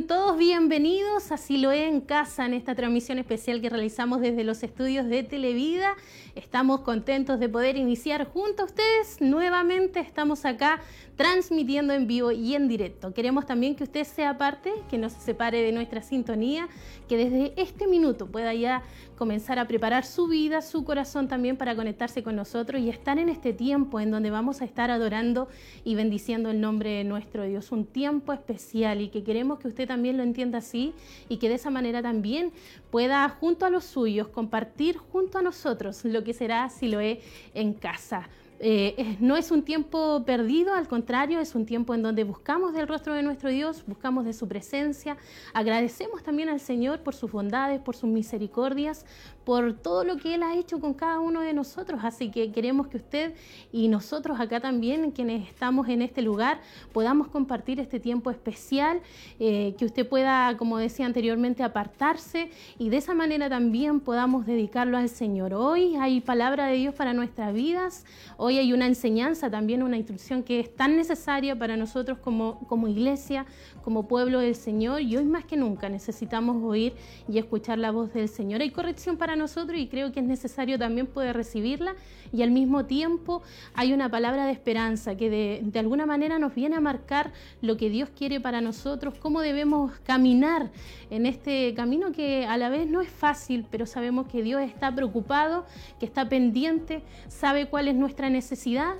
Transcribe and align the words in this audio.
Todos 0.00 0.38
bienvenidos 0.38 1.32
a 1.32 1.36
Siloé 1.36 1.86
en 1.86 2.00
Casa 2.00 2.46
en 2.46 2.54
esta 2.54 2.74
transmisión 2.74 3.18
especial 3.18 3.60
que 3.60 3.68
realizamos 3.68 4.22
desde 4.22 4.42
los 4.42 4.62
estudios 4.62 5.06
de 5.06 5.22
Televida. 5.22 5.96
Estamos 6.34 6.80
contentos 6.80 7.38
de 7.38 7.50
poder 7.50 7.76
iniciar 7.76 8.26
junto 8.26 8.62
a 8.62 8.64
ustedes. 8.64 9.20
Nuevamente 9.20 10.00
estamos 10.00 10.46
acá 10.46 10.80
transmitiendo 11.14 11.92
en 11.92 12.06
vivo 12.06 12.32
y 12.32 12.54
en 12.54 12.68
directo. 12.68 13.12
Queremos 13.12 13.44
también 13.44 13.74
que 13.74 13.84
usted 13.84 14.04
sea 14.04 14.38
parte, 14.38 14.72
que 14.88 14.96
no 14.96 15.10
se 15.10 15.20
separe 15.20 15.60
de 15.60 15.72
nuestra 15.72 16.00
sintonía, 16.00 16.68
que 17.06 17.18
desde 17.18 17.52
este 17.60 17.86
minuto 17.86 18.26
pueda 18.26 18.54
ya 18.54 18.82
comenzar 19.18 19.58
a 19.58 19.68
preparar 19.68 20.04
su 20.04 20.26
vida, 20.26 20.62
su 20.62 20.84
corazón 20.84 21.28
también 21.28 21.56
para 21.56 21.76
conectarse 21.76 22.22
con 22.22 22.34
nosotros 22.34 22.80
y 22.80 22.88
estar 22.88 23.18
en 23.18 23.28
este 23.28 23.52
tiempo 23.52 24.00
en 24.00 24.10
donde 24.10 24.30
vamos 24.30 24.62
a 24.62 24.64
estar 24.64 24.90
adorando 24.90 25.48
y 25.84 25.94
bendiciendo 25.94 26.50
el 26.50 26.60
nombre 26.60 26.90
de 26.90 27.04
nuestro 27.04 27.44
Dios. 27.44 27.70
Un 27.72 27.84
tiempo 27.84 28.32
especial 28.32 29.00
y 29.00 29.10
que 29.10 29.22
queremos 29.22 29.58
que 29.58 29.68
usted 29.68 29.81
también 29.86 30.16
lo 30.16 30.22
entienda 30.22 30.58
así 30.58 30.92
y 31.28 31.38
que 31.38 31.48
de 31.48 31.56
esa 31.56 31.70
manera 31.70 32.02
también 32.02 32.52
pueda 32.90 33.28
junto 33.28 33.66
a 33.66 33.70
los 33.70 33.84
suyos 33.84 34.28
compartir 34.28 34.96
junto 34.96 35.38
a 35.38 35.42
nosotros 35.42 36.04
lo 36.04 36.24
que 36.24 36.34
será 36.34 36.68
si 36.68 36.88
lo 36.88 37.00
es 37.00 37.18
en 37.54 37.72
casa. 37.74 38.28
Eh, 38.64 39.16
no 39.18 39.36
es 39.36 39.50
un 39.50 39.64
tiempo 39.64 40.22
perdido, 40.24 40.72
al 40.72 40.86
contrario, 40.86 41.40
es 41.40 41.56
un 41.56 41.66
tiempo 41.66 41.94
en 41.94 42.02
donde 42.02 42.22
buscamos 42.22 42.72
del 42.72 42.86
rostro 42.86 43.12
de 43.12 43.24
nuestro 43.24 43.50
Dios, 43.50 43.82
buscamos 43.88 44.24
de 44.24 44.32
su 44.32 44.46
presencia, 44.46 45.16
agradecemos 45.52 46.22
también 46.22 46.48
al 46.48 46.60
Señor 46.60 47.00
por 47.00 47.12
sus 47.12 47.32
bondades, 47.32 47.80
por 47.80 47.96
sus 47.96 48.08
misericordias, 48.08 49.04
por 49.44 49.72
todo 49.74 50.04
lo 50.04 50.16
que 50.16 50.36
Él 50.36 50.44
ha 50.44 50.54
hecho 50.54 50.78
con 50.78 50.94
cada 50.94 51.18
uno 51.18 51.40
de 51.40 51.52
nosotros. 51.52 52.02
Así 52.04 52.30
que 52.30 52.52
queremos 52.52 52.86
que 52.86 52.98
usted 52.98 53.34
y 53.72 53.88
nosotros 53.88 54.38
acá 54.38 54.60
también, 54.60 55.10
quienes 55.10 55.48
estamos 55.48 55.88
en 55.88 56.00
este 56.00 56.22
lugar, 56.22 56.60
podamos 56.92 57.26
compartir 57.26 57.80
este 57.80 57.98
tiempo 57.98 58.30
especial, 58.30 59.00
eh, 59.40 59.74
que 59.76 59.84
usted 59.84 60.08
pueda, 60.08 60.56
como 60.56 60.78
decía 60.78 61.06
anteriormente, 61.06 61.64
apartarse 61.64 62.50
y 62.78 62.90
de 62.90 62.98
esa 62.98 63.12
manera 63.12 63.48
también 63.48 63.98
podamos 63.98 64.46
dedicarlo 64.46 64.96
al 64.96 65.08
Señor. 65.08 65.52
Hoy 65.52 65.96
hay 65.96 66.20
palabra 66.20 66.66
de 66.66 66.76
Dios 66.76 66.94
para 66.94 67.12
nuestras 67.12 67.52
vidas, 67.52 68.04
hoy 68.36 68.51
hay 68.58 68.72
una 68.72 68.86
enseñanza, 68.86 69.50
también 69.50 69.82
una 69.82 69.96
instrucción 69.96 70.42
que 70.42 70.60
es 70.60 70.74
tan 70.74 70.96
necesaria 70.96 71.56
para 71.56 71.76
nosotros 71.76 72.18
como, 72.18 72.58
como 72.68 72.88
iglesia, 72.88 73.46
como 73.82 74.06
pueblo 74.06 74.40
del 74.40 74.54
Señor 74.54 75.00
y 75.00 75.16
hoy 75.16 75.24
más 75.24 75.44
que 75.44 75.56
nunca 75.56 75.88
necesitamos 75.88 76.62
oír 76.62 76.94
y 77.28 77.38
escuchar 77.38 77.78
la 77.78 77.90
voz 77.90 78.12
del 78.12 78.28
Señor. 78.28 78.60
Hay 78.60 78.70
corrección 78.70 79.16
para 79.16 79.36
nosotros 79.36 79.78
y 79.78 79.88
creo 79.88 80.12
que 80.12 80.20
es 80.20 80.26
necesario 80.26 80.78
también 80.78 81.06
poder 81.06 81.36
recibirla 81.36 81.94
y 82.32 82.42
al 82.42 82.50
mismo 82.50 82.84
tiempo 82.84 83.42
hay 83.74 83.92
una 83.92 84.08
palabra 84.08 84.46
de 84.46 84.52
esperanza 84.52 85.16
que 85.16 85.30
de, 85.30 85.60
de 85.62 85.78
alguna 85.78 86.06
manera 86.06 86.38
nos 86.38 86.54
viene 86.54 86.76
a 86.76 86.80
marcar 86.80 87.32
lo 87.60 87.76
que 87.76 87.90
Dios 87.90 88.08
quiere 88.16 88.40
para 88.40 88.60
nosotros, 88.60 89.14
cómo 89.18 89.40
debemos 89.40 89.92
caminar 90.00 90.70
en 91.10 91.26
este 91.26 91.74
camino 91.74 92.12
que 92.12 92.46
a 92.46 92.56
la 92.56 92.68
vez 92.68 92.86
no 92.86 93.00
es 93.00 93.10
fácil, 93.10 93.66
pero 93.70 93.86
sabemos 93.86 94.26
que 94.28 94.42
Dios 94.42 94.62
está 94.62 94.94
preocupado, 94.94 95.66
que 95.98 96.06
está 96.06 96.28
pendiente, 96.28 97.02
sabe 97.28 97.66
cuál 97.66 97.88
es 97.88 97.94
nuestra 97.94 98.28
necesidad 98.28 98.41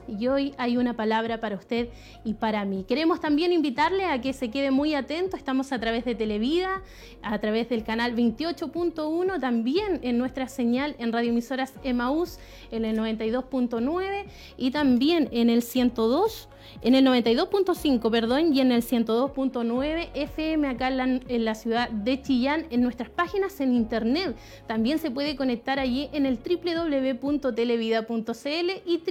y 0.07 0.29
hoy 0.29 0.55
hay 0.57 0.77
una 0.77 0.95
palabra 0.95 1.41
para 1.41 1.57
usted 1.57 1.89
y 2.25 2.35
para 2.35 2.65
mí. 2.65 2.85
Queremos 2.87 3.21
también 3.21 3.53
invitarle 3.53 4.05
a 4.05 4.21
que 4.21 4.33
se 4.33 4.51
quede 4.51 4.71
muy 4.71 4.95
atento, 4.95 5.37
estamos 5.37 5.73
a 5.73 5.81
través 5.81 6.05
de 6.05 6.15
Televida, 6.15 6.83
a 7.23 7.39
través 7.39 7.69
del 7.69 7.83
canal 7.83 8.15
28.1, 8.15 9.41
también 9.41 10.01
en 10.03 10.19
nuestra 10.19 10.49
señal 10.49 10.95
en 10.99 11.13
radioemisoras 11.13 11.75
Emaús 11.83 12.39
en 12.71 12.85
el 12.85 12.97
92.9 12.97 14.25
y 14.57 14.71
también 14.71 15.29
en 15.33 15.51
el 15.51 15.63
102 15.63 16.49
en 16.83 16.95
el 16.95 17.07
92.5, 17.07 18.11
perdón, 18.11 18.55
y 18.55 18.61
en 18.61 18.73
el 18.73 18.83
102.9 18.83 20.09
FM 20.15 20.69
acá 20.69 20.89
en 20.89 20.97
la, 20.97 21.05
en 21.05 21.45
la, 21.45 21.55
ciudad 21.55 21.91
de 21.91 22.21
Chillán, 22.21 22.67
en 22.71 22.83
nuestras 22.83 23.11
páginas 23.11 23.61
en 23.61 23.75
internet. 23.75 24.37
También 24.67 24.99
se 24.99 25.11
puede 25.11 25.37
conectar 25.37 25.79
allí 25.79 26.09
en 26.13 26.27
el 26.27 26.39
www.televida.cl 26.39 28.71
y 28.87 29.03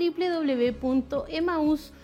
www.emaus.com 0.82 2.01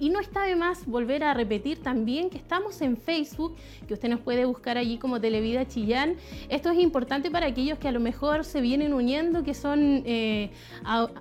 y 0.00 0.10
no 0.10 0.20
está 0.20 0.42
de 0.42 0.54
más 0.54 0.84
volver 0.84 1.24
a 1.24 1.32
repetir 1.32 1.82
también 1.82 2.28
que 2.28 2.36
estamos 2.36 2.82
en 2.82 2.98
Facebook, 2.98 3.56
que 3.86 3.94
usted 3.94 4.10
nos 4.10 4.20
puede 4.20 4.44
buscar 4.44 4.76
allí 4.76 4.98
como 4.98 5.18
Televida 5.18 5.66
Chillán. 5.66 6.16
Esto 6.50 6.70
es 6.70 6.78
importante 6.78 7.30
para 7.30 7.46
aquellos 7.46 7.78
que 7.78 7.88
a 7.88 7.92
lo 7.92 8.00
mejor 8.00 8.44
se 8.44 8.60
vienen 8.60 8.92
uniendo, 8.92 9.42
que 9.44 9.54
son 9.54 10.02
eh, 10.04 10.50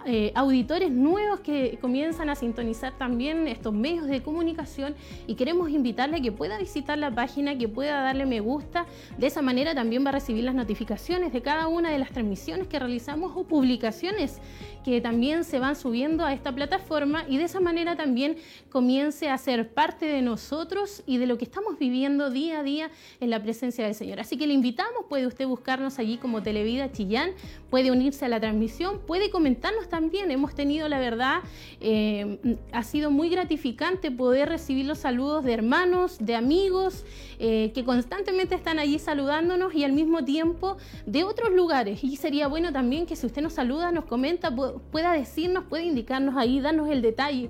eh, 0.05 0.31
auditores 0.35 0.91
nuevos 0.91 1.39
que 1.39 1.77
comienzan 1.79 2.29
a 2.29 2.35
sintonizar 2.35 2.97
también 2.97 3.47
estos 3.47 3.73
medios 3.73 4.07
de 4.07 4.21
comunicación 4.21 4.93
y 5.25 5.35
queremos 5.35 5.69
invitarle 5.69 6.17
a 6.17 6.21
que 6.21 6.33
pueda 6.33 6.57
visitar 6.57 6.97
la 6.97 7.13
página, 7.13 7.57
que 7.57 7.69
pueda 7.69 8.01
darle 8.01 8.25
me 8.25 8.41
gusta. 8.41 8.85
De 9.17 9.27
esa 9.27 9.41
manera 9.41 9.73
también 9.73 10.03
va 10.03 10.09
a 10.09 10.13
recibir 10.13 10.43
las 10.43 10.55
notificaciones 10.55 11.31
de 11.31 11.41
cada 11.41 11.67
una 11.67 11.89
de 11.89 11.99
las 11.99 12.11
transmisiones 12.11 12.67
que 12.67 12.79
realizamos 12.79 13.31
o 13.35 13.45
publicaciones 13.45 14.41
que 14.87 15.01
también 15.01 15.43
se 15.43 15.59
van 15.59 15.75
subiendo 15.75 16.23
a 16.23 16.31
esta 16.31 16.53
plataforma 16.53 17.25
y 17.27 17.37
de 17.37 17.43
esa 17.43 17.59
también 17.97 18.37
comience 18.69 19.29
a 19.29 19.37
ser 19.37 19.69
parte 19.69 20.05
de 20.05 20.21
nosotros 20.21 21.03
y 21.05 21.17
de 21.17 21.27
lo 21.27 21.37
que 21.37 21.43
estamos 21.43 21.77
viviendo 21.77 22.29
día 22.29 22.59
a 22.59 22.63
día 22.63 22.89
en 23.19 23.29
la 23.29 23.43
presencia 23.43 23.83
del 23.83 23.93
Señor. 23.93 24.19
Así 24.21 24.37
que 24.37 24.47
le 24.47 24.53
invitamos, 24.53 25.05
puede 25.09 25.27
usted 25.27 25.45
buscarnos 25.45 25.99
allí 25.99 26.17
como 26.17 26.41
Televida 26.41 26.91
Chillán, 26.91 27.31
puede 27.69 27.91
unirse 27.91 28.23
a 28.23 28.29
la 28.29 28.39
transmisión, 28.39 28.99
puede 29.05 29.29
comentarnos 29.29 29.89
también. 29.89 30.31
Hemos 30.31 30.55
tenido, 30.55 30.87
la 30.87 30.99
verdad, 30.99 31.41
eh, 31.81 32.57
ha 32.71 32.83
sido 32.83 33.11
muy 33.11 33.29
gratificante 33.29 34.11
poder 34.11 34.47
recibir 34.47 34.85
los 34.85 34.99
saludos 34.99 35.43
de 35.43 35.53
hermanos, 35.53 36.17
de 36.19 36.35
amigos, 36.35 37.03
eh, 37.39 37.71
que 37.75 37.83
constantemente 37.83 38.55
están 38.55 38.79
allí 38.79 38.97
saludándonos 38.97 39.75
y 39.75 39.83
al 39.83 39.91
mismo 39.91 40.23
tiempo 40.23 40.77
de 41.05 41.25
otros 41.25 41.51
lugares. 41.51 42.01
Y 42.03 42.15
sería 42.15 42.47
bueno 42.47 42.71
también 42.71 43.05
que 43.05 43.17
si 43.17 43.25
usted 43.25 43.41
nos 43.41 43.53
saluda, 43.53 43.91
nos 43.91 44.05
comenta, 44.05 44.55
pueda 44.91 45.11
decirnos, 45.11 45.65
puede 45.65 45.83
indicarnos 45.83 46.37
ahí, 46.37 46.61
darnos 46.61 46.89
el 46.89 47.01
detalle 47.01 47.49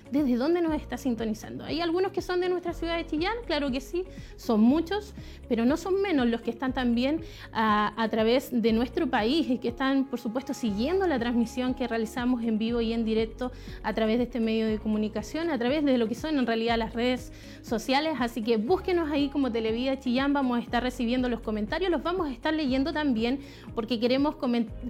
desde 0.11 0.35
dónde 0.35 0.61
nos 0.61 0.73
está 0.75 0.97
sintonizando. 0.97 1.63
Hay 1.63 1.79
algunos 1.79 2.11
que 2.11 2.21
son 2.21 2.41
de 2.41 2.49
nuestra 2.49 2.73
ciudad 2.73 2.97
de 2.97 3.07
Chillán, 3.07 3.33
claro 3.45 3.71
que 3.71 3.79
sí, 3.79 4.03
son 4.35 4.59
muchos, 4.61 5.13
pero 5.47 5.65
no 5.65 5.77
son 5.77 6.01
menos 6.01 6.27
los 6.27 6.41
que 6.41 6.51
están 6.51 6.73
también 6.73 7.21
a, 7.53 8.07
través 8.11 8.49
de 8.51 8.73
nuestro 8.73 9.07
país 9.07 9.49
y 9.49 9.57
que 9.57 9.69
están, 9.69 10.05
por 10.05 10.19
supuesto, 10.19 10.53
siguiendo 10.53 11.07
la 11.07 11.17
transmisión 11.17 11.73
que 11.73 11.87
realizamos 11.87 12.43
en 12.43 12.57
vivo 12.57 12.81
y 12.81 12.91
en 12.91 13.05
directo 13.05 13.51
a 13.83 13.93
través 13.93 14.17
de 14.17 14.25
este 14.25 14.41
medio 14.41 14.67
de 14.67 14.79
comunicación, 14.79 15.49
a 15.49 15.57
través 15.57 15.85
de 15.85 15.97
lo 15.97 16.07
que 16.09 16.15
son 16.15 16.37
en 16.37 16.45
realidad 16.45 16.77
las 16.77 16.93
redes 16.93 17.31
sociales. 17.61 18.15
Así 18.19 18.41
que 18.41 18.57
búsquenos 18.57 19.09
ahí 19.09 19.29
como 19.29 19.51
Televida 19.51 19.97
Chillán, 19.97 20.33
vamos 20.33 20.57
a 20.57 20.61
estar 20.61 20.83
recibiendo 20.83 21.29
los 21.29 21.39
comentarios, 21.39 21.89
los 21.89 22.03
vamos 22.03 22.27
a 22.27 22.31
estar 22.31 22.53
leyendo 22.53 22.91
también 22.91 23.39
porque 23.73 23.99
queremos, 23.99 24.35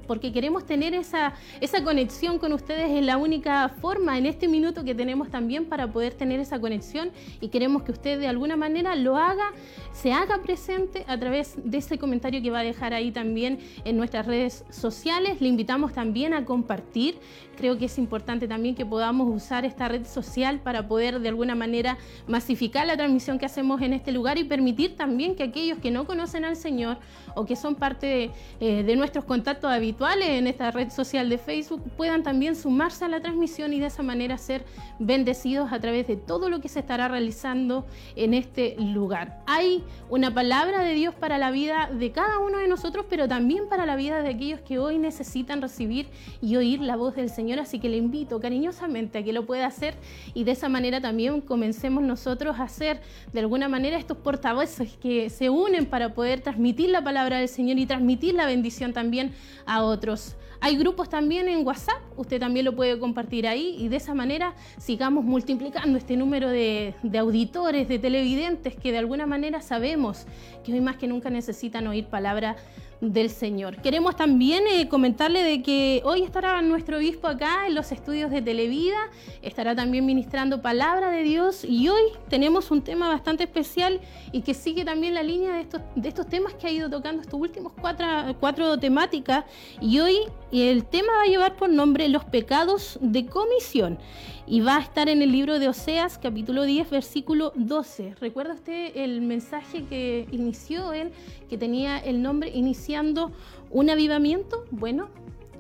porque 0.08 0.32
queremos 0.32 0.66
tener 0.66 0.96
esa, 0.96 1.34
esa 1.60 1.84
conexión 1.84 2.40
con 2.40 2.54
ustedes 2.54 2.90
en 2.90 3.06
la 3.06 3.18
única 3.18 3.70
forma 3.70 4.18
en 4.18 4.26
este 4.26 4.48
minuto 4.48 4.84
que 4.84 4.96
tenemos 4.96 5.11
también 5.30 5.66
para 5.66 5.92
poder 5.92 6.14
tener 6.14 6.40
esa 6.40 6.60
conexión 6.60 7.12
y 7.40 7.50
queremos 7.50 7.84
que 7.84 7.92
usted 7.92 8.20
de 8.20 8.28
alguna 8.28 8.56
manera 8.56 8.96
lo 8.96 9.18
haga, 9.18 9.52
se 9.92 10.14
haga 10.14 10.42
presente 10.42 11.04
a 11.08 11.18
través 11.18 11.56
de 11.64 11.78
ese 11.78 11.98
comentario 11.98 12.42
que 12.42 12.50
va 12.50 12.60
a 12.60 12.64
dejar 12.64 12.94
ahí 12.94 13.12
también 13.12 13.60
en 13.84 13.98
nuestras 13.98 14.26
redes 14.26 14.64
sociales. 14.70 15.42
Le 15.42 15.48
invitamos 15.48 15.94
también 15.94 16.34
a 16.34 16.46
compartir. 16.46 17.20
Creo 17.58 17.78
que 17.78 17.86
es 17.86 17.98
importante 17.98 18.48
también 18.48 18.76
que 18.76 18.86
podamos 18.86 19.28
usar 19.34 19.66
esta 19.66 19.88
red 19.88 20.06
social 20.06 20.60
para 20.60 20.88
poder 20.88 21.20
de 21.20 21.30
alguna 21.30 21.56
manera 21.56 21.98
masificar 22.28 22.88
la 22.88 22.96
transmisión 22.96 23.38
que 23.38 23.46
hacemos 23.46 23.82
en 23.82 23.94
este 23.94 24.12
lugar 24.12 24.38
y 24.38 24.44
permitir 24.44 24.96
también 24.96 25.36
que 25.36 25.44
aquellos 25.44 25.80
que 25.80 25.92
no 25.92 26.06
conocen 26.06 26.46
al 26.46 26.56
Señor 26.56 26.98
o 27.36 27.46
que 27.46 27.56
son 27.56 27.76
parte 27.76 28.06
de, 28.08 28.32
eh, 28.60 28.84
de 28.84 28.96
nuestros 28.96 29.26
contactos 29.26 29.72
habituales 29.72 30.30
en 30.30 30.48
esta 30.48 30.72
red 30.72 30.90
social 30.90 31.30
de 31.30 31.38
Facebook 31.38 31.82
puedan 31.96 32.24
también 32.24 32.56
sumarse 32.56 33.06
a 33.06 33.08
la 33.08 33.22
transmisión 33.22 33.74
y 33.74 33.80
de 33.80 33.88
esa 33.88 34.04
manera 34.04 34.38
ser 34.38 34.66
bendecidos 35.00 35.72
a 35.72 35.80
través 35.80 36.08
de 36.08 36.16
todo 36.16 36.50
lo 36.50 36.62
que 36.62 36.68
se 36.68 36.80
estará 36.80 37.08
realizando 37.08 37.86
en 38.16 38.34
este 38.34 38.76
lugar. 38.80 39.42
Hay 39.48 39.84
una 40.10 40.34
palabra 40.34 40.84
de 40.84 40.94
Dios 40.94 41.16
para 41.16 41.38
la 41.38 41.52
vida 41.52 41.90
de 41.92 42.12
cada 42.12 42.40
uno 42.40 42.58
de 42.58 42.68
nosotros, 42.68 43.06
pero 43.10 43.28
también 43.28 43.70
para 43.70 43.86
la 43.86 43.96
vida 43.96 44.22
de 44.22 44.30
aquellos 44.30 44.62
que 44.62 44.80
hoy 44.80 44.98
necesitan 44.98 45.62
recibir 45.62 46.08
y 46.42 46.56
oír 46.56 46.82
la 46.82 46.96
voz 46.96 47.16
del 47.16 47.30
Señor, 47.30 47.60
así 47.60 47.80
que 47.80 47.90
le 47.90 47.98
invito 47.98 48.40
cariñosamente 48.40 49.20
a 49.20 49.24
que 49.24 49.34
lo 49.34 49.46
pueda 49.46 49.68
hacer 49.68 49.96
y 50.34 50.44
de 50.44 50.52
esa 50.52 50.70
manera 50.70 51.02
también 51.02 51.42
comencemos 51.42 52.04
nosotros 52.04 52.60
a 52.60 52.68
ser 52.68 53.02
de 53.34 53.40
alguna 53.40 53.70
manera 53.70 53.98
estos 53.98 54.18
portavoces 54.18 54.98
que 54.98 55.30
se 55.30 55.50
unen 55.50 55.86
para 55.86 56.14
poder 56.14 56.42
transmitir 56.42 56.90
la 56.90 57.04
palabra 57.04 57.21
del 57.30 57.48
Señor 57.48 57.78
y 57.78 57.86
transmitir 57.86 58.34
la 58.34 58.46
bendición 58.46 58.94
también 58.94 59.34
a 59.66 59.84
otros. 59.84 60.36
Hay 60.64 60.78
grupos 60.78 61.10
también 61.10 61.48
en 61.48 61.66
WhatsApp, 61.66 62.02
usted 62.18 62.40
también 62.40 62.66
lo 62.66 62.76
puede 62.76 63.00
compartir 63.00 63.48
ahí 63.48 63.76
y 63.80 63.88
de 63.88 63.96
esa 63.96 64.14
manera 64.14 64.54
sigamos 64.78 65.26
multiplicando 65.26 65.98
este 65.98 66.16
número 66.16 66.50
de, 66.50 66.94
auditores, 67.18 67.88
de 67.88 67.98
televidentes 67.98 68.76
que 68.76 68.92
de 68.92 69.00
alguna 69.00 69.26
manera 69.26 69.62
sabemos 69.62 70.28
que 70.64 70.72
hoy 70.72 70.80
más 70.80 70.98
que 70.98 71.08
nunca 71.08 71.32
necesitan 71.32 71.88
oír 71.88 72.06
palabra 72.06 72.58
del 73.02 73.32
Señor. 73.32 73.78
Queremos 73.82 74.16
también 74.16 74.64
eh, 74.68 74.88
comentarle 74.88 75.44
de 75.44 75.64
que 75.64 76.02
hoy 76.06 76.22
estará 76.22 76.62
nuestro 76.62 76.98
obispo 76.98 77.28
acá 77.28 77.68
en 77.68 77.74
los 77.74 77.92
estudios 77.92 78.30
de 78.30 78.44
Televida, 78.44 79.10
estará 79.42 79.76
también 79.76 80.06
ministrando 80.06 80.62
palabra 80.62 81.10
de 81.10 81.24
Dios 81.24 81.66
y 81.66 81.90
hoy 81.90 82.04
tenemos 82.30 82.70
un 82.70 82.84
tema 82.84 83.10
bastante 83.10 83.44
especial 83.44 84.00
y 84.32 84.42
que 84.42 84.54
sigue 84.54 84.86
también 84.86 85.16
la 85.16 85.24
línea 85.24 85.54
de 85.54 85.62
estos, 85.62 85.82
de 85.96 86.08
estos 86.08 86.28
temas 86.28 86.54
que 86.54 86.68
ha 86.68 86.72
ido 86.72 86.90
tocando 86.90 87.24
estos 87.24 87.40
últimos 87.40 87.74
cuatro, 87.74 88.06
cuatro 88.40 88.78
temáticas 88.78 89.46
y 89.82 90.00
hoy 90.00 90.18
el 90.52 90.86
tema 90.86 91.12
va 91.18 91.24
a 91.24 91.28
llevar 91.28 91.56
por 91.56 91.70
nombre 91.70 92.08
los 92.08 92.24
pecados 92.26 93.00
de 93.02 93.26
comisión 93.26 93.98
y 94.48 94.62
va 94.62 94.78
a 94.78 94.82
estar 94.82 95.10
en 95.10 95.22
el 95.22 95.32
libro 95.32 95.60
de 95.60 95.68
Oseas 95.68 96.18
capítulo 96.18 96.64
10 96.64 96.90
versículo 96.90 97.54
12. 97.56 98.16
¿Recuerda 98.20 98.54
usted 98.54 98.92
el 98.96 99.22
mensaje 99.22 99.86
que 99.86 100.28
inició 100.32 100.94
él, 100.94 101.12
que 101.50 101.58
tenía 101.58 101.98
el 101.98 102.22
nombre 102.22 102.50
iniciando 102.50 103.32
un 103.70 103.90
avivamiento? 103.90 104.66
Bueno, 104.72 105.10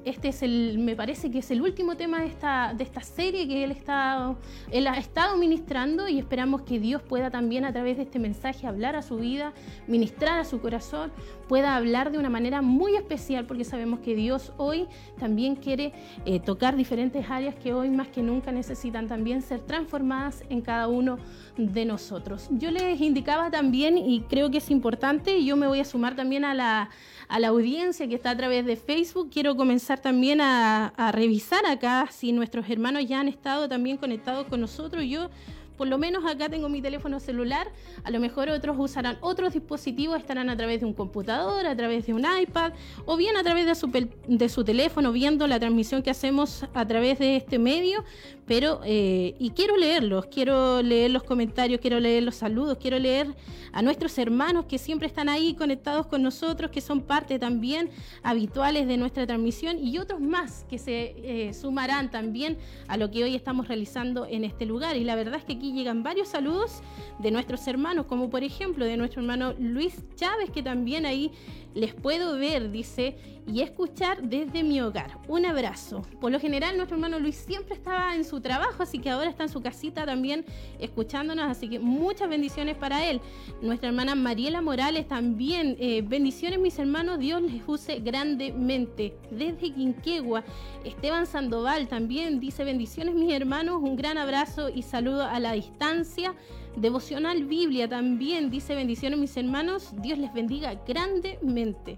este 0.05 0.29
es 0.29 0.41
el, 0.43 0.79
me 0.79 0.95
parece 0.95 1.31
que 1.31 1.39
es 1.39 1.51
el 1.51 1.61
último 1.61 1.95
tema 1.95 2.19
de 2.19 2.27
esta, 2.27 2.73
de 2.73 2.83
esta 2.83 3.01
serie 3.01 3.47
que 3.47 3.63
él, 3.63 3.71
está, 3.71 4.35
él 4.71 4.87
ha 4.87 4.97
estado 4.97 5.37
ministrando 5.37 6.07
y 6.07 6.19
esperamos 6.19 6.61
que 6.61 6.79
Dios 6.79 7.01
pueda 7.01 7.29
también 7.29 7.65
a 7.65 7.71
través 7.71 7.97
de 7.97 8.03
este 8.03 8.19
mensaje 8.19 8.67
hablar 8.67 8.95
a 8.95 9.01
su 9.01 9.17
vida, 9.17 9.53
ministrar 9.87 10.39
a 10.39 10.45
su 10.45 10.61
corazón, 10.61 11.11
pueda 11.47 11.75
hablar 11.75 12.11
de 12.11 12.17
una 12.17 12.29
manera 12.29 12.61
muy 12.61 12.95
especial 12.95 13.45
porque 13.45 13.63
sabemos 13.63 13.99
que 13.99 14.15
Dios 14.15 14.53
hoy 14.57 14.87
también 15.19 15.55
quiere 15.55 15.93
eh, 16.25 16.39
tocar 16.39 16.75
diferentes 16.75 17.29
áreas 17.29 17.55
que 17.55 17.73
hoy 17.73 17.89
más 17.89 18.07
que 18.07 18.21
nunca 18.21 18.51
necesitan 18.51 19.07
también 19.07 19.41
ser 19.41 19.59
transformadas 19.61 20.43
en 20.49 20.61
cada 20.61 20.87
uno 20.87 21.17
de 21.57 21.85
nosotros. 21.85 22.47
Yo 22.51 22.71
les 22.71 22.99
indicaba 23.01 23.51
también 23.51 23.97
y 23.97 24.21
creo 24.21 24.49
que 24.49 24.57
es 24.57 24.71
importante 24.71 25.37
y 25.37 25.45
yo 25.45 25.55
me 25.55 25.67
voy 25.67 25.79
a 25.79 25.85
sumar 25.85 26.15
también 26.15 26.45
a 26.45 26.53
la 26.53 26.89
a 27.31 27.39
la 27.39 27.47
audiencia 27.47 28.09
que 28.09 28.15
está 28.15 28.31
a 28.31 28.35
través 28.35 28.65
de 28.65 28.75
Facebook. 28.75 29.29
Quiero 29.31 29.55
comenzar 29.55 30.01
también 30.01 30.41
a, 30.41 31.11
revisar 31.13 31.65
acá 31.65 32.09
si 32.11 32.33
nuestros 32.33 32.69
hermanos 32.69 33.07
ya 33.07 33.21
han 33.21 33.29
estado 33.29 33.69
también 33.69 33.95
conectados 33.95 34.47
con 34.47 34.59
nosotros. 34.59 35.05
Yo 35.05 35.29
por 35.77 35.87
lo 35.87 35.97
menos 35.97 36.25
acá 36.25 36.49
tengo 36.49 36.69
mi 36.69 36.81
teléfono 36.81 37.19
celular, 37.19 37.67
a 38.03 38.11
lo 38.11 38.19
mejor 38.19 38.49
otros 38.49 38.75
usarán 38.79 39.17
otros 39.21 39.53
dispositivos, 39.53 40.17
estarán 40.17 40.49
a 40.49 40.57
través 40.57 40.81
de 40.81 40.85
un 40.85 40.93
computador, 40.93 41.65
a 41.65 41.75
través 41.75 42.05
de 42.05 42.13
un 42.13 42.25
iPad 42.41 42.73
o 43.05 43.17
bien 43.17 43.37
a 43.37 43.43
través 43.43 43.65
de 43.65 43.75
su, 43.75 43.89
de 44.27 44.49
su 44.49 44.63
teléfono 44.63 45.11
viendo 45.11 45.47
la 45.47 45.59
transmisión 45.59 46.03
que 46.03 46.09
hacemos 46.09 46.65
a 46.73 46.87
través 46.87 47.19
de 47.19 47.35
este 47.35 47.59
medio, 47.59 48.03
pero 48.45 48.81
eh, 48.83 49.35
y 49.39 49.51
quiero 49.51 49.77
leerlos, 49.77 50.25
quiero 50.25 50.81
leer 50.81 51.11
los 51.11 51.23
comentarios, 51.23 51.79
quiero 51.79 51.99
leer 51.99 52.23
los 52.23 52.35
saludos, 52.35 52.77
quiero 52.79 52.99
leer 52.99 53.33
a 53.71 53.81
nuestros 53.81 54.17
hermanos 54.17 54.65
que 54.65 54.77
siempre 54.77 55.07
están 55.07 55.29
ahí 55.29 55.53
conectados 55.53 56.05
con 56.07 56.21
nosotros, 56.21 56.71
que 56.71 56.81
son 56.81 57.01
parte 57.01 57.39
también 57.39 57.89
habituales 58.23 58.87
de 58.87 58.97
nuestra 58.97 59.25
transmisión 59.25 59.77
y 59.79 59.97
otros 59.97 60.19
más 60.19 60.65
que 60.69 60.77
se 60.77 61.15
eh, 61.17 61.53
sumarán 61.53 62.11
también 62.11 62.57
a 62.87 62.97
lo 62.97 63.09
que 63.11 63.23
hoy 63.23 63.35
estamos 63.35 63.67
realizando 63.67 64.25
en 64.25 64.43
este 64.43 64.65
lugar. 64.65 64.97
Y 64.97 65.03
la 65.03 65.15
verdad 65.15 65.35
es 65.35 65.45
que 65.45 65.57
llegan 65.71 66.03
varios 66.03 66.27
saludos 66.27 66.81
de 67.19 67.31
nuestros 67.31 67.67
hermanos, 67.67 68.05
como 68.05 68.29
por 68.29 68.43
ejemplo 68.43 68.85
de 68.85 68.97
nuestro 68.97 69.21
hermano 69.21 69.53
Luis 69.59 70.03
Chávez, 70.15 70.49
que 70.49 70.63
también 70.63 71.05
ahí 71.05 71.31
les 71.73 71.93
puedo 71.93 72.37
ver, 72.37 72.71
dice, 72.71 73.15
y 73.47 73.61
escuchar 73.61 74.21
desde 74.21 74.63
mi 74.63 74.81
hogar. 74.81 75.17
Un 75.27 75.45
abrazo. 75.45 76.05
Por 76.19 76.31
lo 76.31 76.39
general, 76.39 76.77
nuestro 76.77 76.95
hermano 76.95 77.19
Luis 77.19 77.35
siempre 77.35 77.73
estaba 77.75 78.15
en 78.15 78.23
su 78.23 78.39
trabajo, 78.41 78.83
así 78.83 78.99
que 78.99 79.09
ahora 79.09 79.29
está 79.29 79.43
en 79.43 79.49
su 79.49 79.61
casita 79.61 80.05
también 80.05 80.45
escuchándonos, 80.79 81.49
así 81.49 81.69
que 81.69 81.79
muchas 81.79 82.29
bendiciones 82.29 82.75
para 82.75 83.05
él. 83.05 83.21
Nuestra 83.61 83.89
hermana 83.89 84.15
Mariela 84.15 84.61
Morales 84.61 85.07
también, 85.07 85.75
eh, 85.79 86.03
bendiciones 86.05 86.59
mis 86.59 86.77
hermanos, 86.77 87.19
Dios 87.19 87.41
les 87.41 87.61
use 87.67 87.99
grandemente. 87.99 89.15
Desde 89.31 89.71
Quinquegua, 89.71 90.43
Esteban 90.83 91.25
Sandoval 91.25 91.87
también 91.87 92.39
dice 92.39 92.63
bendiciones 92.63 93.15
mis 93.15 93.33
hermanos, 93.33 93.81
un 93.81 93.95
gran 93.95 94.17
abrazo 94.17 94.69
y 94.69 94.83
saludo 94.83 95.23
a 95.23 95.39
la 95.39 95.53
distancia. 95.53 96.35
Devocional 96.75 97.43
Biblia 97.45 97.87
también 97.87 98.49
dice 98.49 98.75
bendiciones 98.75 99.19
mis 99.19 99.35
hermanos, 99.35 99.89
Dios 100.01 100.17
les 100.17 100.33
bendiga 100.33 100.73
grandemente. 100.87 101.97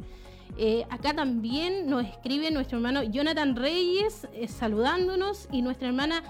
Eh, 0.57 0.83
acá 0.89 1.13
también 1.13 1.89
nos 1.89 2.05
escribe 2.05 2.51
nuestro 2.51 2.77
hermano 2.77 3.03
Jonathan 3.03 3.55
Reyes 3.55 4.27
eh, 4.33 4.47
saludándonos 4.47 5.47
y 5.51 5.61
nuestra 5.63 5.87
hermana 5.87 6.23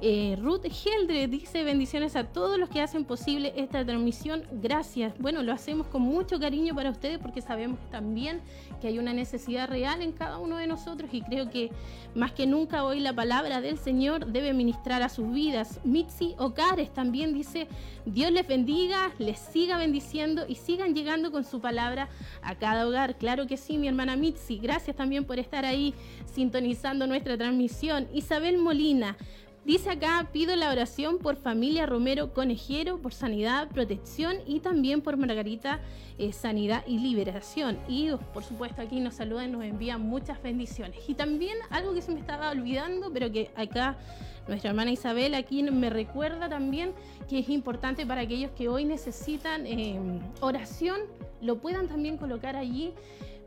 eh, 0.00 0.36
Ruth 0.40 0.64
Heldre 0.64 1.28
dice 1.28 1.64
bendiciones 1.64 2.16
a 2.16 2.24
todos 2.24 2.58
los 2.58 2.68
que 2.68 2.80
hacen 2.80 3.04
posible 3.04 3.52
esta 3.56 3.84
transmisión. 3.84 4.42
Gracias. 4.52 5.14
Bueno, 5.18 5.42
lo 5.42 5.52
hacemos 5.52 5.86
con 5.86 6.02
mucho 6.02 6.38
cariño 6.38 6.74
para 6.74 6.90
ustedes 6.90 7.18
porque 7.18 7.40
sabemos 7.40 7.78
también 7.90 8.40
que 8.80 8.88
hay 8.88 8.98
una 8.98 9.12
necesidad 9.12 9.68
real 9.68 10.02
en 10.02 10.12
cada 10.12 10.38
uno 10.38 10.56
de 10.58 10.66
nosotros 10.66 11.08
y 11.12 11.22
creo 11.22 11.50
que 11.50 11.70
más 12.14 12.32
que 12.32 12.46
nunca 12.46 12.84
hoy 12.84 13.00
la 13.00 13.14
palabra 13.14 13.60
del 13.60 13.78
Señor 13.78 14.26
debe 14.26 14.52
ministrar 14.52 15.02
a 15.02 15.08
sus 15.08 15.32
vidas. 15.32 15.80
Mitzi 15.84 16.34
Ocares 16.38 16.92
también 16.92 17.32
dice, 17.32 17.66
Dios 18.04 18.30
les 18.30 18.46
bendiga, 18.46 19.12
les 19.18 19.38
siga 19.38 19.78
bendiciendo 19.78 20.44
y 20.46 20.56
sigan 20.56 20.94
llegando 20.94 21.32
con 21.32 21.44
su 21.44 21.60
palabra 21.60 22.08
a 22.42 22.56
cada 22.56 22.86
hogar. 22.86 23.16
Claro 23.16 23.46
que 23.46 23.56
sí, 23.56 23.78
mi 23.78 23.88
hermana 23.88 24.16
Mitzi. 24.16 24.58
Gracias 24.58 24.96
también 24.96 25.24
por 25.24 25.38
estar 25.38 25.64
ahí 25.64 25.94
sintonizando 26.34 27.06
nuestra 27.06 27.38
transmisión. 27.38 28.08
Isabel 28.12 28.58
Molina. 28.58 29.16
Dice 29.64 29.88
acá, 29.88 30.28
pido 30.30 30.54
la 30.56 30.70
oración 30.70 31.16
por 31.16 31.36
familia 31.36 31.86
Romero 31.86 32.34
Conejero, 32.34 32.98
por 32.98 33.14
sanidad, 33.14 33.68
protección 33.68 34.36
y 34.46 34.60
también 34.60 35.00
por 35.00 35.16
Margarita, 35.16 35.80
eh, 36.18 36.34
sanidad 36.34 36.84
y 36.86 36.98
liberación. 36.98 37.78
Y 37.88 38.10
por 38.34 38.44
supuesto 38.44 38.82
aquí 38.82 39.00
nos 39.00 39.14
saludan, 39.14 39.52
nos 39.52 39.64
envían 39.64 40.02
muchas 40.02 40.42
bendiciones. 40.42 40.98
Y 41.08 41.14
también 41.14 41.56
algo 41.70 41.94
que 41.94 42.02
se 42.02 42.12
me 42.12 42.20
estaba 42.20 42.50
olvidando, 42.50 43.10
pero 43.10 43.32
que 43.32 43.52
acá 43.56 43.96
nuestra 44.48 44.68
hermana 44.68 44.90
Isabel 44.90 45.34
aquí 45.34 45.62
me 45.62 45.88
recuerda 45.88 46.50
también 46.50 46.92
que 47.26 47.38
es 47.38 47.48
importante 47.48 48.04
para 48.04 48.20
aquellos 48.20 48.50
que 48.50 48.68
hoy 48.68 48.84
necesitan 48.84 49.66
eh, 49.66 49.98
oración, 50.42 51.00
lo 51.40 51.56
puedan 51.56 51.88
también 51.88 52.18
colocar 52.18 52.54
allí 52.54 52.92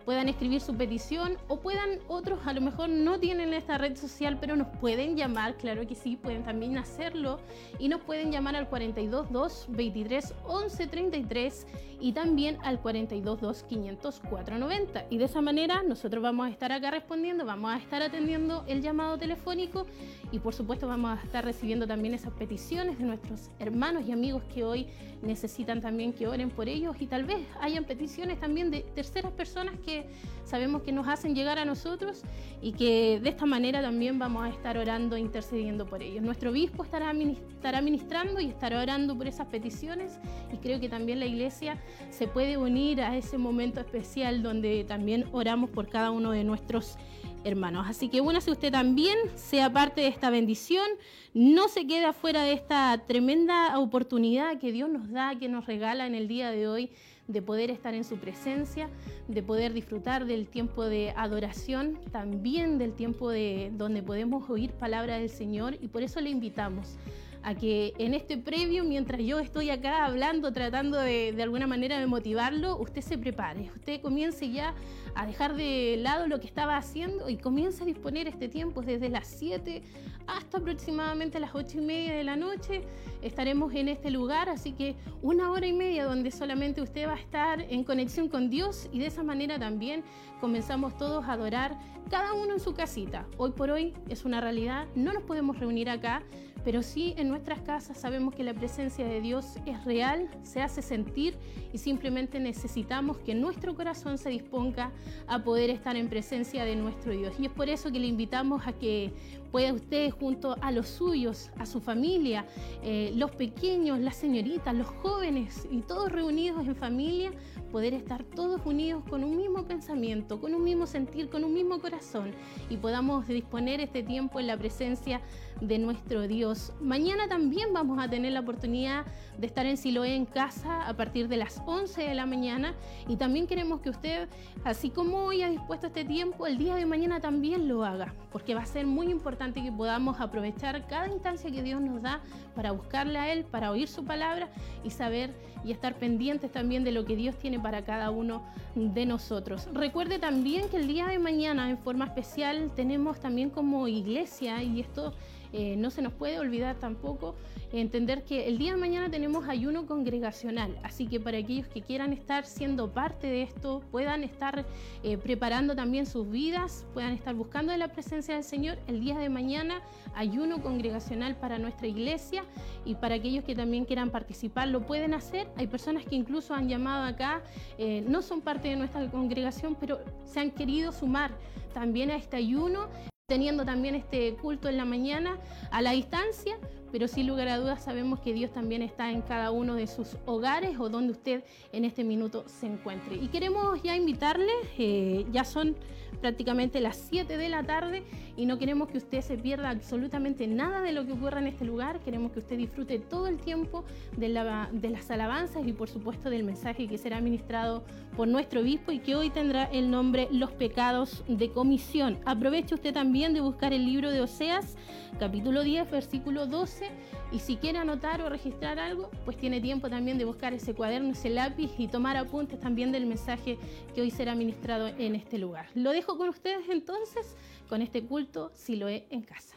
puedan 0.08 0.30
escribir 0.30 0.62
su 0.62 0.74
petición 0.74 1.38
o 1.50 1.60
puedan 1.60 2.00
otros, 2.08 2.40
a 2.46 2.54
lo 2.54 2.62
mejor 2.62 2.88
no 2.88 3.20
tienen 3.20 3.54
esta 3.54 3.78
red 3.78 3.98
social, 3.98 4.38
pero 4.40 4.56
nos 4.56 4.70
pueden 4.80 5.18
llamar, 5.18 5.58
claro 5.58 5.86
que 5.86 5.96
sí, 5.96 6.16
pueden 6.16 6.46
también 6.46 6.78
hacerlo. 6.78 7.42
Y 7.78 7.90
nos 7.90 8.00
pueden 8.00 8.32
llamar 8.32 8.56
al 8.56 8.70
422 8.70 9.66
23 9.68 10.34
11 10.46 10.88
33 10.88 11.68
y 12.00 12.14
también 12.14 12.58
al 12.64 12.80
422 12.80 13.64
500 13.64 14.20
490 14.30 15.06
y 15.10 15.18
de 15.18 15.26
esa 15.26 15.42
manera 15.42 15.82
nosotros 15.84 16.22
vamos 16.22 16.48
a 16.48 16.50
estar 16.52 16.72
acá 16.72 16.92
respondiendo, 16.92 17.46
vamos 17.46 17.72
a 17.74 17.78
estar 17.78 18.02
atendiendo 18.02 18.64
el 18.68 18.82
llamado 18.82 19.18
telefónico 19.18 19.88
y 20.32 20.40
por 20.40 20.54
supuesto 20.54 20.88
vamos 20.88 21.18
a 21.18 21.24
estar 21.24 21.44
recibiendo 21.44 21.88
también 21.88 22.14
esas 22.14 22.34
peticiones 22.34 23.00
de 23.00 23.06
nuestros 23.06 23.50
hermanos 23.60 24.04
y 24.08 24.12
amigos 24.12 24.44
que 24.54 24.64
hoy 24.64 24.88
necesitan 25.22 25.82
también 25.82 26.14
que 26.14 26.28
oren 26.28 26.50
por 26.50 26.70
ellos. 26.70 26.96
Y 27.00 27.08
tal 27.08 27.24
vez 27.24 27.40
hayan 27.60 27.86
peticiones 27.86 28.40
también 28.40 28.70
de 28.70 28.82
terceras 28.82 29.32
personas 29.32 29.80
que 29.80 29.97
sabemos 30.44 30.82
que 30.82 30.92
nos 30.92 31.08
hacen 31.08 31.36
llegar 31.36 31.60
a 31.60 31.66
nosotros 31.66 32.24
y 32.62 32.72
que 32.72 33.20
de 33.22 33.30
esta 33.30 33.46
manera 33.46 33.82
también 33.82 34.18
vamos 34.18 34.46
a 34.46 34.50
estar 34.50 34.78
orando 34.78 35.16
e 35.16 35.20
intercediendo 35.20 35.86
por 35.86 36.02
ellos. 36.02 36.24
Nuestro 36.24 36.52
obispo 36.52 36.84
estará, 36.84 37.12
estará 37.12 37.82
ministrando 37.82 38.40
y 38.40 38.48
estará 38.48 38.82
orando 38.82 39.16
por 39.18 39.28
esas 39.28 39.48
peticiones 39.48 40.20
y 40.54 40.58
creo 40.58 40.80
que 40.80 40.90
también 40.90 41.20
la 41.20 41.26
iglesia 41.26 41.82
se 42.10 42.28
puede 42.28 42.58
unir 42.58 43.02
a 43.02 43.18
ese 43.18 43.38
momento 43.38 43.80
especial 43.80 44.42
donde 44.42 44.84
también 44.86 45.26
oramos 45.32 45.70
por 45.70 45.90
cada 45.90 46.12
uno 46.12 46.32
de 46.32 46.44
nuestros 46.44 46.98
hermanos. 47.44 47.86
Así 47.88 48.10
que 48.10 48.22
si 48.42 48.52
usted 48.52 48.72
también, 48.72 49.18
sea 49.36 49.72
parte 49.72 50.02
de 50.02 50.08
esta 50.08 50.30
bendición, 50.30 50.86
no 51.34 51.68
se 51.68 51.88
quede 51.88 52.06
afuera 52.06 52.44
de 52.44 52.54
esta 52.54 53.04
tremenda 53.08 53.78
oportunidad 53.80 54.60
que 54.60 54.72
Dios 54.72 54.90
nos 54.90 55.10
da, 55.12 55.36
que 55.38 55.48
nos 55.50 55.66
regala 55.66 56.08
en 56.08 56.16
el 56.16 56.28
día 56.28 56.52
de 56.52 56.68
hoy 56.68 56.92
de 57.28 57.42
poder 57.42 57.70
estar 57.70 57.94
en 57.94 58.04
su 58.04 58.18
presencia, 58.18 58.90
de 59.28 59.44
poder 59.44 59.74
disfrutar 59.74 60.26
del 60.26 60.48
tiempo 60.48 60.86
de 60.86 61.14
adoración, 61.16 62.00
también 62.12 62.78
del 62.78 62.94
tiempo 62.94 63.30
de 63.30 63.72
donde 63.74 64.02
podemos 64.02 64.50
oír 64.50 64.72
palabra 64.72 65.18
del 65.18 65.30
Señor 65.30 65.78
y 65.82 65.88
por 65.90 66.04
eso 66.04 66.22
le 66.22 66.30
invitamos 66.30 66.98
a 67.48 67.56
que 67.56 67.94
en 67.98 68.14
este 68.14 68.38
previo, 68.38 68.84
mientras 68.84 69.22
yo 69.22 69.40
estoy 69.40 69.70
acá 69.70 70.04
hablando, 70.04 70.52
tratando 70.52 71.00
de, 71.00 71.32
de 71.32 71.44
alguna 71.44 71.66
manera 71.66 71.98
de 71.98 72.06
motivarlo, 72.06 72.78
usted 72.78 73.00
se 73.00 73.18
prepare, 73.18 73.72
usted 73.74 74.02
comience 74.02 74.52
ya 74.52 74.76
a 75.16 75.26
dejar 75.26 75.56
de 75.56 75.96
lado 75.98 76.28
lo 76.28 76.42
que 76.42 76.46
estaba 76.46 76.76
haciendo 76.76 77.30
y 77.30 77.38
comience 77.38 77.84
a 77.84 77.86
disponer 77.86 78.28
este 78.28 78.50
tiempo 78.50 78.82
desde 78.82 79.08
las 79.08 79.28
7 79.28 79.82
hasta 80.28 80.58
aproximadamente 80.58 81.40
las 81.40 81.56
8 81.56 81.78
y 81.78 81.82
media 81.82 82.14
de 82.16 82.26
la 82.26 82.36
noche. 82.36 82.82
Estaremos 83.22 83.74
en 83.74 83.88
este 83.88 84.12
lugar, 84.12 84.50
así 84.50 84.74
que 84.74 84.98
una 85.22 85.50
hora 85.50 85.66
y 85.68 85.74
media 85.74 86.04
donde 86.04 86.32
solamente 86.32 86.82
usted 86.82 87.08
va 87.08 87.14
a 87.14 87.20
estar 87.20 87.62
en 87.62 87.86
conexión 87.86 88.28
con 88.28 88.50
Dios 88.50 88.90
y 88.92 89.00
de 89.00 89.06
esa 89.06 89.24
manera 89.24 89.58
también 89.58 90.04
comenzamos 90.42 90.98
todos 90.98 91.24
a 91.24 91.32
adorar 91.32 91.78
cada 92.10 92.34
uno 92.34 92.54
en 92.54 92.60
su 92.60 92.74
casita. 92.74 93.26
Hoy 93.38 93.52
por 93.52 93.70
hoy 93.70 93.94
es 94.10 94.26
una 94.26 94.42
realidad, 94.42 94.86
no 94.96 95.14
nos 95.14 95.24
podemos 95.24 95.58
reunir 95.58 95.90
acá, 95.90 96.24
pero 96.68 96.84
sí 96.84 97.14
en 97.16 97.30
nuestras 97.30 97.62
casas 97.62 97.98
sabemos 97.98 98.36
que 98.36 98.44
la 98.44 98.54
presencia 98.54 99.08
de 99.08 99.22
Dios 99.22 99.56
es 99.66 99.86
real, 99.86 100.28
se 100.44 100.62
hace 100.62 100.82
sentir 100.82 101.38
y 101.72 101.78
simplemente 101.78 102.42
necesitamos 102.42 103.20
que 103.20 103.34
nuestro 103.34 103.74
corazón 103.74 104.18
se 104.18 104.28
disponga 104.28 104.92
a 105.28 105.46
poder 105.46 105.70
estar 105.70 105.96
en 105.96 106.10
presencia 106.10 106.66
de 106.66 106.76
nuestro 106.76 107.14
Dios. 107.14 107.36
Y 107.40 107.46
es 107.46 107.54
por 107.54 107.70
eso 107.70 107.90
que 107.90 108.02
le 108.02 108.08
invitamos 108.08 108.68
a 108.68 108.74
que 108.74 109.14
pueda 109.58 109.74
usted 109.74 110.12
junto 110.12 110.56
a 110.62 110.72
los 110.72 110.88
suyos, 110.88 111.50
a 111.58 111.66
su 111.66 111.80
familia, 111.80 112.46
eh, 112.84 113.12
los 113.16 113.32
pequeños, 113.32 113.98
las 114.00 114.16
señoritas, 114.16 114.76
los 114.76 114.86
jóvenes 114.86 115.68
y 115.72 115.82
todos 115.82 116.12
reunidos 116.12 116.68
en 116.68 116.76
familia, 116.76 117.32
poder 117.72 117.96
estar 117.96 118.24
todos 118.24 118.62
unidos 118.66 119.04
con 119.10 119.24
un 119.24 119.36
mismo 119.36 119.66
pensamiento, 119.66 120.40
con 120.40 120.54
un 120.54 120.64
mismo 120.64 120.86
sentir, 120.86 121.30
con 121.30 121.44
un 121.44 121.56
mismo 121.56 121.80
corazón 121.80 122.34
y 122.70 122.78
podamos 122.78 123.28
disponer 123.28 123.80
este 123.80 124.04
tiempo 124.04 124.40
en 124.40 124.46
la 124.46 124.58
presencia 124.58 125.22
de 125.60 125.80
nuestro 125.80 126.28
Dios. 126.28 126.72
Mañana 126.80 127.28
también 127.28 127.74
vamos 127.74 127.98
a 128.00 128.08
tener 128.08 128.34
la 128.34 128.42
oportunidad 128.42 129.08
de 129.40 129.48
estar 129.48 129.66
en 129.66 129.78
Siloé 129.78 130.16
en 130.16 130.26
casa 130.26 130.88
a 130.88 130.96
partir 130.96 131.28
de 131.28 131.38
las 131.38 131.64
11 131.66 132.04
de 132.04 132.14
la 132.14 132.28
mañana 132.28 132.76
y 133.08 133.16
también 133.16 133.48
queremos 133.48 133.82
que 133.82 133.90
usted, 133.90 134.30
así 134.64 134.92
como 134.92 135.26
hoy 135.26 135.42
ha 135.42 135.50
dispuesto 135.50 135.88
este 135.88 136.06
tiempo, 136.06 136.46
el 136.46 136.60
día 136.60 136.76
de 136.76 136.86
mañana 136.86 137.20
también 137.20 137.68
lo 137.68 137.84
haga, 137.84 138.14
porque 138.32 138.54
va 138.54 138.62
a 138.62 138.66
ser 138.68 138.86
muy 138.86 139.10
importante 139.10 139.47
que 139.54 139.72
podamos 139.72 140.20
aprovechar 140.20 140.88
cada 140.88 141.08
instancia 141.08 141.52
que 141.52 141.64
Dios 141.64 141.82
nos 141.82 142.02
da 142.02 142.22
para 142.56 142.72
buscarle 142.72 143.20
a 143.20 143.32
Él, 143.32 143.46
para 143.46 143.72
oír 143.72 143.88
su 143.88 144.06
palabra 144.06 144.50
y 144.84 144.90
saber 144.90 145.34
y 145.64 145.72
estar 145.72 145.96
pendientes 145.96 146.52
también 146.52 146.84
de 146.84 146.92
lo 146.92 147.06
que 147.06 147.16
Dios 147.16 147.38
tiene 147.38 147.60
para 147.60 147.84
cada 147.84 148.10
uno 148.10 148.44
de 148.76 149.06
nosotros. 149.06 149.68
Recuerde 149.74 150.20
también 150.20 150.70
que 150.70 150.78
el 150.78 150.88
día 150.88 151.08
de 151.08 151.20
mañana 151.20 151.70
en 151.70 151.78
forma 151.78 152.06
especial 152.06 152.72
tenemos 152.76 153.20
también 153.20 153.50
como 153.50 153.88
iglesia 153.88 154.62
y 154.64 154.80
esto 154.80 155.14
eh, 155.54 155.76
no 155.78 155.90
se 155.90 156.02
nos 156.02 156.14
puede 156.14 156.40
olvidar 156.40 156.76
tampoco 156.76 157.36
entender 157.72 158.24
que 158.24 158.48
el 158.48 158.58
día 158.58 158.72
de 158.74 158.78
mañana 158.78 159.10
tenemos 159.10 159.48
ayuno 159.50 159.86
congregacional, 159.86 160.78
así 160.84 161.08
que 161.08 161.20
para 161.20 161.38
aquellos 161.38 161.68
que 161.68 161.82
quieran 161.82 162.14
estar 162.14 162.46
siendo 162.46 162.92
parte 162.92 163.28
de 163.28 163.44
esto, 163.44 163.82
puedan 163.92 164.24
estar 164.24 164.66
eh, 165.04 165.18
preparando 165.18 165.76
también 165.76 166.06
sus 166.06 166.30
vidas, 166.30 166.86
puedan 166.94 167.14
estar 167.14 167.36
buscando 167.36 167.76
la 167.76 167.90
presencia 167.90 168.36
del 168.36 168.44
Señor, 168.44 168.78
el 168.88 169.02
día 169.02 169.18
de 169.18 169.30
mañana 169.30 169.82
ayuno 170.16 170.62
congregacional 170.62 171.36
para 171.36 171.60
nuestra 171.60 171.88
iglesia. 171.88 172.44
Y 172.86 172.96
para 172.96 173.16
aquellos 173.16 173.44
que 173.44 173.56
también 173.56 173.86
quieran 173.86 174.10
participar 174.10 174.68
lo 174.68 174.86
pueden 174.86 175.14
hacer. 175.14 175.48
Hay 175.56 175.68
personas 175.68 176.06
que 176.06 176.16
incluso 176.16 176.54
han 176.54 176.68
llamado 176.68 177.04
acá, 177.06 177.42
eh, 177.78 178.04
no 178.08 178.22
son 178.22 178.42
parte 178.42 178.70
de 178.70 178.76
nuestra 178.76 179.10
congregación, 179.10 179.76
pero 179.80 180.00
se 180.26 180.40
han 180.40 180.52
querido 180.52 180.92
sumar 180.92 181.32
también 181.74 182.10
a 182.10 182.16
este 182.16 182.38
ayuno 182.38 182.88
teniendo 183.28 183.66
también 183.66 183.94
este 183.94 184.36
culto 184.36 184.70
en 184.70 184.78
la 184.78 184.86
mañana 184.86 185.38
a 185.70 185.82
la 185.82 185.92
distancia, 185.92 186.58
pero 186.94 187.10
sin 187.10 187.28
lugar 187.28 187.50
a 187.50 187.58
dudas 187.58 187.84
sabemos 187.84 188.22
que 188.22 188.32
Dios 188.32 188.54
también 188.54 188.82
está 188.82 189.12
en 189.12 189.22
cada 189.22 189.52
uno 189.52 189.76
de 189.76 189.86
sus 189.88 190.16
hogares 190.26 190.80
o 190.80 190.88
donde 190.88 191.12
usted 191.12 191.44
en 191.74 191.84
este 191.84 192.06
minuto 192.06 192.46
se 192.48 192.68
encuentre. 192.68 193.18
Y 193.18 193.28
queremos 193.28 193.84
ya 193.84 193.98
invitarle, 193.98 194.54
eh, 194.78 195.26
ya 195.30 195.44
son 195.44 195.76
prácticamente 196.22 196.80
las 196.80 196.98
7 196.98 197.38
de 197.38 197.50
la 197.50 197.64
tarde 197.64 198.04
y 198.36 198.46
no 198.46 198.58
queremos 198.58 198.88
que 198.90 198.98
usted 198.98 199.22
se 199.22 199.38
pierda 199.38 199.70
absolutamente 199.70 200.48
nada 200.48 200.82
de 200.82 200.92
lo 200.94 201.06
que 201.06 201.14
ocurra 201.14 201.40
en 201.40 201.48
este 201.48 201.66
lugar. 201.66 202.00
Queremos 202.00 202.32
que 202.32 202.40
usted 202.40 202.58
disfrute 202.58 203.00
todo 203.00 203.28
el 203.28 203.38
tiempo 203.38 203.84
de, 204.16 204.30
las 204.30 205.12
alabanzas 205.12 205.66
y 205.66 205.74
por 205.74 205.90
supuesto 205.90 206.30
del 206.30 206.44
mensaje 206.44 206.88
que 206.88 206.98
será 206.98 207.22
ministrado 207.22 207.84
por 208.16 208.28
nuestro 208.28 208.62
obispo 208.62 208.92
y 208.92 209.00
que 209.00 209.16
hoy 209.16 209.30
tendrá 209.30 209.66
el 209.66 209.90
nombre 209.90 210.28
Los 210.32 210.52
pecados 210.52 211.24
de 211.28 211.52
comisión. 211.52 212.18
Aproveche 212.26 212.76
usted 212.76 212.94
también 212.94 213.34
de 213.34 213.42
buscar 213.42 213.74
el 213.74 213.86
libro 213.86 214.12
de 214.12 214.22
Oseas, 214.22 214.76
capítulo 215.20 215.64
10, 215.64 215.90
versículo 215.92 216.48
12 216.48 216.90
y 217.32 217.40
si 217.40 217.58
quiere 217.58 217.78
anotar 217.78 218.22
o 218.22 218.30
registrar 218.30 218.80
algo, 218.80 219.12
pues 219.26 219.38
tiene 219.38 219.60
tiempo 219.60 219.90
también 219.90 220.18
de 220.18 220.26
buscar 220.26 220.54
ese 220.54 220.74
cuaderno, 220.74 221.12
ese 221.12 221.30
lápiz 221.30 221.72
y 221.78 221.88
tomar 221.88 222.16
apuntes 222.16 222.60
también 222.60 222.92
del 222.92 223.06
mensaje 223.06 223.58
que 223.94 224.02
hoy 224.02 224.12
será 224.12 224.34
ministrado 224.36 224.88
en 224.88 225.16
este 225.16 225.38
lugar. 225.38 225.68
Lo 225.76 225.92
dejo 225.92 226.18
con 226.18 226.30
ustedes 226.30 226.70
entonces 226.70 227.36
con 227.68 227.82
este 227.82 228.04
culto 228.06 228.52
si 228.54 228.78
lo 228.78 228.88
he 228.88 229.08
en 229.10 229.24
casa. 229.24 229.56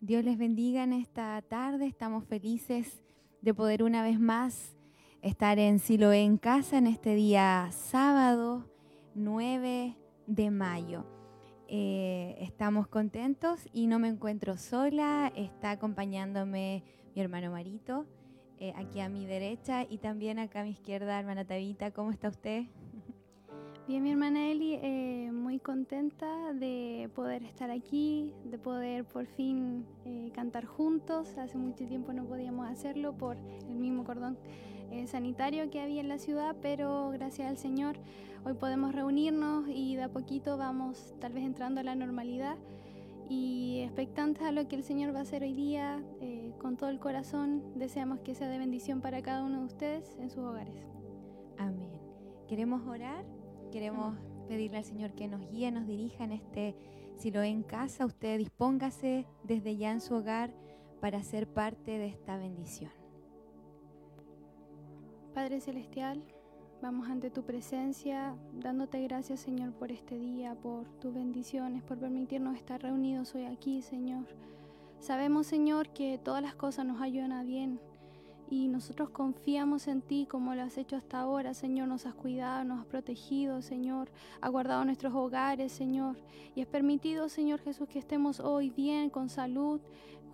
Dios 0.00 0.24
les 0.24 0.36
bendiga 0.36 0.82
en 0.82 0.92
esta 0.92 1.40
tarde. 1.42 1.86
Estamos 1.86 2.24
felices 2.24 3.02
de 3.40 3.54
poder 3.54 3.82
una 3.82 4.02
vez 4.02 4.18
más 4.18 4.76
estar 5.22 5.58
en 5.58 5.78
Siloé 5.78 6.22
en 6.22 6.38
casa 6.38 6.78
en 6.78 6.88
este 6.88 7.14
día 7.14 7.68
sábado 7.70 8.64
9 9.14 9.96
de 10.26 10.50
mayo. 10.50 11.11
Eh, 11.74 12.36
estamos 12.40 12.86
contentos 12.86 13.66
y 13.72 13.86
no 13.86 13.98
me 13.98 14.08
encuentro 14.08 14.58
sola. 14.58 15.32
Está 15.34 15.70
acompañándome 15.70 16.84
mi 17.14 17.22
hermano 17.22 17.50
Marito, 17.50 18.04
eh, 18.58 18.74
aquí 18.76 19.00
a 19.00 19.08
mi 19.08 19.24
derecha 19.24 19.86
y 19.88 19.96
también 19.96 20.38
acá 20.38 20.60
a 20.60 20.64
mi 20.64 20.72
izquierda, 20.72 21.18
hermana 21.18 21.46
Tabita. 21.46 21.90
¿Cómo 21.90 22.10
está 22.10 22.28
usted? 22.28 22.64
Bien, 23.88 24.02
mi 24.02 24.10
hermana 24.10 24.48
Eli, 24.48 24.74
eh, 24.82 25.30
muy 25.32 25.60
contenta 25.60 26.52
de 26.52 27.08
poder 27.14 27.42
estar 27.42 27.70
aquí, 27.70 28.34
de 28.44 28.58
poder 28.58 29.06
por 29.06 29.24
fin 29.24 29.86
cantar 30.34 30.66
juntos. 30.66 31.38
Hace 31.38 31.56
mucho 31.56 31.86
tiempo 31.86 32.12
no 32.12 32.26
podíamos 32.26 32.68
hacerlo 32.68 33.16
por 33.16 33.38
el 33.38 33.76
mismo 33.76 34.04
cordón 34.04 34.36
sanitario 35.06 35.70
que 35.70 35.80
había 35.80 36.00
en 36.00 36.08
la 36.08 36.18
ciudad, 36.18 36.56
pero 36.60 37.10
gracias 37.10 37.48
al 37.48 37.58
Señor 37.58 37.96
Hoy 38.44 38.54
podemos 38.54 38.92
reunirnos 38.92 39.68
y 39.68 39.94
de 39.94 40.02
a 40.02 40.08
poquito 40.08 40.56
vamos 40.56 41.14
tal 41.20 41.32
vez 41.32 41.44
entrando 41.44 41.80
a 41.80 41.84
la 41.84 41.94
normalidad 41.94 42.56
y 43.28 43.82
expectantes 43.84 44.42
a 44.42 44.50
lo 44.50 44.66
que 44.66 44.74
el 44.74 44.82
Señor 44.82 45.14
va 45.14 45.20
a 45.20 45.22
hacer 45.22 45.44
hoy 45.44 45.52
día, 45.54 46.02
eh, 46.20 46.52
con 46.58 46.76
todo 46.76 46.90
el 46.90 46.98
corazón, 46.98 47.62
deseamos 47.76 48.18
que 48.18 48.34
sea 48.34 48.48
de 48.48 48.58
bendición 48.58 49.00
para 49.00 49.22
cada 49.22 49.44
uno 49.44 49.60
de 49.60 49.66
ustedes 49.66 50.16
en 50.18 50.28
sus 50.28 50.40
hogares. 50.40 50.74
Amén. 51.56 52.00
Queremos 52.48 52.84
orar, 52.88 53.24
queremos 53.70 54.16
pedirle 54.48 54.78
al 54.78 54.84
Señor 54.84 55.12
que 55.12 55.28
nos 55.28 55.48
guíe, 55.48 55.70
nos 55.70 55.86
dirija 55.86 56.24
en 56.24 56.32
este, 56.32 56.74
si 57.16 57.30
lo 57.30 57.44
en 57.44 57.62
casa, 57.62 58.04
usted 58.06 58.38
dispóngase 58.38 59.24
desde 59.44 59.76
ya 59.76 59.92
en 59.92 60.00
su 60.00 60.14
hogar 60.16 60.52
para 61.00 61.22
ser 61.22 61.46
parte 61.46 61.96
de 61.96 62.08
esta 62.08 62.36
bendición. 62.36 63.01
Padre 65.34 65.60
Celestial, 65.60 66.22
Vamos 66.82 67.08
ante 67.08 67.30
tu 67.30 67.44
presencia, 67.44 68.34
dándote 68.54 69.00
gracias, 69.04 69.38
Señor, 69.38 69.72
por 69.72 69.92
este 69.92 70.18
día, 70.18 70.56
por 70.56 70.84
tus 70.98 71.14
bendiciones, 71.14 71.80
por 71.84 71.96
permitirnos 71.96 72.56
estar 72.56 72.82
reunidos 72.82 73.36
hoy 73.36 73.44
aquí, 73.44 73.82
Señor. 73.82 74.26
Sabemos, 74.98 75.46
Señor, 75.46 75.90
que 75.90 76.18
todas 76.18 76.42
las 76.42 76.56
cosas 76.56 76.84
nos 76.84 77.00
ayudan 77.00 77.30
a 77.30 77.44
bien 77.44 77.78
y 78.50 78.66
nosotros 78.66 79.10
confiamos 79.10 79.86
en 79.86 80.02
ti 80.02 80.26
como 80.28 80.56
lo 80.56 80.62
has 80.62 80.76
hecho 80.76 80.96
hasta 80.96 81.20
ahora, 81.20 81.54
Señor. 81.54 81.86
Nos 81.86 82.04
has 82.04 82.14
cuidado, 82.14 82.64
nos 82.64 82.80
has 82.80 82.86
protegido, 82.86 83.62
Señor. 83.62 84.10
Has 84.40 84.50
guardado 84.50 84.84
nuestros 84.84 85.14
hogares, 85.14 85.70
Señor. 85.70 86.16
Y 86.56 86.62
has 86.62 86.68
permitido, 86.68 87.28
Señor 87.28 87.60
Jesús, 87.60 87.88
que 87.88 88.00
estemos 88.00 88.40
hoy 88.40 88.70
bien, 88.70 89.08
con 89.08 89.28
salud, 89.28 89.80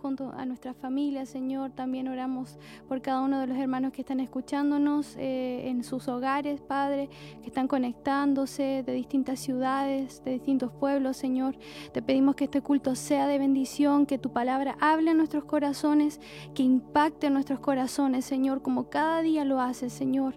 junto 0.01 0.31
a 0.31 0.45
nuestra 0.45 0.73
familia, 0.73 1.25
Señor. 1.25 1.71
También 1.71 2.07
oramos 2.07 2.57
por 2.87 3.01
cada 3.01 3.21
uno 3.21 3.39
de 3.39 3.47
los 3.47 3.57
hermanos 3.57 3.91
que 3.91 4.01
están 4.01 4.19
escuchándonos 4.19 5.15
eh, 5.17 5.69
en 5.69 5.83
sus 5.83 6.07
hogares, 6.07 6.61
Padre, 6.61 7.09
que 7.41 7.47
están 7.47 7.67
conectándose 7.67 8.83
de 8.85 8.93
distintas 8.93 9.39
ciudades, 9.39 10.23
de 10.23 10.31
distintos 10.31 10.71
pueblos, 10.71 11.17
Señor. 11.17 11.57
Te 11.93 12.01
pedimos 12.01 12.35
que 12.35 12.45
este 12.45 12.61
culto 12.61 12.95
sea 12.95 13.27
de 13.27 13.37
bendición, 13.37 14.05
que 14.05 14.17
tu 14.17 14.31
palabra 14.31 14.77
hable 14.79 15.11
en 15.11 15.17
nuestros 15.17 15.43
corazones, 15.43 16.19
que 16.53 16.63
impacte 16.63 17.27
en 17.27 17.33
nuestros 17.33 17.59
corazones, 17.59 18.25
Señor, 18.25 18.61
como 18.61 18.89
cada 18.89 19.21
día 19.21 19.45
lo 19.45 19.61
hace, 19.61 19.89
Señor. 19.89 20.35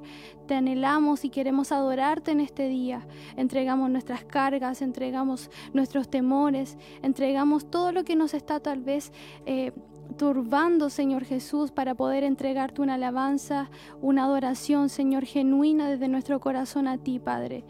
Te 0.53 0.59
anhelamos 0.59 1.25
y 1.25 1.31
queremos 1.31 1.73
adorarte 1.73 2.31
en 2.31 2.41
este 2.41 2.69
día. 2.69 3.07
Entregamos 3.39 3.89
nuestras 3.89 4.23
cargas, 4.23 4.83
entregamos 4.83 5.51
nuestros 5.73 6.11
temores, 6.11 6.77
entregamos 7.01 7.71
todo 7.71 7.91
lo 7.91 8.05
que 8.05 8.17
nos 8.17 8.35
está 8.35 8.61
tal 8.61 8.83
vez 8.83 9.15
eh, 9.47 9.73
turbando, 10.19 10.91
Señor 10.91 11.25
Jesús, 11.25 11.71
para 11.71 11.95
poder 11.95 12.23
entregarte 12.23 12.83
una 12.83 12.97
alabanza, 12.97 13.71
una 14.03 14.25
adoración, 14.25 14.91
Señor, 14.91 15.25
genuina 15.25 15.89
desde 15.89 16.09
nuestro 16.09 16.39
corazón 16.39 16.87
a 16.87 16.99
ti, 16.99 17.19
Padre. 17.19 17.65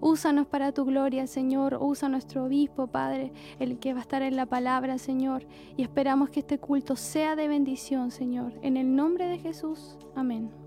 Úsanos 0.00 0.48
para 0.48 0.72
tu 0.72 0.84
gloria, 0.84 1.28
Señor. 1.28 1.78
Usa 1.80 2.08
nuestro 2.08 2.46
obispo, 2.46 2.88
Padre, 2.88 3.32
el 3.60 3.78
que 3.78 3.92
va 3.92 4.00
a 4.00 4.02
estar 4.02 4.22
en 4.22 4.34
la 4.34 4.46
palabra, 4.46 4.98
Señor. 4.98 5.46
Y 5.76 5.84
esperamos 5.84 6.30
que 6.30 6.40
este 6.40 6.58
culto 6.58 6.96
sea 6.96 7.36
de 7.36 7.46
bendición, 7.46 8.10
Señor. 8.10 8.54
En 8.62 8.76
el 8.76 8.96
nombre 8.96 9.28
de 9.28 9.38
Jesús. 9.38 9.96
Amén. 10.16 10.63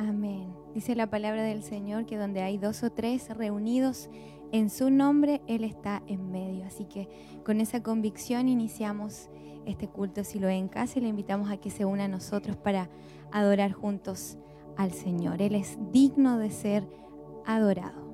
Amén. 0.00 0.56
Dice 0.72 0.94
la 0.94 1.10
palabra 1.10 1.42
del 1.42 1.62
Señor 1.62 2.06
que 2.06 2.16
donde 2.16 2.40
hay 2.40 2.56
dos 2.56 2.82
o 2.82 2.90
tres 2.90 3.28
reunidos 3.36 4.08
en 4.50 4.70
su 4.70 4.88
nombre, 4.88 5.42
Él 5.46 5.62
está 5.62 6.02
en 6.06 6.32
medio. 6.32 6.64
Así 6.64 6.86
que 6.86 7.06
con 7.44 7.60
esa 7.60 7.82
convicción 7.82 8.48
iniciamos 8.48 9.28
este 9.66 9.88
culto 9.88 10.24
si 10.24 10.38
lo 10.38 10.48
en 10.48 10.68
casa 10.68 10.98
y 10.98 11.02
le 11.02 11.08
invitamos 11.08 11.50
a 11.50 11.58
que 11.58 11.68
se 11.68 11.84
una 11.84 12.04
a 12.04 12.08
nosotros 12.08 12.56
para 12.56 12.88
adorar 13.30 13.72
juntos 13.72 14.38
al 14.78 14.92
Señor. 14.92 15.42
Él 15.42 15.54
es 15.54 15.76
digno 15.92 16.38
de 16.38 16.50
ser 16.50 16.88
adorado. 17.44 18.09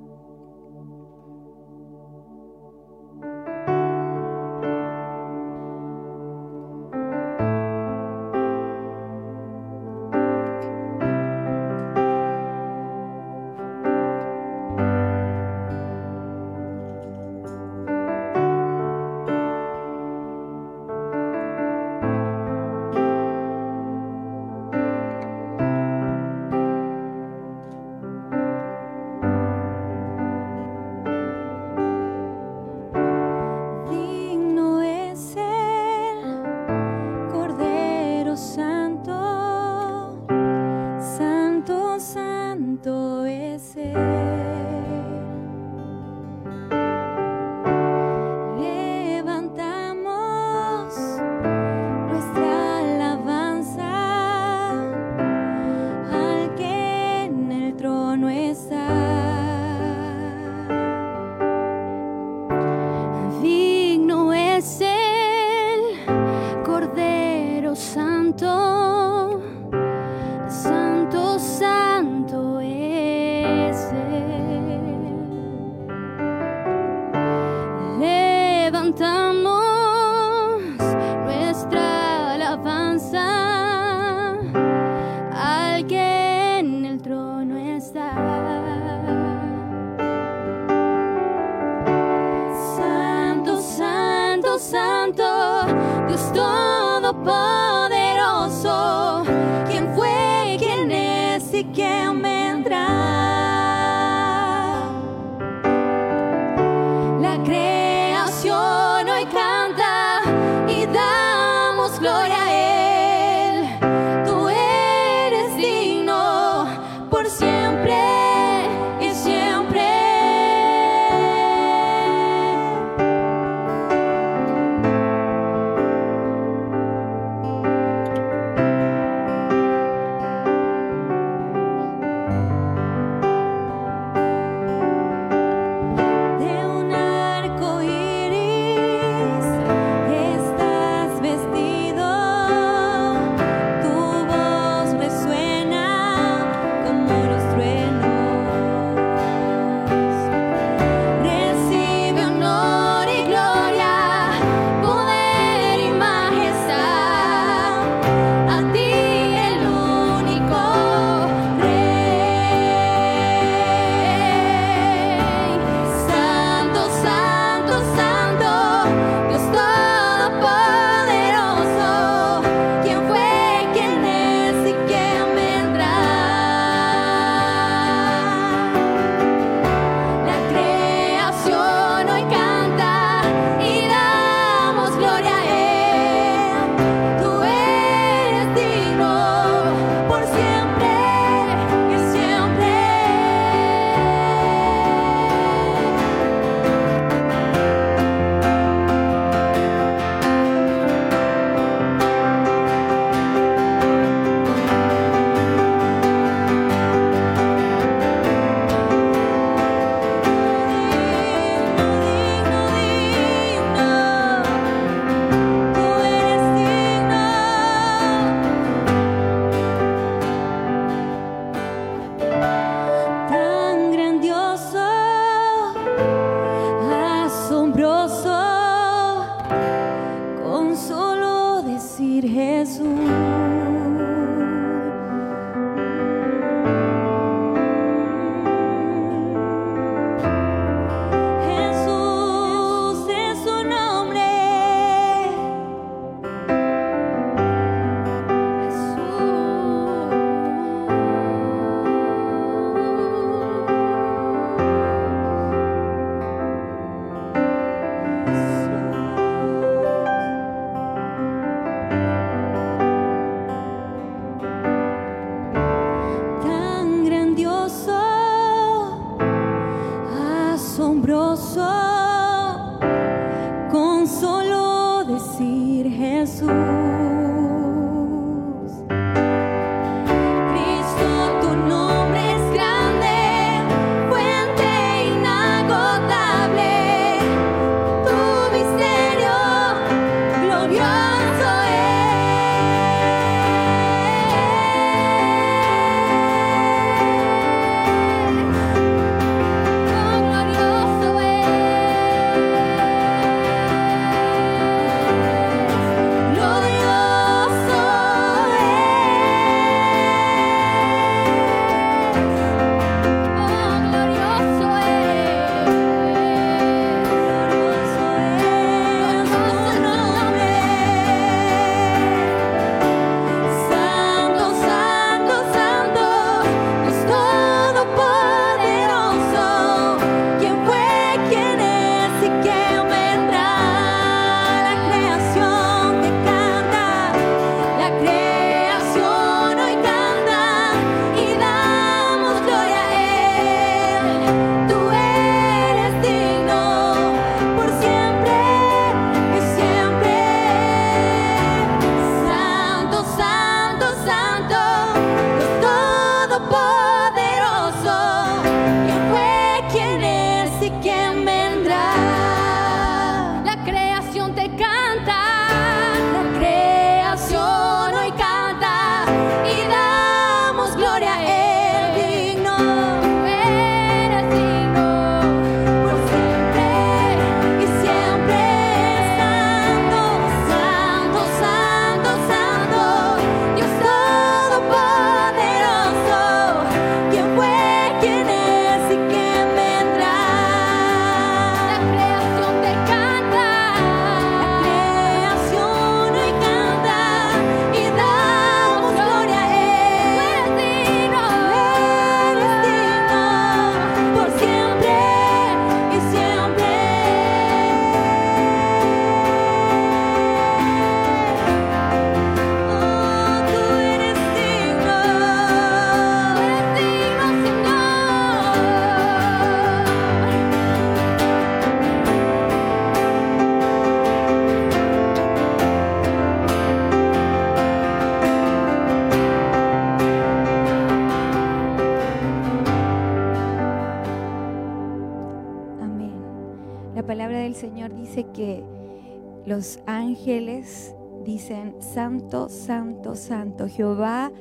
Los 439.47 439.80
ángeles 439.87 440.95
dicen, 441.25 441.76
Santo, 441.80 442.49
Santo, 442.49 443.15
Santo, 443.15 443.69
Jehová, 443.69 444.32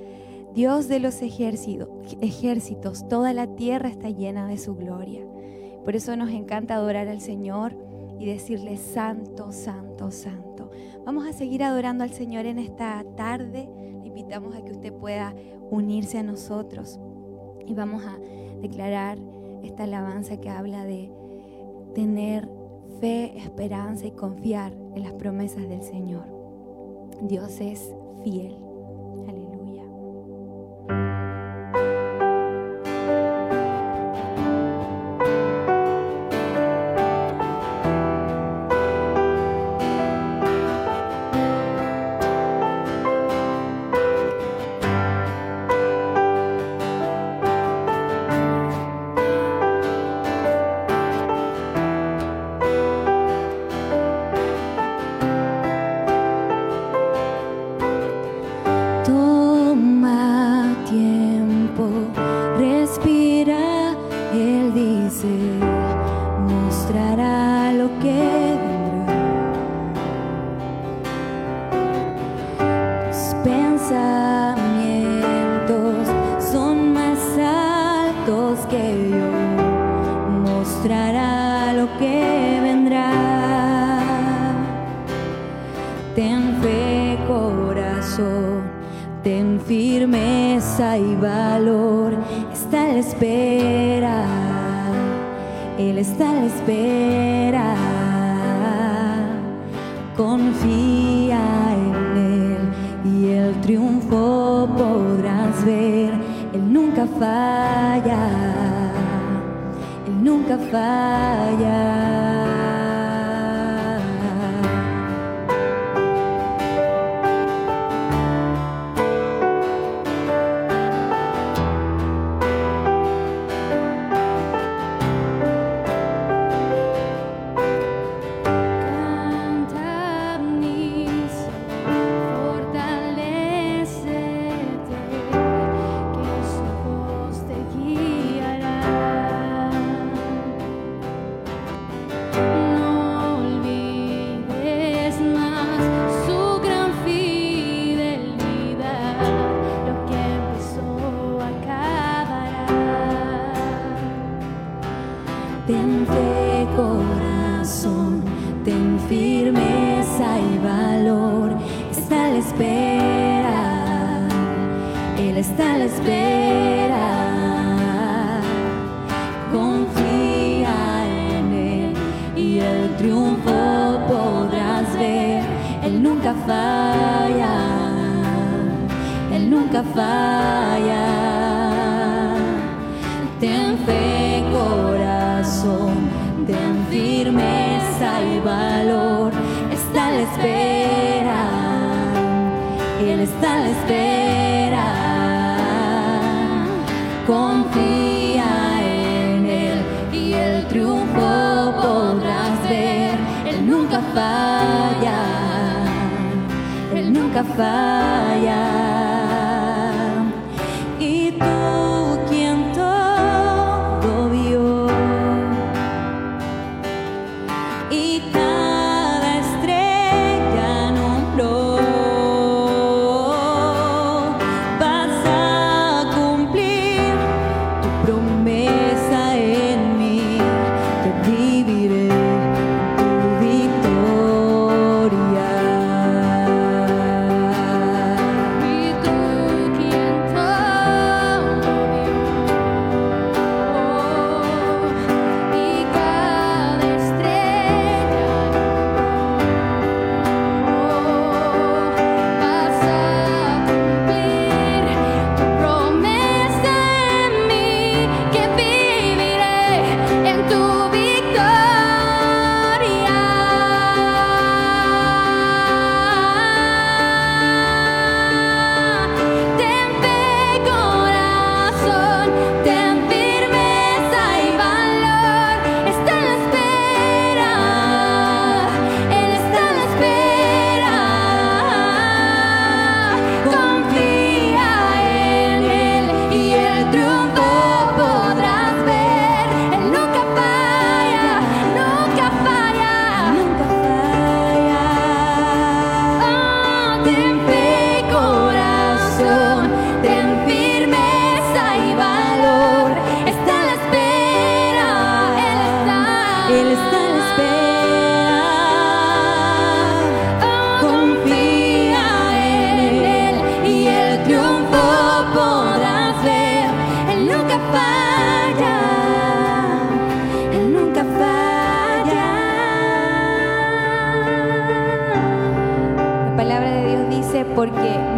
Dios 0.54 0.88
de 0.88 1.00
los 1.00 1.22
ejércitos, 1.22 3.08
toda 3.08 3.34
la 3.34 3.56
tierra 3.56 3.90
está 3.90 4.10
llena 4.10 4.48
de 4.48 4.58
su 4.58 4.76
gloria. 4.76 5.26
Por 5.84 5.96
eso 5.96 6.16
nos 6.16 6.32
encanta 6.32 6.76
adorar 6.76 7.08
al 7.08 7.22
Señor 7.22 7.78
y 8.20 8.26
decirle, 8.26 8.78
Santo, 8.78 9.52
Santo, 9.52 10.12
Santo. 10.12 10.72
Vamos 11.06 11.28
a 11.28 11.34
seguir 11.34 11.64
adorando 11.64 12.04
al 12.04 12.12
Señor 12.12 12.46
en 12.46 12.58
esta 12.58 13.04
tarde. 13.16 13.70
Le 14.02 14.08
invitamos 14.08 14.56
a 14.56 14.64
que 14.64 14.72
usted 14.72 14.94
pueda 14.94 15.36
unirse 15.70 16.18
a 16.18 16.24
nosotros 16.24 17.00
y 17.68 17.74
vamos 17.74 18.04
a 18.04 18.18
declarar 18.62 19.20
esta 19.62 19.84
alabanza 19.84 20.38
que 20.38 20.50
habla 20.50 20.86
de 20.86 21.12
tener 21.94 22.50
fe, 23.00 23.38
esperanza 23.38 24.08
y 24.08 24.12
confiar 24.12 24.74
en 24.96 25.04
las 25.04 25.14
promesas 25.14 25.68
del 25.68 25.82
Señor. 25.84 26.26
Dios 27.22 27.60
es 27.62 27.94
fiel. 28.24 28.65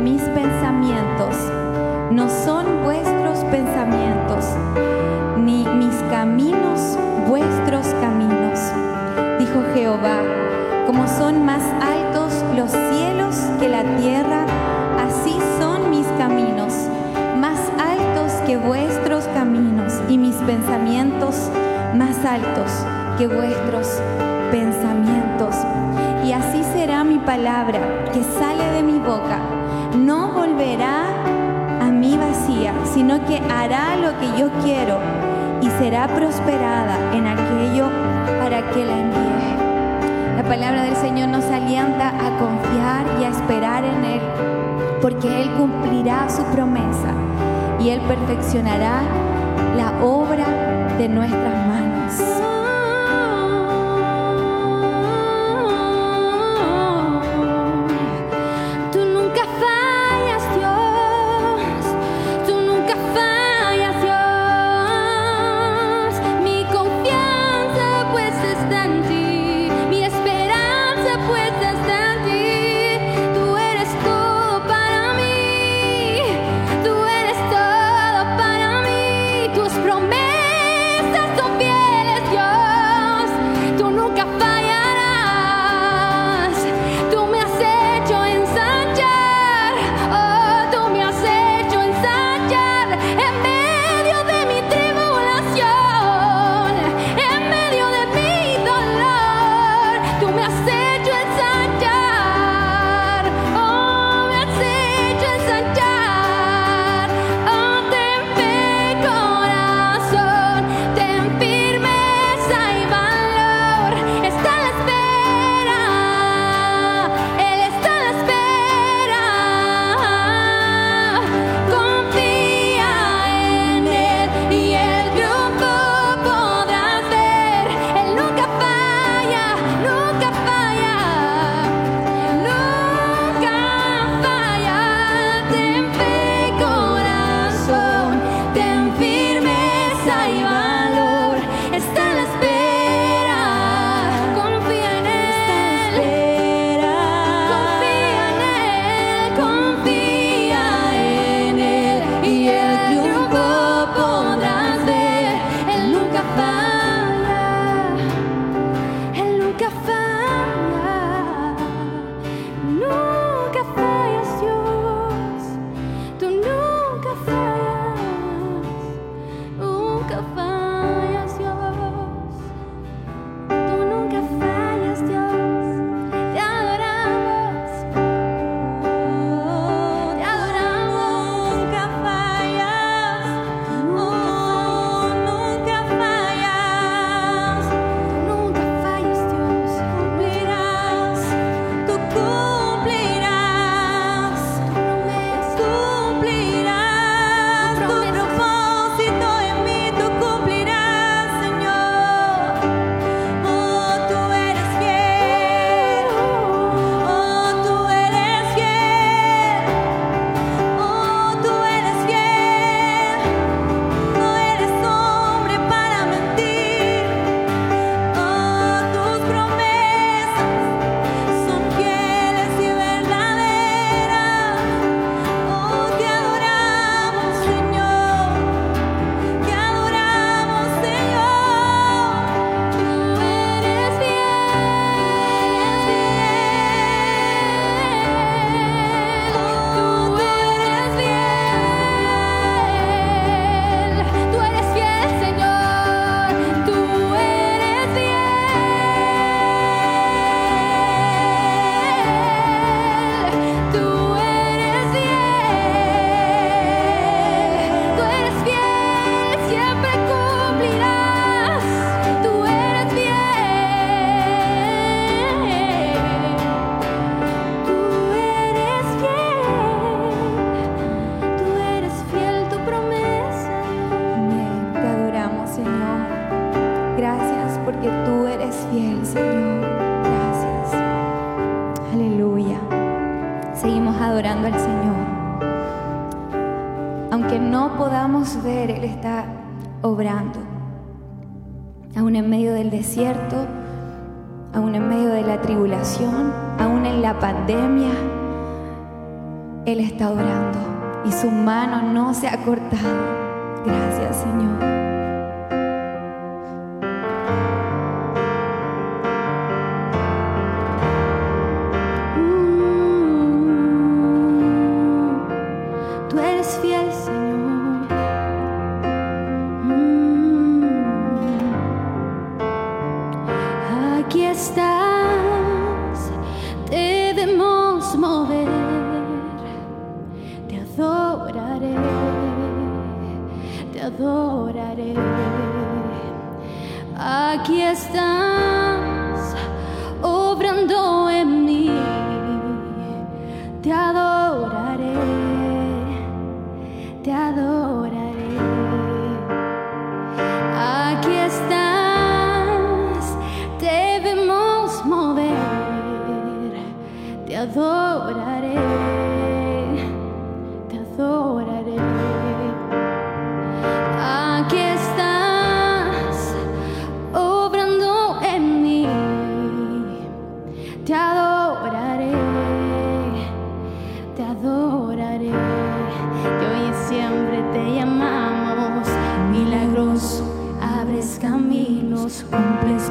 Mis 0.09 0.21
pensamientos 0.21 1.35
no 2.11 2.29
son 2.29 2.81
vuestros 2.85 3.39
pensamientos, 3.51 4.45
ni 5.37 5.65
mis 5.65 5.95
caminos 6.09 6.97
vuestros 7.27 7.87
caminos, 7.99 8.57
dijo 9.37 9.61
Jehová. 9.73 10.21
Como 10.85 11.05
son 11.09 11.43
más 11.43 11.61
altos 11.81 12.41
los 12.55 12.71
cielos 12.71 13.35
que 13.59 13.67
la 13.67 13.83
tierra, 13.97 14.45
así 14.97 15.37
son 15.59 15.89
mis 15.89 16.07
caminos, 16.17 16.73
más 17.37 17.59
altos 17.77 18.31
que 18.45 18.55
vuestros 18.55 19.25
caminos, 19.33 19.91
y 20.07 20.17
mis 20.17 20.35
pensamientos 20.35 21.49
más 21.93 22.23
altos 22.23 22.71
que 23.17 23.27
vuestros 23.27 24.01
pensamientos. 24.51 25.53
Y 26.25 26.31
así 26.31 26.63
será 26.73 27.03
mi 27.03 27.19
palabra 27.19 27.79
que 28.13 28.23
sale 28.23 28.71
de 28.71 28.83
mi 28.83 28.99
boca. 28.99 29.56
No 29.95 30.31
volverá 30.31 31.07
a 31.81 31.91
mí 31.91 32.17
vacía, 32.17 32.73
sino 32.93 33.23
que 33.25 33.37
hará 33.37 33.95
lo 33.95 34.17
que 34.19 34.39
yo 34.39 34.49
quiero 34.63 34.99
y 35.61 35.69
será 35.79 36.07
prosperada 36.07 36.97
en 37.13 37.27
aquello 37.27 37.89
para 38.39 38.69
que 38.71 38.85
la 38.85 38.97
envíe. 38.99 40.37
La 40.37 40.43
palabra 40.43 40.83
del 40.83 40.95
Señor 40.95 41.29
nos 41.29 41.45
alienta 41.45 42.09
a 42.09 42.37
confiar 42.37 43.05
y 43.19 43.23
a 43.23 43.29
esperar 43.29 43.83
en 43.83 44.05
Él, 44.05 44.21
porque 45.01 45.41
Él 45.41 45.49
cumplirá 45.57 46.29
su 46.29 46.43
promesa 46.45 47.13
y 47.79 47.89
Él 47.89 48.01
perfeccionará 48.01 49.01
la 49.75 49.91
obra 50.03 50.45
de 50.97 51.09
nuestras 51.09 51.56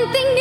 one 0.00 0.12
thing 0.12 0.37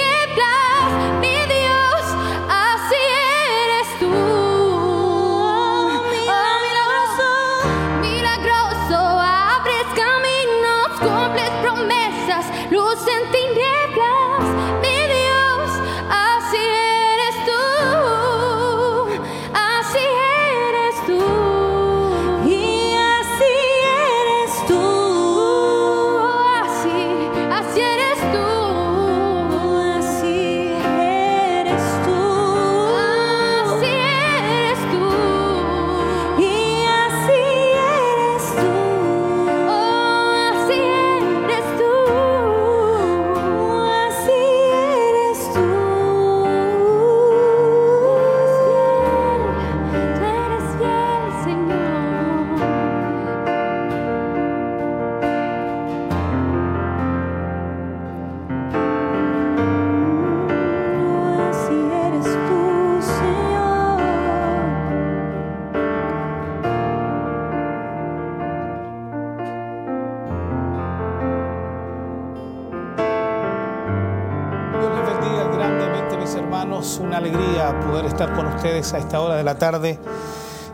ustedes 78.87 78.93
a 78.93 78.97
esta 79.05 79.19
hora 79.21 79.35
de 79.35 79.43
la 79.43 79.57
tarde 79.57 79.99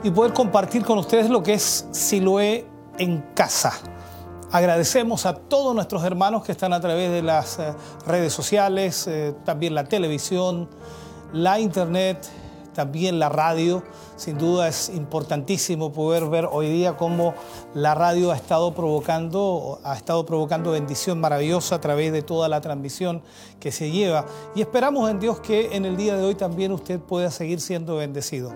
y 0.04 0.12
poder 0.12 0.34
compartir 0.34 0.84
con 0.84 0.98
ustedes 0.98 1.30
lo 1.30 1.42
que 1.42 1.54
es 1.54 1.88
Siloé 1.92 2.66
en 2.98 3.22
casa. 3.34 3.74
Agradecemos 4.52 5.26
a 5.26 5.34
todos 5.34 5.74
nuestros 5.74 6.04
hermanos 6.04 6.44
que 6.44 6.52
están 6.52 6.74
a 6.74 6.80
través 6.80 7.12
de 7.12 7.24
las 7.24 7.58
eh, 7.58 7.74
redes 8.06 8.32
sociales, 8.32 9.08
eh, 9.08 9.34
también 9.46 9.74
la 9.74 9.86
televisión, 9.86 10.70
la 11.32 11.60
internet, 11.60 12.30
también 12.74 13.20
la 13.20 13.30
radio. 13.30 13.84
Sin 14.16 14.38
duda 14.38 14.68
es 14.68 14.90
importantísimo 14.90 15.92
poder 15.92 16.28
ver 16.28 16.48
hoy 16.52 16.70
día 16.70 16.98
cómo 16.98 17.34
la 17.74 17.96
radio 17.96 18.32
ha 18.32 18.36
estado 18.36 18.74
provocando, 18.74 19.80
ha 19.84 19.96
estado 19.96 20.26
provocando 20.26 20.72
bendición 20.72 21.20
maravillosa 21.20 21.76
a 21.76 21.82
través 21.82 22.12
de 22.12 22.22
toda 22.22 22.50
la 22.50 22.62
transmisión 22.62 23.22
que 23.60 23.72
se 23.72 23.92
lleva. 23.92 24.26
Y 24.56 24.62
esperamos 24.62 25.10
en 25.10 25.20
Dios 25.20 25.40
que 25.40 25.76
en 25.76 25.86
el 25.86 25.98
día 25.98 26.16
de 26.18 26.24
hoy 26.24 26.36
también 26.36 26.72
usted 26.72 27.00
pueda 27.00 27.32
seguir 27.32 27.62
siendo 27.62 27.96
bendecido. 27.96 28.52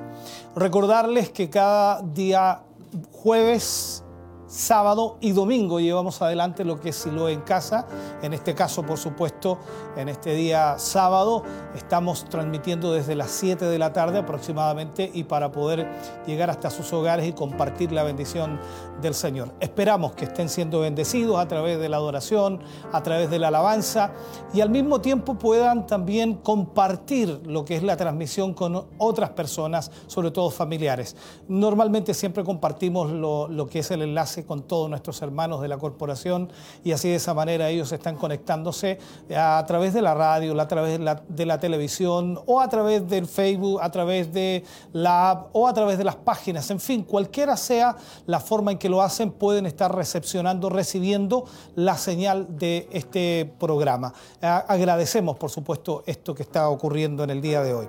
Recordarles 0.55 1.29
que 1.29 1.49
cada 1.49 2.01
día 2.01 2.63
jueves 3.11 4.03
sábado 4.47 5.17
y 5.19 5.31
domingo 5.31 5.79
llevamos 5.79 6.21
adelante 6.21 6.63
lo 6.63 6.79
que 6.79 6.89
es 6.89 6.95
Silo 6.95 7.29
en 7.29 7.41
casa. 7.41 7.85
En 8.21 8.33
este 8.33 8.55
caso, 8.55 8.83
por 8.83 8.97
supuesto, 8.97 9.59
en 9.95 10.09
este 10.09 10.33
día 10.33 10.79
sábado 10.79 11.43
estamos 11.75 12.25
transmitiendo 12.25 12.93
desde 12.93 13.15
las 13.15 13.31
7 13.31 13.65
de 13.65 13.77
la 13.77 13.93
tarde 13.93 14.19
aproximadamente 14.19 15.11
y 15.13 15.25
para 15.25 15.51
poder 15.51 15.87
llegar 16.25 16.49
hasta 16.49 16.69
sus 16.69 16.91
hogares 16.93 17.27
y 17.27 17.33
compartir 17.33 17.91
la 17.91 18.03
bendición 18.03 18.59
del 19.01 19.13
Señor. 19.13 19.53
Esperamos 19.59 20.13
que 20.13 20.25
estén 20.25 20.49
siendo 20.49 20.79
bendecidos 20.79 21.37
a 21.37 21.47
través 21.47 21.79
de 21.79 21.89
la 21.89 21.97
adoración, 21.97 22.61
a 22.91 23.03
través 23.03 23.29
de 23.29 23.39
la 23.39 23.49
alabanza 23.49 24.11
y 24.53 24.61
al 24.61 24.69
mismo 24.69 25.01
tiempo 25.01 25.37
puedan 25.37 25.85
también 25.85 26.35
compartir 26.35 27.41
lo 27.45 27.65
que 27.65 27.75
es 27.75 27.83
la 27.83 27.97
transmisión 27.97 28.53
con 28.53 28.87
otras 28.97 29.31
personas, 29.31 29.91
sobre 30.07 30.31
todo 30.31 30.49
familiares. 30.49 31.15
Normalmente 31.47 32.13
siempre 32.13 32.43
compartimos 32.43 33.11
lo, 33.11 33.47
lo 33.47 33.67
que 33.67 33.79
es 33.79 33.91
el 33.91 34.01
enlace 34.01 34.36
con 34.45 34.63
todos 34.63 34.89
nuestros 34.89 35.21
hermanos 35.21 35.61
de 35.61 35.67
la 35.67 35.77
corporación 35.77 36.51
y 36.83 36.91
así 36.91 37.09
de 37.09 37.15
esa 37.15 37.33
manera 37.33 37.69
ellos 37.69 37.91
están 37.91 38.15
conectándose 38.15 38.99
a 39.35 39.63
través 39.67 39.93
de 39.93 40.01
la 40.01 40.13
radio, 40.13 40.59
a 40.59 40.67
través 40.67 40.97
de 40.97 41.03
la, 41.03 41.21
de 41.27 41.45
la 41.45 41.59
televisión 41.59 42.39
o 42.45 42.61
a 42.61 42.69
través 42.69 43.07
del 43.09 43.27
Facebook, 43.27 43.79
a 43.81 43.91
través 43.91 44.33
de 44.33 44.63
la 44.93 45.31
app 45.31 45.49
o 45.53 45.67
a 45.67 45.73
través 45.73 45.97
de 45.97 46.03
las 46.03 46.15
páginas. 46.15 46.69
En 46.71 46.79
fin, 46.79 47.03
cualquiera 47.03 47.57
sea 47.57 47.95
la 48.25 48.39
forma 48.39 48.71
en 48.71 48.77
que 48.77 48.89
lo 48.89 49.01
hacen, 49.01 49.31
pueden 49.31 49.65
estar 49.65 49.93
recepcionando, 49.93 50.69
recibiendo 50.69 51.45
la 51.75 51.97
señal 51.97 52.57
de 52.57 52.87
este 52.91 53.53
programa. 53.59 54.13
Agradecemos, 54.41 55.37
por 55.37 55.49
supuesto, 55.49 56.03
esto 56.05 56.33
que 56.33 56.43
está 56.43 56.69
ocurriendo 56.69 57.23
en 57.23 57.29
el 57.29 57.41
día 57.41 57.61
de 57.61 57.73
hoy. 57.73 57.87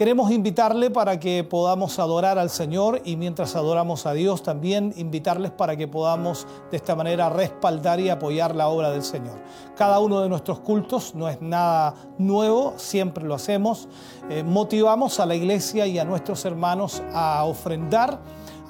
Queremos 0.00 0.30
invitarle 0.30 0.88
para 0.88 1.20
que 1.20 1.44
podamos 1.44 1.98
adorar 1.98 2.38
al 2.38 2.48
Señor 2.48 3.02
y 3.04 3.16
mientras 3.16 3.54
adoramos 3.54 4.06
a 4.06 4.14
Dios 4.14 4.42
también 4.42 4.94
invitarles 4.96 5.50
para 5.50 5.76
que 5.76 5.88
podamos 5.88 6.46
de 6.70 6.78
esta 6.78 6.96
manera 6.96 7.28
respaldar 7.28 8.00
y 8.00 8.08
apoyar 8.08 8.56
la 8.56 8.68
obra 8.68 8.90
del 8.92 9.02
Señor. 9.02 9.36
Cada 9.76 10.00
uno 10.00 10.22
de 10.22 10.30
nuestros 10.30 10.60
cultos 10.60 11.14
no 11.14 11.28
es 11.28 11.42
nada 11.42 11.94
nuevo, 12.16 12.72
siempre 12.78 13.24
lo 13.24 13.34
hacemos. 13.34 13.88
Eh, 14.30 14.42
motivamos 14.42 15.20
a 15.20 15.26
la 15.26 15.34
iglesia 15.34 15.86
y 15.86 15.98
a 15.98 16.04
nuestros 16.06 16.46
hermanos 16.46 17.02
a 17.12 17.44
ofrendar, 17.44 18.20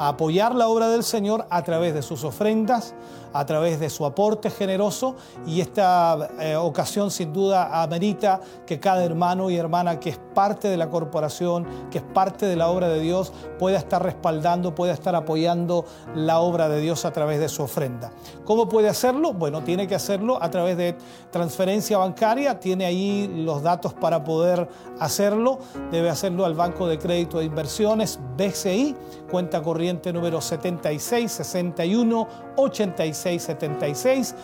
a 0.01 0.09
apoyar 0.09 0.55
la 0.55 0.67
obra 0.67 0.89
del 0.89 1.05
Señor 1.05 1.47
a 1.51 1.63
través 1.63 1.93
de 1.93 2.01
sus 2.01 2.25
ofrendas 2.25 2.95
a 3.33 3.47
través 3.47 3.81
de 3.81 3.91
su 3.91 4.05
aporte 4.05 4.51
generoso 4.51 5.17
y 5.47 5.61
esta 5.61 6.31
eh, 6.41 6.57
ocasión 6.57 7.11
sin 7.11 7.33
duda 7.33 7.83
amerita 7.83 8.41
que 8.67 8.81
cada 8.81 9.05
hermano 9.05 9.51
y 9.51 9.57
hermana 9.57 10.01
que 10.01 10.11
es 10.11 10.21
parte 10.35 10.69
de 10.69 10.77
la 10.77 10.89
corporación, 10.89 11.67
que 11.91 11.99
es 11.99 12.05
parte 12.05 12.47
de 12.47 12.57
la 12.57 12.69
obra 12.69 12.89
de 12.89 13.01
Dios, 13.01 13.33
pueda 13.59 13.79
estar 13.79 14.03
respaldando, 14.03 14.75
pueda 14.75 14.93
estar 14.93 15.15
apoyando 15.15 15.85
la 16.15 16.41
obra 16.41 16.69
de 16.69 16.81
Dios 16.81 17.05
a 17.05 17.13
través 17.13 17.41
de 17.41 17.49
su 17.49 17.63
ofrenda. 17.63 18.13
¿Cómo 18.45 18.69
puede 18.69 18.89
hacerlo? 18.89 19.33
Bueno, 19.33 19.63
tiene 19.63 19.87
que 19.87 19.95
hacerlo 19.95 20.43
a 20.43 20.51
través 20.51 20.77
de 20.77 20.97
transferencia 21.31 21.99
bancaria, 21.99 22.59
tiene 22.59 22.85
ahí 22.85 23.31
los 23.45 23.63
datos 23.63 23.95
para 23.95 24.25
poder 24.25 24.69
hacerlo, 24.99 25.59
debe 25.91 26.11
hacerlo 26.11 26.45
al 26.45 26.55
Banco 26.55 26.87
de 26.87 26.99
Crédito 26.99 27.39
de 27.39 27.45
Inversiones, 27.45 28.19
BCI, 28.37 28.97
cuenta 29.31 29.63
corriente 29.63 30.13
número 30.13 30.41
76 30.41 31.31
61 31.31 32.29
86 32.57 33.43
7676 33.43 34.35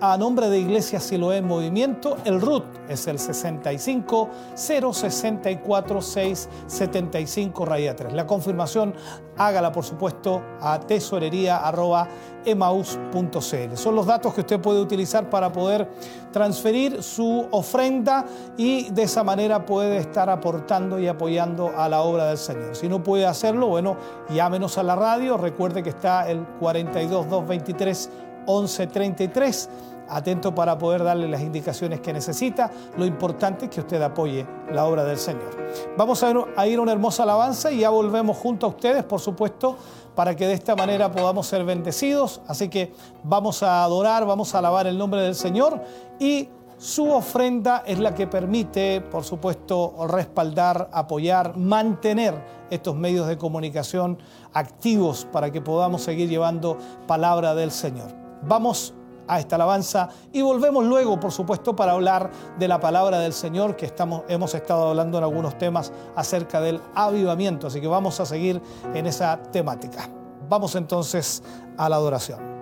a 0.00 0.16
nombre 0.16 0.48
de 0.48 0.58
Iglesia 0.58 0.98
Siloé 0.98 1.36
en 1.38 1.46
Movimiento. 1.46 2.16
El 2.24 2.40
RUT 2.40 2.64
es 2.88 3.06
el 3.06 3.18
65 3.18 4.30
064 4.54 6.00
675 6.00 7.64
raya 7.66 7.94
3. 7.94 8.14
La 8.14 8.26
confirmación 8.26 8.94
hágala 9.36 9.72
por 9.72 9.84
supuesto 9.84 10.40
a 10.60 10.80
tesorería.emaus.cl. 10.80 13.76
Son 13.76 13.94
los 13.94 14.06
datos 14.06 14.34
que 14.34 14.40
usted 14.40 14.58
puede 14.60 14.80
utilizar 14.80 15.28
para 15.28 15.52
poder 15.52 15.88
transferir 16.32 17.02
su 17.02 17.46
ofrenda 17.50 18.24
y 18.56 18.88
de 18.90 19.02
esa 19.02 19.22
manera 19.22 19.66
puede 19.66 19.98
estar 19.98 20.30
aportando 20.30 20.98
y 20.98 21.08
apoyando 21.08 21.72
a 21.76 21.86
la 21.88 22.00
obra 22.02 22.26
del 22.26 22.38
Señor. 22.38 22.74
Si 22.74 22.88
no 22.88 23.02
puede 23.02 23.26
hacerlo, 23.26 23.66
bueno, 23.66 23.96
llámenos 24.30 24.78
a 24.78 24.82
la 24.82 24.96
radio. 24.96 25.36
Recuerde 25.36 25.82
que 25.82 25.90
está 25.90 26.30
el 26.30 26.46
42 26.58 27.28
223 27.28 28.10
1133 28.46 29.68
atento 30.10 30.54
para 30.54 30.76
poder 30.76 31.04
darle 31.04 31.28
las 31.28 31.40
indicaciones 31.40 32.00
que 32.00 32.12
necesita. 32.12 32.70
Lo 32.96 33.06
importante 33.06 33.66
es 33.66 33.70
que 33.70 33.80
usted 33.80 34.00
apoye 34.02 34.46
la 34.72 34.84
obra 34.84 35.04
del 35.04 35.18
Señor. 35.18 35.50
Vamos 35.96 36.22
a 36.22 36.66
ir 36.66 36.78
a 36.78 36.82
una 36.82 36.92
hermosa 36.92 37.22
alabanza 37.22 37.70
y 37.70 37.80
ya 37.80 37.90
volvemos 37.90 38.36
junto 38.36 38.66
a 38.66 38.68
ustedes, 38.70 39.04
por 39.04 39.20
supuesto, 39.20 39.76
para 40.14 40.34
que 40.34 40.46
de 40.46 40.54
esta 40.54 40.76
manera 40.76 41.10
podamos 41.10 41.46
ser 41.46 41.64
bendecidos. 41.64 42.40
Así 42.46 42.68
que 42.68 42.92
vamos 43.22 43.62
a 43.62 43.84
adorar, 43.84 44.26
vamos 44.26 44.54
a 44.54 44.58
alabar 44.58 44.86
el 44.86 44.98
nombre 44.98 45.22
del 45.22 45.34
Señor 45.34 45.80
y 46.18 46.48
su 46.80 47.10
ofrenda 47.12 47.82
es 47.86 47.98
la 47.98 48.14
que 48.14 48.26
permite, 48.26 49.02
por 49.02 49.22
supuesto, 49.22 50.06
respaldar, 50.08 50.88
apoyar, 50.94 51.54
mantener 51.58 52.42
estos 52.70 52.96
medios 52.96 53.28
de 53.28 53.36
comunicación 53.36 54.18
activos 54.54 55.26
para 55.30 55.52
que 55.52 55.60
podamos 55.60 56.02
seguir 56.02 56.30
llevando 56.30 56.78
palabra 57.06 57.54
del 57.54 57.70
Señor. 57.70 58.08
Vamos 58.42 58.94
a 59.30 59.38
esta 59.38 59.54
alabanza 59.54 60.08
y 60.32 60.42
volvemos 60.42 60.84
luego, 60.84 61.20
por 61.20 61.30
supuesto, 61.30 61.76
para 61.76 61.92
hablar 61.92 62.30
de 62.58 62.66
la 62.66 62.80
palabra 62.80 63.20
del 63.20 63.32
Señor, 63.32 63.76
que 63.76 63.86
estamos, 63.86 64.22
hemos 64.28 64.54
estado 64.54 64.88
hablando 64.88 65.18
en 65.18 65.24
algunos 65.24 65.56
temas 65.56 65.92
acerca 66.16 66.60
del 66.60 66.80
avivamiento, 66.94 67.68
así 67.68 67.80
que 67.80 67.86
vamos 67.86 68.18
a 68.18 68.26
seguir 68.26 68.60
en 68.92 69.06
esa 69.06 69.40
temática. 69.52 70.08
Vamos 70.48 70.74
entonces 70.74 71.44
a 71.76 71.88
la 71.88 71.96
adoración. 71.96 72.59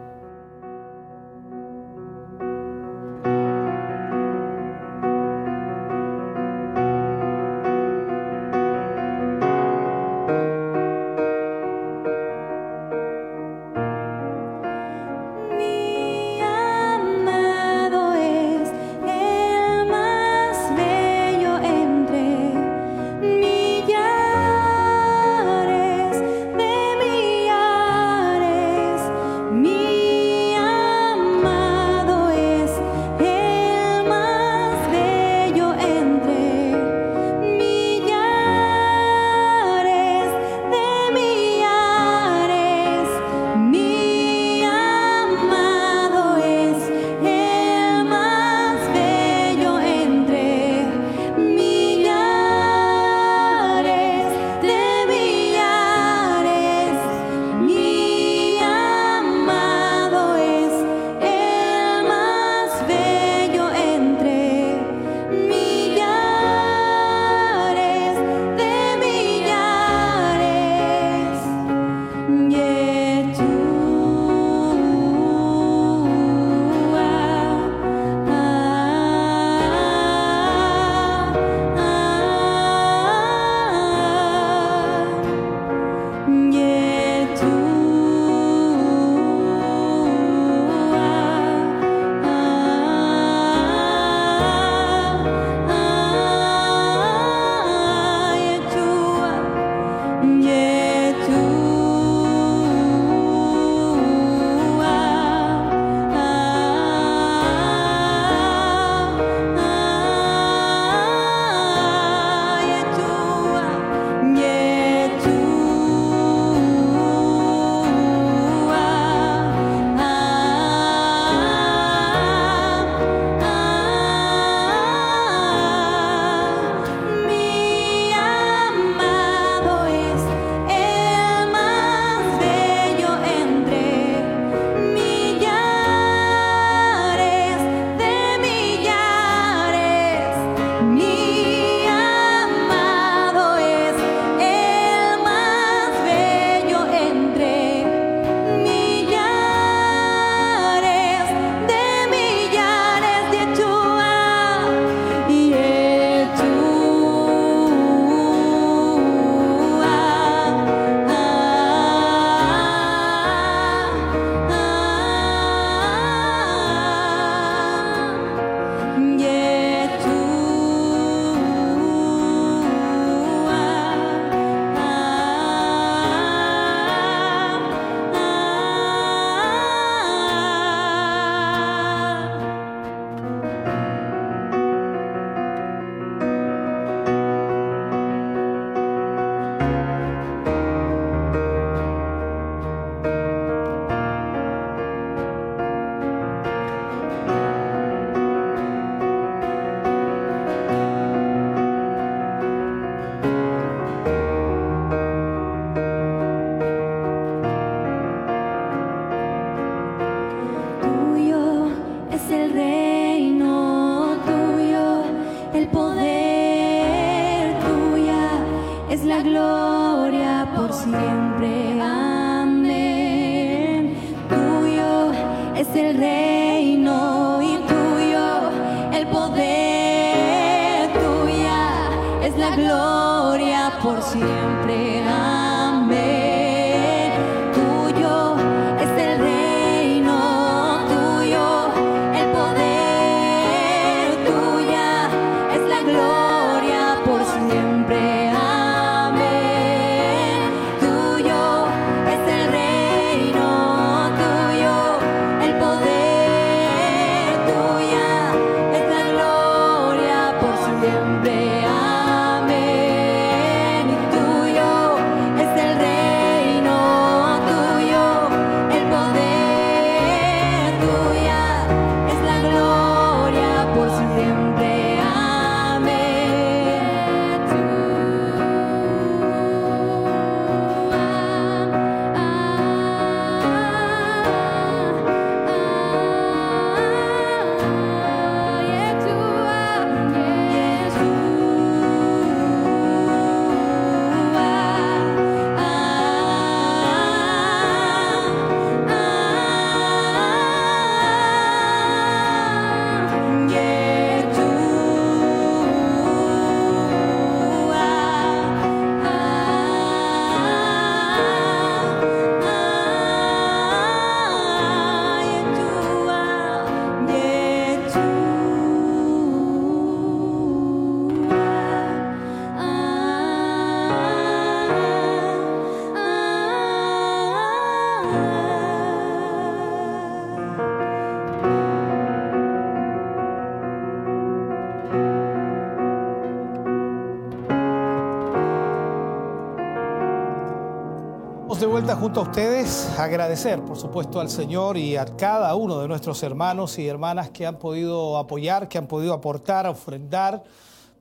Junto 341.96 342.20
a 342.20 342.22
ustedes, 342.24 342.86
agradecer 342.98 343.62
por 343.62 343.78
supuesto 343.78 344.20
al 344.20 344.28
Señor 344.28 344.76
y 344.76 344.96
a 344.96 345.06
cada 345.06 345.54
uno 345.54 345.80
de 345.80 345.88
nuestros 345.88 346.22
hermanos 346.22 346.78
y 346.78 346.86
hermanas 346.86 347.30
que 347.30 347.46
han 347.46 347.58
podido 347.58 348.18
apoyar, 348.18 348.68
que 348.68 348.76
han 348.76 348.86
podido 348.86 349.14
aportar, 349.14 349.66
ofrendar 349.66 350.44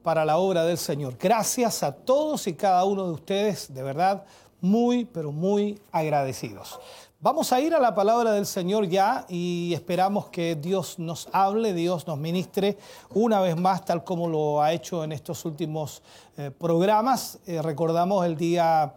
para 0.02 0.24
la 0.24 0.38
obra 0.38 0.64
del 0.64 0.78
Señor. 0.78 1.18
Gracias 1.20 1.84
a 1.84 1.92
todos 1.92 2.48
y 2.48 2.54
cada 2.54 2.86
uno 2.86 3.06
de 3.06 3.12
ustedes, 3.12 3.74
de 3.74 3.84
verdad, 3.84 4.24
muy, 4.62 5.04
pero 5.04 5.34
muy 5.34 5.78
agradecidos. 5.92 6.80
Vamos 7.20 7.52
a 7.52 7.60
ir 7.60 7.76
a 7.76 7.80
la 7.80 7.94
palabra 7.94 8.32
del 8.32 8.46
Señor 8.46 8.88
ya 8.88 9.26
y 9.28 9.74
esperamos 9.74 10.30
que 10.30 10.56
Dios 10.56 11.00
nos 11.00 11.28
hable, 11.34 11.74
Dios 11.74 12.08
nos 12.08 12.18
ministre 12.18 12.78
una 13.14 13.42
vez 13.42 13.58
más, 13.58 13.84
tal 13.84 14.06
como 14.06 14.30
lo 14.30 14.62
ha 14.62 14.72
hecho 14.72 15.04
en 15.04 15.12
estos 15.12 15.44
últimos 15.44 16.02
eh, 16.38 16.50
programas. 16.50 17.40
Eh, 17.46 17.62
recordamos 17.62 18.26
el 18.26 18.38
día 18.38 18.94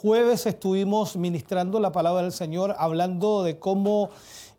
jueves 0.00 0.46
estuvimos 0.46 1.14
ministrando 1.18 1.78
la 1.78 1.92
palabra 1.92 2.22
del 2.22 2.32
Señor, 2.32 2.74
hablando 2.78 3.42
de 3.42 3.58
cómo 3.58 4.08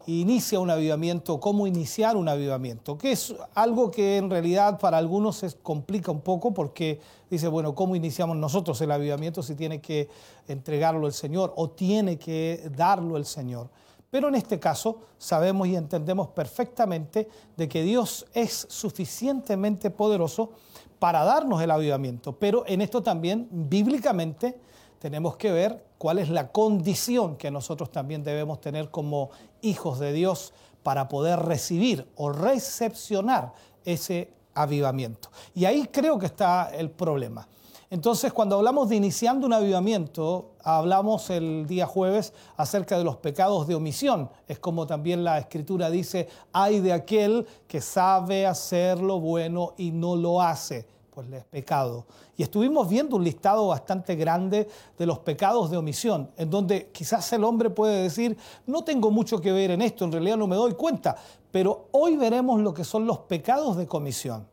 inicia 0.05 0.59
un 0.59 0.69
avivamiento, 0.69 1.39
cómo 1.39 1.65
iniciar 1.65 2.15
un 2.15 2.29
avivamiento, 2.29 2.95
que 2.95 3.13
es 3.13 3.33
algo 3.55 3.89
que 3.89 4.17
en 4.17 4.29
realidad 4.29 4.79
para 4.79 4.99
algunos 4.99 5.37
se 5.37 5.51
complica 5.63 6.11
un 6.11 6.21
poco 6.21 6.53
porque 6.53 6.99
dice, 7.27 7.47
bueno, 7.47 7.73
¿cómo 7.73 7.95
iniciamos 7.95 8.37
nosotros 8.37 8.79
el 8.81 8.91
avivamiento 8.91 9.41
si 9.41 9.55
tiene 9.55 9.81
que 9.81 10.09
entregarlo 10.47 11.07
el 11.07 11.13
Señor 11.13 11.53
o 11.55 11.71
tiene 11.71 12.19
que 12.19 12.69
darlo 12.77 13.17
el 13.17 13.25
Señor? 13.25 13.67
Pero 14.11 14.27
en 14.27 14.35
este 14.35 14.59
caso 14.59 14.99
sabemos 15.17 15.67
y 15.67 15.75
entendemos 15.75 16.27
perfectamente 16.27 17.27
de 17.57 17.67
que 17.67 17.81
Dios 17.81 18.27
es 18.35 18.67
suficientemente 18.69 19.89
poderoso 19.89 20.51
para 20.99 21.23
darnos 21.23 21.63
el 21.63 21.71
avivamiento, 21.71 22.31
pero 22.33 22.63
en 22.67 22.81
esto 22.81 23.01
también 23.01 23.47
bíblicamente 23.49 24.69
tenemos 25.01 25.35
que 25.35 25.51
ver 25.51 25.83
cuál 25.97 26.19
es 26.19 26.29
la 26.29 26.51
condición 26.51 27.35
que 27.35 27.49
nosotros 27.49 27.89
también 27.89 28.23
debemos 28.23 28.61
tener 28.61 28.91
como 28.91 29.31
hijos 29.63 29.97
de 29.97 30.13
Dios 30.13 30.53
para 30.83 31.07
poder 31.07 31.39
recibir 31.39 32.07
o 32.15 32.31
recepcionar 32.31 33.51
ese 33.83 34.29
avivamiento. 34.53 35.31
Y 35.55 35.65
ahí 35.65 35.87
creo 35.91 36.19
que 36.19 36.27
está 36.27 36.69
el 36.71 36.91
problema. 36.91 37.47
Entonces, 37.89 38.31
cuando 38.31 38.57
hablamos 38.57 38.89
de 38.89 38.95
iniciando 38.95 39.47
un 39.47 39.53
avivamiento, 39.53 40.51
hablamos 40.63 41.31
el 41.31 41.65
día 41.65 41.87
jueves 41.87 42.31
acerca 42.55 42.95
de 42.99 43.03
los 43.03 43.17
pecados 43.17 43.67
de 43.67 43.73
omisión. 43.73 44.29
Es 44.47 44.59
como 44.59 44.85
también 44.85 45.23
la 45.23 45.39
escritura 45.39 45.89
dice, 45.89 46.27
hay 46.53 46.79
de 46.79 46.93
aquel 46.93 47.47
que 47.67 47.81
sabe 47.81 48.45
hacer 48.45 48.99
lo 48.99 49.19
bueno 49.19 49.73
y 49.77 49.89
no 49.89 50.15
lo 50.15 50.43
hace 50.43 50.85
pues 51.13 51.31
es 51.31 51.43
pecado. 51.45 52.05
Y 52.37 52.43
estuvimos 52.43 52.87
viendo 52.87 53.17
un 53.17 53.23
listado 53.23 53.67
bastante 53.67 54.15
grande 54.15 54.67
de 54.97 55.05
los 55.05 55.19
pecados 55.19 55.69
de 55.69 55.77
omisión, 55.77 56.31
en 56.37 56.49
donde 56.49 56.89
quizás 56.91 57.31
el 57.33 57.43
hombre 57.43 57.69
puede 57.69 58.03
decir, 58.03 58.37
no 58.65 58.83
tengo 58.83 59.11
mucho 59.11 59.41
que 59.41 59.51
ver 59.51 59.71
en 59.71 59.81
esto, 59.81 60.05
en 60.05 60.11
realidad 60.13 60.37
no 60.37 60.47
me 60.47 60.55
doy 60.55 60.73
cuenta, 60.73 61.15
pero 61.51 61.87
hoy 61.91 62.15
veremos 62.15 62.61
lo 62.61 62.73
que 62.73 62.83
son 62.83 63.05
los 63.05 63.19
pecados 63.19 63.75
de 63.77 63.87
comisión. 63.87 64.47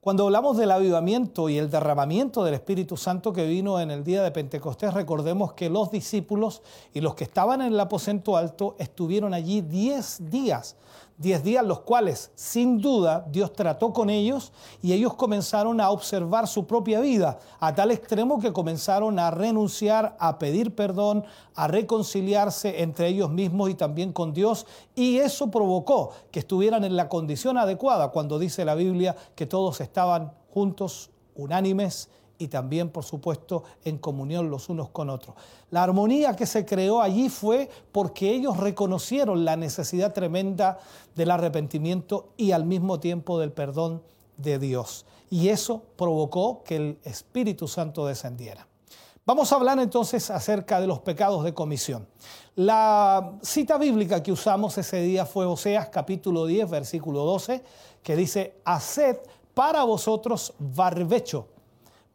Cuando 0.00 0.26
hablamos 0.26 0.56
del 0.56 0.70
avivamiento 0.70 1.48
y 1.48 1.58
el 1.58 1.68
derramamiento 1.68 2.44
del 2.44 2.54
Espíritu 2.54 2.96
Santo 2.96 3.32
que 3.32 3.44
vino 3.44 3.80
en 3.80 3.90
el 3.90 4.04
día 4.04 4.22
de 4.22 4.30
Pentecostés, 4.30 4.94
recordemos 4.94 5.54
que 5.54 5.68
los 5.68 5.90
discípulos 5.90 6.62
y 6.94 7.00
los 7.00 7.16
que 7.16 7.24
estaban 7.24 7.60
en 7.60 7.72
el 7.72 7.80
aposento 7.80 8.36
alto 8.36 8.76
estuvieron 8.78 9.34
allí 9.34 9.62
10 9.62 10.30
días 10.30 10.76
Diez 11.18 11.42
días 11.42 11.64
los 11.64 11.80
cuales 11.80 12.30
sin 12.34 12.78
duda 12.78 13.24
Dios 13.30 13.54
trató 13.54 13.94
con 13.94 14.10
ellos 14.10 14.52
y 14.82 14.92
ellos 14.92 15.14
comenzaron 15.14 15.80
a 15.80 15.88
observar 15.88 16.46
su 16.46 16.66
propia 16.66 17.00
vida 17.00 17.38
a 17.58 17.74
tal 17.74 17.90
extremo 17.90 18.38
que 18.38 18.52
comenzaron 18.52 19.18
a 19.18 19.30
renunciar, 19.30 20.14
a 20.20 20.38
pedir 20.38 20.74
perdón, 20.74 21.24
a 21.54 21.68
reconciliarse 21.68 22.82
entre 22.82 23.08
ellos 23.08 23.30
mismos 23.30 23.70
y 23.70 23.74
también 23.74 24.12
con 24.12 24.34
Dios. 24.34 24.66
Y 24.94 25.16
eso 25.16 25.50
provocó 25.50 26.10
que 26.30 26.40
estuvieran 26.40 26.84
en 26.84 26.96
la 26.96 27.08
condición 27.08 27.56
adecuada 27.56 28.08
cuando 28.08 28.38
dice 28.38 28.66
la 28.66 28.74
Biblia 28.74 29.16
que 29.34 29.46
todos 29.46 29.80
estaban 29.80 30.32
juntos, 30.50 31.08
unánimes 31.34 32.10
y 32.38 32.48
también, 32.48 32.90
por 32.90 33.04
supuesto, 33.04 33.64
en 33.84 33.98
comunión 33.98 34.50
los 34.50 34.68
unos 34.68 34.90
con 34.90 35.10
otros. 35.10 35.36
La 35.70 35.82
armonía 35.82 36.36
que 36.36 36.46
se 36.46 36.64
creó 36.64 37.00
allí 37.00 37.28
fue 37.28 37.68
porque 37.92 38.30
ellos 38.30 38.56
reconocieron 38.56 39.44
la 39.44 39.56
necesidad 39.56 40.12
tremenda 40.12 40.78
del 41.14 41.30
arrepentimiento 41.30 42.28
y 42.36 42.52
al 42.52 42.64
mismo 42.64 43.00
tiempo 43.00 43.38
del 43.38 43.52
perdón 43.52 44.02
de 44.36 44.58
Dios. 44.58 45.06
Y 45.30 45.48
eso 45.48 45.82
provocó 45.96 46.62
que 46.62 46.76
el 46.76 46.98
Espíritu 47.04 47.66
Santo 47.66 48.06
descendiera. 48.06 48.66
Vamos 49.24 49.50
a 49.50 49.56
hablar 49.56 49.80
entonces 49.80 50.30
acerca 50.30 50.80
de 50.80 50.86
los 50.86 51.00
pecados 51.00 51.42
de 51.42 51.52
comisión. 51.52 52.06
La 52.54 53.32
cita 53.42 53.76
bíblica 53.76 54.22
que 54.22 54.30
usamos 54.30 54.78
ese 54.78 55.00
día 55.00 55.26
fue 55.26 55.46
Oseas 55.46 55.88
capítulo 55.88 56.46
10, 56.46 56.70
versículo 56.70 57.24
12, 57.24 57.62
que 58.04 58.14
dice, 58.14 58.60
haced 58.64 59.16
para 59.52 59.82
vosotros 59.82 60.54
barbecho 60.58 61.48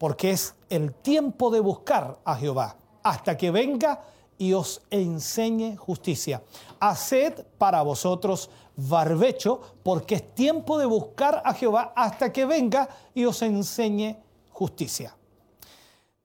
porque 0.02 0.32
es 0.32 0.56
el 0.68 0.94
tiempo 0.94 1.48
de 1.48 1.60
buscar 1.60 2.18
a 2.24 2.34
Jehová, 2.34 2.76
hasta 3.04 3.36
que 3.36 3.52
venga 3.52 4.02
y 4.36 4.52
os 4.52 4.82
enseñe 4.90 5.76
justicia. 5.76 6.42
Haced 6.80 7.44
para 7.56 7.82
vosotros 7.82 8.50
barbecho, 8.74 9.60
porque 9.84 10.16
es 10.16 10.34
tiempo 10.34 10.76
de 10.76 10.86
buscar 10.86 11.40
a 11.44 11.54
Jehová 11.54 11.92
hasta 11.94 12.32
que 12.32 12.44
venga 12.46 12.88
y 13.14 13.26
os 13.26 13.42
enseñe 13.42 14.16
justicia. 14.50 15.16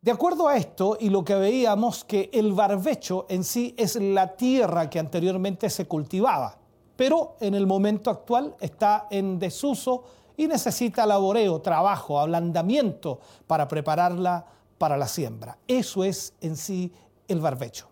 De 0.01 0.09
acuerdo 0.09 0.47
a 0.47 0.57
esto 0.57 0.97
y 0.99 1.11
lo 1.11 1.23
que 1.23 1.35
veíamos 1.35 2.03
que 2.03 2.31
el 2.33 2.53
barbecho 2.53 3.27
en 3.29 3.43
sí 3.43 3.75
es 3.77 3.95
la 3.97 4.35
tierra 4.35 4.89
que 4.89 4.97
anteriormente 4.97 5.69
se 5.69 5.85
cultivaba, 5.85 6.57
pero 6.95 7.35
en 7.39 7.53
el 7.53 7.67
momento 7.67 8.09
actual 8.09 8.55
está 8.59 9.05
en 9.11 9.37
desuso 9.37 10.03
y 10.37 10.47
necesita 10.47 11.05
laboreo, 11.05 11.59
trabajo, 11.59 12.19
ablandamiento 12.19 13.19
para 13.47 13.67
prepararla 13.67 14.45
para 14.77 14.95
la 14.95 15.07
siembra. 15.07 15.57
Eso 15.67 16.03
es 16.03 16.33
en 16.39 16.55
sí 16.55 16.93
el 17.27 17.41
barbecho. 17.41 17.87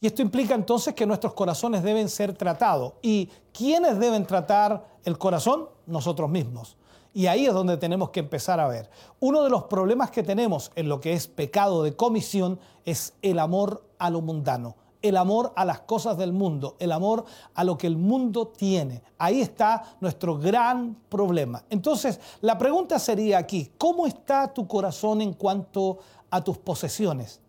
Y 0.00 0.06
esto 0.06 0.22
implica 0.22 0.54
entonces 0.54 0.94
que 0.94 1.06
nuestros 1.06 1.34
corazones 1.34 1.82
deben 1.82 2.08
ser 2.08 2.34
tratados. 2.34 2.94
¿Y 3.02 3.30
quiénes 3.52 3.98
deben 3.98 4.26
tratar 4.26 4.84
el 5.04 5.16
corazón? 5.16 5.68
Nosotros 5.86 6.28
mismos. 6.28 6.76
Y 7.14 7.26
ahí 7.26 7.46
es 7.46 7.54
donde 7.54 7.76
tenemos 7.76 8.10
que 8.10 8.20
empezar 8.20 8.58
a 8.58 8.66
ver. 8.66 8.90
Uno 9.20 9.42
de 9.42 9.50
los 9.50 9.64
problemas 9.64 10.10
que 10.10 10.22
tenemos 10.22 10.72
en 10.74 10.88
lo 10.88 11.00
que 11.00 11.12
es 11.12 11.28
pecado 11.28 11.82
de 11.82 11.94
comisión 11.94 12.58
es 12.84 13.14
el 13.22 13.38
amor 13.38 13.84
a 13.98 14.10
lo 14.10 14.20
mundano, 14.20 14.76
el 15.04 15.18
amor 15.18 15.52
a 15.54 15.66
las 15.66 15.80
cosas 15.80 16.16
del 16.16 16.32
mundo, 16.32 16.76
el 16.78 16.90
amor 16.90 17.26
a 17.54 17.62
lo 17.62 17.76
que 17.76 17.86
el 17.86 17.98
mundo 17.98 18.48
tiene. 18.48 19.02
Ahí 19.18 19.42
está 19.42 19.96
nuestro 20.00 20.38
gran 20.38 20.96
problema. 21.10 21.62
Entonces, 21.68 22.18
la 22.40 22.56
pregunta 22.56 22.98
sería 22.98 23.36
aquí, 23.36 23.70
¿cómo 23.76 24.06
está 24.06 24.52
tu 24.52 24.66
corazón 24.66 25.20
en 25.20 25.34
cuanto 25.34 25.98
a 26.30 26.42
tus 26.42 26.56
posesiones? 26.56 27.40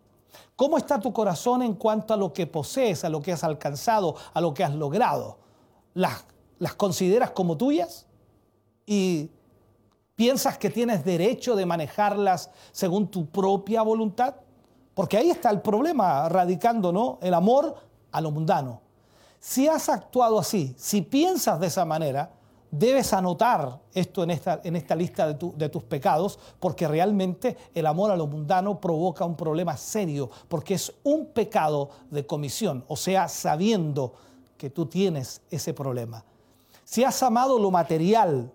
¿Cómo 0.54 0.76
está 0.76 1.00
tu 1.00 1.14
corazón 1.14 1.62
en 1.62 1.74
cuanto 1.74 2.12
a 2.12 2.18
lo 2.18 2.32
que 2.34 2.46
posees, 2.46 3.04
a 3.04 3.08
lo 3.08 3.22
que 3.22 3.32
has 3.32 3.42
alcanzado, 3.42 4.16
a 4.34 4.40
lo 4.42 4.52
que 4.52 4.62
has 4.62 4.74
logrado? 4.74 5.38
¿Las, 5.94 6.26
las 6.58 6.74
consideras 6.74 7.30
como 7.30 7.56
tuyas? 7.56 8.06
Y 8.84 9.30
¿Piensas 10.16 10.56
que 10.56 10.70
tienes 10.70 11.04
derecho 11.04 11.54
de 11.54 11.66
manejarlas 11.66 12.50
según 12.72 13.08
tu 13.08 13.26
propia 13.26 13.82
voluntad? 13.82 14.36
Porque 14.96 15.18
ahí 15.18 15.28
está 15.28 15.50
el 15.50 15.60
problema 15.60 16.26
radicando, 16.26 16.90
¿no? 16.90 17.18
El 17.20 17.34
amor 17.34 17.74
a 18.12 18.20
lo 18.22 18.30
mundano. 18.30 18.80
Si 19.38 19.68
has 19.68 19.90
actuado 19.90 20.38
así, 20.38 20.74
si 20.78 21.02
piensas 21.02 21.60
de 21.60 21.66
esa 21.66 21.84
manera, 21.84 22.30
debes 22.70 23.12
anotar 23.12 23.78
esto 23.92 24.22
en 24.22 24.30
esta, 24.30 24.62
en 24.64 24.74
esta 24.74 24.96
lista 24.96 25.34
de, 25.34 25.52
de, 25.54 25.68
tus 25.68 25.82
pecados, 25.82 26.38
porque 26.58 26.88
realmente 26.88 27.58
el 27.74 27.84
amor 27.84 28.10
a 28.10 28.16
lo 28.16 28.26
mundano 28.26 28.80
provoca 28.80 29.26
un 29.26 29.36
problema 29.36 29.76
serio, 29.76 30.30
porque 30.48 30.72
es 30.72 30.90
un 31.02 31.26
pecado 31.26 31.90
de 32.10 32.24
comisión, 32.24 32.82
o 32.88 32.96
sea, 32.96 33.28
sabiendo 33.28 34.14
que 34.56 34.70
tú 34.70 34.86
tienes 34.86 35.42
ese 35.50 35.74
problema. 35.74 36.24
Si 36.84 37.04
has 37.04 37.22
amado 37.22 37.58
lo 37.58 37.70
material, 37.70 38.50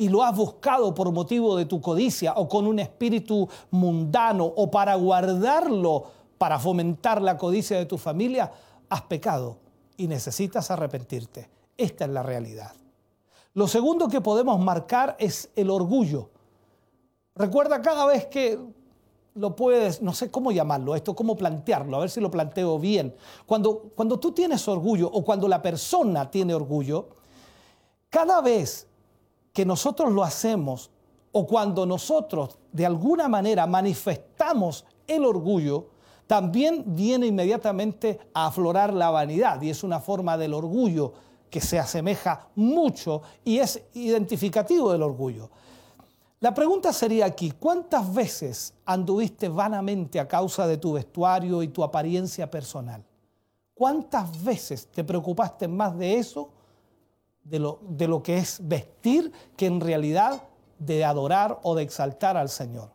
y 0.00 0.08
lo 0.08 0.22
has 0.22 0.34
buscado 0.34 0.94
por 0.94 1.12
motivo 1.12 1.54
de 1.56 1.66
tu 1.66 1.78
codicia 1.78 2.32
o 2.32 2.48
con 2.48 2.66
un 2.66 2.78
espíritu 2.78 3.46
mundano 3.70 4.46
o 4.46 4.70
para 4.70 4.94
guardarlo 4.94 6.04
para 6.38 6.58
fomentar 6.58 7.20
la 7.20 7.36
codicia 7.36 7.76
de 7.76 7.84
tu 7.84 7.98
familia, 7.98 8.50
has 8.88 9.02
pecado 9.02 9.58
y 9.98 10.06
necesitas 10.06 10.70
arrepentirte. 10.70 11.50
Esta 11.76 12.06
es 12.06 12.10
la 12.12 12.22
realidad. 12.22 12.72
Lo 13.52 13.68
segundo 13.68 14.08
que 14.08 14.22
podemos 14.22 14.58
marcar 14.58 15.16
es 15.18 15.50
el 15.54 15.68
orgullo. 15.68 16.30
Recuerda 17.34 17.82
cada 17.82 18.06
vez 18.06 18.24
que 18.24 18.58
lo 19.34 19.54
puedes, 19.54 20.00
no 20.00 20.14
sé 20.14 20.30
cómo 20.30 20.50
llamarlo, 20.50 20.96
esto, 20.96 21.14
cómo 21.14 21.36
plantearlo, 21.36 21.98
a 21.98 22.00
ver 22.00 22.08
si 22.08 22.22
lo 22.22 22.30
planteo 22.30 22.78
bien. 22.78 23.14
Cuando, 23.44 23.90
cuando 23.94 24.18
tú 24.18 24.32
tienes 24.32 24.66
orgullo 24.66 25.10
o 25.12 25.22
cuando 25.22 25.46
la 25.46 25.60
persona 25.60 26.30
tiene 26.30 26.54
orgullo, 26.54 27.10
cada 28.08 28.40
vez 28.40 28.86
que 29.52 29.64
nosotros 29.64 30.12
lo 30.12 30.22
hacemos 30.22 30.90
o 31.32 31.46
cuando 31.46 31.86
nosotros 31.86 32.58
de 32.72 32.86
alguna 32.86 33.28
manera 33.28 33.66
manifestamos 33.66 34.84
el 35.06 35.24
orgullo, 35.24 35.88
también 36.26 36.84
viene 36.86 37.26
inmediatamente 37.26 38.20
a 38.32 38.46
aflorar 38.46 38.92
la 38.92 39.10
vanidad 39.10 39.60
y 39.62 39.70
es 39.70 39.82
una 39.82 40.00
forma 40.00 40.36
del 40.38 40.54
orgullo 40.54 41.12
que 41.50 41.60
se 41.60 41.78
asemeja 41.78 42.48
mucho 42.54 43.22
y 43.44 43.58
es 43.58 43.82
identificativo 43.94 44.92
del 44.92 45.02
orgullo. 45.02 45.50
La 46.38 46.54
pregunta 46.54 46.92
sería 46.92 47.26
aquí, 47.26 47.50
¿cuántas 47.50 48.14
veces 48.14 48.74
anduviste 48.86 49.48
vanamente 49.48 50.18
a 50.20 50.28
causa 50.28 50.66
de 50.66 50.78
tu 50.78 50.92
vestuario 50.92 51.62
y 51.62 51.68
tu 51.68 51.82
apariencia 51.82 52.50
personal? 52.50 53.04
¿Cuántas 53.74 54.42
veces 54.42 54.86
te 54.86 55.04
preocupaste 55.04 55.66
más 55.68 55.98
de 55.98 56.18
eso 56.18 56.50
de 57.44 57.58
lo, 57.58 57.80
de 57.88 58.08
lo 58.08 58.22
que 58.22 58.38
es 58.38 58.60
vestir 58.62 59.32
que 59.56 59.66
en 59.66 59.80
realidad 59.80 60.42
de 60.78 61.04
adorar 61.04 61.58
o 61.62 61.74
de 61.74 61.82
exaltar 61.82 62.36
al 62.36 62.48
Señor. 62.48 62.90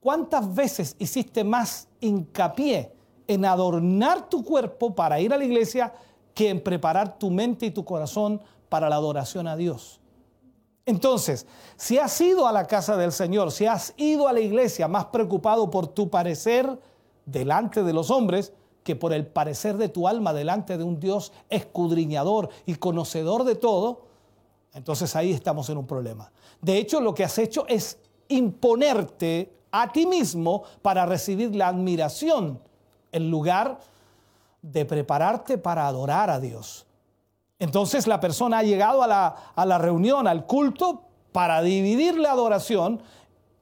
¿Cuántas 0.00 0.54
veces 0.54 0.96
hiciste 0.98 1.44
más 1.44 1.88
hincapié 2.00 2.92
en 3.26 3.44
adornar 3.44 4.28
tu 4.28 4.44
cuerpo 4.44 4.94
para 4.94 5.20
ir 5.20 5.32
a 5.32 5.38
la 5.38 5.44
iglesia 5.44 5.92
que 6.32 6.48
en 6.48 6.62
preparar 6.62 7.18
tu 7.18 7.30
mente 7.30 7.66
y 7.66 7.70
tu 7.70 7.84
corazón 7.84 8.40
para 8.68 8.88
la 8.88 8.96
adoración 8.96 9.48
a 9.48 9.56
Dios? 9.56 10.00
Entonces, 10.86 11.46
si 11.76 11.98
has 11.98 12.18
ido 12.20 12.46
a 12.46 12.52
la 12.52 12.68
casa 12.68 12.96
del 12.96 13.10
Señor, 13.10 13.50
si 13.50 13.66
has 13.66 13.92
ido 13.96 14.28
a 14.28 14.32
la 14.32 14.40
iglesia 14.40 14.86
más 14.86 15.06
preocupado 15.06 15.68
por 15.68 15.88
tu 15.88 16.08
parecer 16.08 16.78
delante 17.24 17.82
de 17.82 17.92
los 17.92 18.10
hombres, 18.10 18.52
que 18.86 18.94
por 18.94 19.12
el 19.12 19.26
parecer 19.26 19.78
de 19.78 19.88
tu 19.88 20.06
alma 20.06 20.32
delante 20.32 20.78
de 20.78 20.84
un 20.84 21.00
Dios 21.00 21.32
escudriñador 21.50 22.50
y 22.66 22.76
conocedor 22.76 23.42
de 23.42 23.56
todo, 23.56 24.02
entonces 24.74 25.16
ahí 25.16 25.32
estamos 25.32 25.68
en 25.70 25.78
un 25.78 25.88
problema. 25.88 26.30
De 26.62 26.78
hecho, 26.78 27.00
lo 27.00 27.12
que 27.12 27.24
has 27.24 27.36
hecho 27.38 27.66
es 27.66 27.98
imponerte 28.28 29.52
a 29.72 29.90
ti 29.90 30.06
mismo 30.06 30.62
para 30.82 31.04
recibir 31.04 31.56
la 31.56 31.66
admiración 31.66 32.60
en 33.10 33.28
lugar 33.28 33.80
de 34.62 34.84
prepararte 34.84 35.58
para 35.58 35.88
adorar 35.88 36.30
a 36.30 36.38
Dios. 36.38 36.86
Entonces 37.58 38.06
la 38.06 38.20
persona 38.20 38.58
ha 38.58 38.62
llegado 38.62 39.02
a 39.02 39.08
la, 39.08 39.26
a 39.56 39.66
la 39.66 39.78
reunión, 39.78 40.28
al 40.28 40.46
culto, 40.46 41.02
para 41.32 41.60
dividir 41.60 42.16
la 42.18 42.30
adoración 42.30 43.02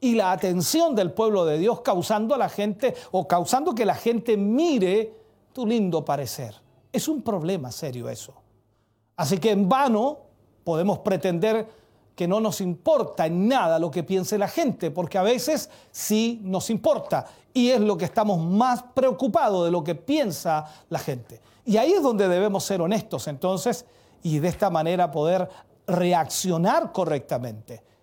y 0.05 0.14
la 0.14 0.32
atención 0.32 0.94
del 0.94 1.12
pueblo 1.12 1.46
de 1.46 1.57
Dios, 1.57 1.80
causando 1.80 2.34
a 2.34 2.38
la 2.38 2.50
gente 2.50 2.94
o 3.11 3.26
causando 3.26 3.74
que 3.74 3.86
la 3.86 3.94
gente 3.94 4.36
mire 4.36 5.14
tu 5.55 5.66
lindo 5.66 6.05
parecer. 6.05 6.55
Es 6.92 7.09
un 7.09 7.22
problema 7.22 7.72
serio 7.72 8.11
eso. 8.11 8.34
Así 9.16 9.38
que 9.38 9.52
en 9.52 9.66
vano 9.66 10.18
podemos 10.62 10.98
pretender 10.98 11.66
que 12.14 12.28
no 12.28 12.38
nos 12.38 12.61
importa 12.61 13.24
en 13.24 13.48
nada 13.48 13.78
lo 13.78 13.90
que 13.90 14.02
piense 14.02 14.36
la 14.36 14.46
gente, 14.46 14.90
porque 14.90 15.16
a 15.16 15.22
veces 15.22 15.70
sí 15.90 16.38
nos 16.44 16.68
importa 16.68 17.24
y 17.55 17.70
es 17.70 17.80
lo 17.80 17.96
que 17.96 18.05
estamos 18.05 18.38
más 18.38 18.82
preocupados 18.82 19.64
de 19.64 19.70
lo 19.70 19.82
que 19.82 19.94
piensa 19.94 20.66
la 20.90 20.98
gente. 20.98 21.40
Y 21.64 21.78
ahí 21.78 21.94
es 21.94 22.02
donde 22.02 22.28
debemos 22.28 22.62
ser 22.62 22.82
honestos 22.82 23.26
entonces 23.26 23.86
y 24.22 24.38
de 24.38 24.48
esta 24.48 24.68
manera 24.68 25.11
poder 25.11 25.48
reaccionar 25.86 26.92
correctamente. 26.92 27.93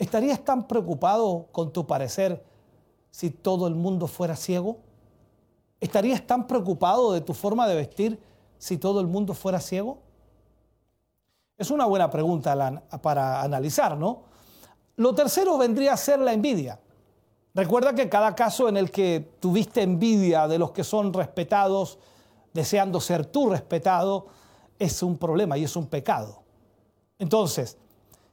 ¿Estarías 0.00 0.42
tan 0.42 0.66
preocupado 0.66 1.48
con 1.52 1.74
tu 1.74 1.86
parecer 1.86 2.42
si 3.10 3.28
todo 3.28 3.68
el 3.68 3.74
mundo 3.74 4.06
fuera 4.06 4.34
ciego? 4.34 4.78
¿Estarías 5.78 6.26
tan 6.26 6.46
preocupado 6.46 7.12
de 7.12 7.20
tu 7.20 7.34
forma 7.34 7.68
de 7.68 7.74
vestir 7.74 8.18
si 8.58 8.78
todo 8.78 9.02
el 9.02 9.06
mundo 9.06 9.34
fuera 9.34 9.60
ciego? 9.60 9.98
Es 11.58 11.70
una 11.70 11.84
buena 11.84 12.08
pregunta 12.08 12.82
para 13.02 13.42
analizar, 13.42 13.94
¿no? 13.98 14.22
Lo 14.96 15.14
tercero 15.14 15.58
vendría 15.58 15.92
a 15.92 15.98
ser 15.98 16.18
la 16.18 16.32
envidia. 16.32 16.80
Recuerda 17.52 17.94
que 17.94 18.08
cada 18.08 18.34
caso 18.34 18.70
en 18.70 18.78
el 18.78 18.90
que 18.90 19.34
tuviste 19.38 19.82
envidia 19.82 20.48
de 20.48 20.58
los 20.58 20.70
que 20.70 20.82
son 20.82 21.12
respetados, 21.12 21.98
deseando 22.54 23.02
ser 23.02 23.26
tú 23.26 23.50
respetado, 23.50 24.28
es 24.78 25.02
un 25.02 25.18
problema 25.18 25.58
y 25.58 25.64
es 25.64 25.76
un 25.76 25.88
pecado. 25.88 26.42
Entonces, 27.18 27.76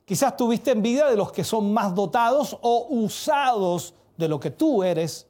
Quizás 0.07 0.37
tuviste 0.37 0.71
envidia 0.71 1.07
de 1.07 1.17
los 1.17 1.33
que 1.33 1.43
son 1.43 1.73
más 1.73 1.93
dotados 1.93 2.57
o 2.61 2.87
usados 2.91 3.93
de 4.15 4.29
lo 4.29 4.39
que 4.39 4.51
tú 4.51 4.81
eres 4.81 5.27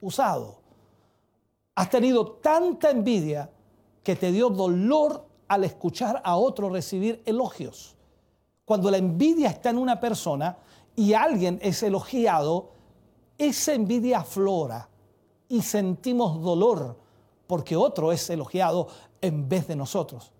usado. 0.00 0.56
Has 1.76 1.88
tenido 1.88 2.26
tanta 2.32 2.90
envidia 2.90 3.48
que 4.02 4.16
te 4.16 4.32
dio 4.32 4.50
dolor 4.50 5.24
al 5.46 5.62
escuchar 5.62 6.20
a 6.24 6.36
otro 6.36 6.68
recibir 6.70 7.22
elogios. 7.24 7.94
Cuando 8.64 8.90
la 8.90 8.96
envidia 8.96 9.48
está 9.48 9.70
en 9.70 9.78
una 9.78 10.00
persona 10.00 10.58
y 10.96 11.12
alguien 11.12 11.60
es 11.62 11.84
elogiado, 11.84 12.70
esa 13.38 13.74
envidia 13.74 14.18
aflora 14.18 14.88
y 15.48 15.62
sentimos 15.62 16.42
dolor 16.42 16.98
porque 17.46 17.76
otro 17.76 18.10
es 18.10 18.28
elogiado 18.28 18.88
en 19.20 19.48
vez 19.48 19.68
de 19.68 19.76
nosotros. 19.76 20.32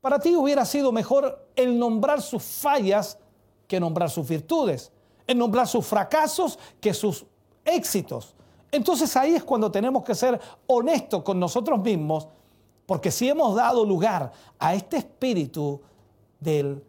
Para 0.00 0.18
ti 0.18 0.36
hubiera 0.36 0.64
sido 0.64 0.92
mejor 0.92 1.48
el 1.56 1.78
nombrar 1.78 2.22
sus 2.22 2.42
fallas 2.42 3.18
que 3.66 3.80
nombrar 3.80 4.10
sus 4.10 4.28
virtudes, 4.28 4.92
el 5.26 5.36
nombrar 5.36 5.66
sus 5.66 5.84
fracasos 5.86 6.58
que 6.80 6.94
sus 6.94 7.26
éxitos. 7.64 8.34
Entonces 8.70 9.16
ahí 9.16 9.34
es 9.34 9.44
cuando 9.44 9.70
tenemos 9.70 10.04
que 10.04 10.14
ser 10.14 10.40
honestos 10.66 11.22
con 11.22 11.40
nosotros 11.40 11.80
mismos, 11.80 12.28
porque 12.86 13.10
si 13.10 13.28
hemos 13.28 13.54
dado 13.54 13.84
lugar 13.84 14.32
a 14.58 14.74
este 14.74 14.98
espíritu 14.98 15.80
de 16.40 16.82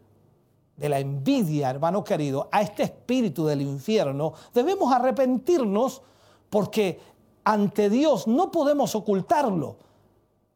la 0.78 0.98
envidia, 0.98 1.68
hermano 1.68 2.02
querido, 2.04 2.48
a 2.50 2.62
este 2.62 2.84
espíritu 2.84 3.44
del 3.44 3.60
infierno, 3.60 4.32
debemos 4.54 4.92
arrepentirnos 4.92 6.00
porque 6.48 7.00
ante 7.44 7.90
Dios 7.90 8.26
no 8.26 8.50
podemos 8.50 8.94
ocultarlo. 8.94 9.76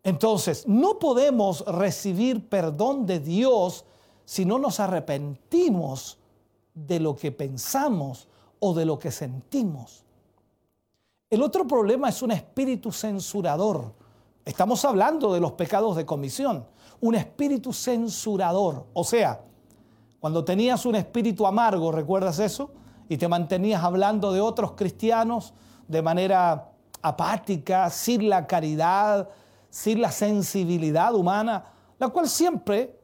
Entonces, 0.04 0.68
no 0.68 0.98
podemos 0.98 1.64
recibir 1.66 2.46
perdón 2.48 3.06
de 3.06 3.20
Dios 3.20 3.86
si 4.26 4.44
no 4.44 4.58
nos 4.58 4.78
arrepentimos 4.78 6.18
de 6.74 7.00
lo 7.00 7.16
que 7.16 7.32
pensamos 7.32 8.28
o 8.60 8.74
de 8.74 8.84
lo 8.84 8.98
que 8.98 9.10
sentimos. 9.10 10.04
El 11.30 11.42
otro 11.42 11.66
problema 11.66 12.10
es 12.10 12.22
un 12.22 12.32
espíritu 12.32 12.92
censurador. 12.92 13.94
Estamos 14.44 14.84
hablando 14.84 15.32
de 15.32 15.40
los 15.40 15.52
pecados 15.52 15.96
de 15.96 16.04
comisión. 16.04 16.66
Un 17.00 17.14
espíritu 17.14 17.72
censurador. 17.72 18.86
O 18.92 19.04
sea, 19.04 19.40
cuando 20.20 20.44
tenías 20.44 20.84
un 20.84 20.96
espíritu 20.96 21.46
amargo, 21.46 21.90
¿recuerdas 21.90 22.38
eso? 22.38 22.70
Y 23.08 23.16
te 23.16 23.26
mantenías 23.26 23.82
hablando 23.82 24.32
de 24.32 24.40
otros 24.40 24.72
cristianos 24.72 25.54
de 25.88 26.02
manera 26.02 26.72
apática, 27.02 27.88
sin 27.90 28.28
la 28.28 28.46
caridad, 28.46 29.28
sin 29.74 30.00
la 30.00 30.12
sensibilidad 30.12 31.12
humana, 31.16 31.64
la 31.98 32.08
cual 32.08 32.28
siempre, 32.28 32.96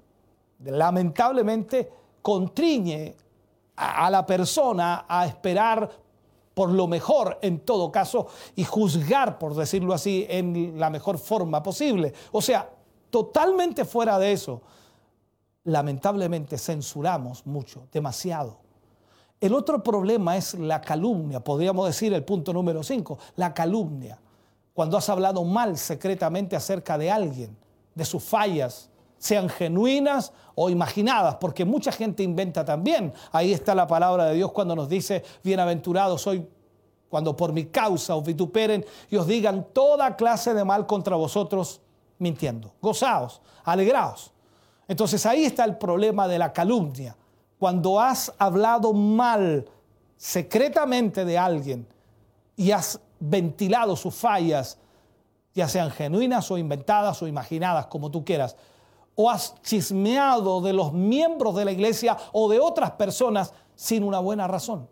lamentablemente, 0.61 1.91
contriñe 2.23 3.16
a, 3.75 4.09
la 4.09 4.25
persona 4.25 5.05
a 5.09 5.27
esperar 5.27 5.91
por 6.55 6.71
lo 6.71 6.87
mejor 6.87 7.41
en 7.43 7.59
todo 7.59 7.91
caso 7.91 8.29
y 8.55 8.62
juzgar, 8.62 9.37
por 9.37 9.57
decirlo 9.57 9.93
así, 9.93 10.25
en 10.31 10.79
la 10.79 10.91
mejor 10.91 11.18
forma 11.18 11.61
posible. 11.61 12.14
O 12.31 12.41
sea, 12.41 12.71
totalmente 13.11 13.85
fuera 13.85 14.16
de 14.21 14.31
eso, 14.31 14.62
lamentablemente 15.64 16.57
censuramos 16.57 17.45
mucho, 17.47 17.89
demasiado. 17.91 18.59
El 19.41 19.55
otro 19.55 19.83
problema 19.83 20.37
es 20.37 20.55
la 20.55 20.81
calumnia, 20.81 21.43
podríamos 21.43 21.85
decir 21.89 22.14
el 22.14 22.23
punto 22.23 22.53
número 22.53 22.85
5, 22.85 23.18
la 23.35 23.53
calumnia. 23.53 24.21
Cuando 24.81 24.97
has 24.97 25.11
hablado 25.11 25.45
mal 25.45 25.76
secretamente 25.76 26.57
acerca 26.57 26.97
de 26.97 27.11
alguien, 27.11 27.55
de 27.95 28.03
sus 28.03 28.24
fallas, 28.24 28.89
sean 29.18 29.51
genuinas 29.51 30.33
o 30.55 30.70
imaginadas, 30.70 31.35
porque 31.35 31.66
mucha 31.66 31.93
gente 31.93 32.22
inventa 32.22 32.64
también. 32.64 33.12
Ahí 33.31 33.53
está 33.53 33.74
la 33.74 33.87
palabra 33.87 34.24
de 34.24 34.37
Dios 34.37 34.53
cuando 34.53 34.74
nos 34.74 34.89
dice, 34.89 35.22
bienaventurado 35.45 36.16
soy 36.16 36.49
cuando 37.11 37.37
por 37.37 37.53
mi 37.53 37.66
causa 37.66 38.16
os 38.16 38.24
vituperen 38.24 38.83
y 39.11 39.16
os 39.16 39.26
digan 39.26 39.66
toda 39.74 40.16
clase 40.16 40.55
de 40.55 40.64
mal 40.64 40.87
contra 40.87 41.14
vosotros 41.14 41.83
mintiendo. 42.18 42.72
Gozaos, 42.81 43.43
alegraos. 43.64 44.33
Entonces 44.89 45.26
ahí 45.26 45.45
está 45.45 45.66
el 45.66 45.76
problema 45.76 46.26
de 46.26 46.39
la 46.39 46.55
calumnia 46.55 47.14
cuando 47.59 48.01
has 48.01 48.33
hablado 48.39 48.95
mal 48.95 49.68
secretamente 50.16 51.26
de 51.26 51.37
alguien 51.37 51.87
y 52.61 52.73
has 52.73 53.01
ventilado 53.19 53.97
sus 53.97 54.15
fallas, 54.15 54.77
ya 55.55 55.67
sean 55.67 55.91
genuinas 55.91 56.51
o 56.51 56.59
inventadas 56.59 57.23
o 57.23 57.27
imaginadas, 57.27 57.87
como 57.87 58.11
tú 58.11 58.23
quieras, 58.23 58.55
o 59.15 59.31
has 59.31 59.55
chismeado 59.63 60.61
de 60.61 60.75
los 60.75 60.93
miembros 60.93 61.57
de 61.57 61.65
la 61.65 61.73
iglesia 61.73 62.19
o 62.33 62.51
de 62.51 62.61
otras 62.61 62.91
personas 62.91 63.55
sin 63.75 64.05
una 64.05 64.19
buena 64.19 64.47
razón. 64.47 64.87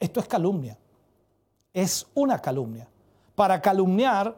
Esto 0.00 0.18
es 0.18 0.26
calumnia. 0.26 0.76
Es 1.72 2.04
una 2.14 2.42
calumnia. 2.42 2.88
Para 3.36 3.62
calumniar 3.62 4.36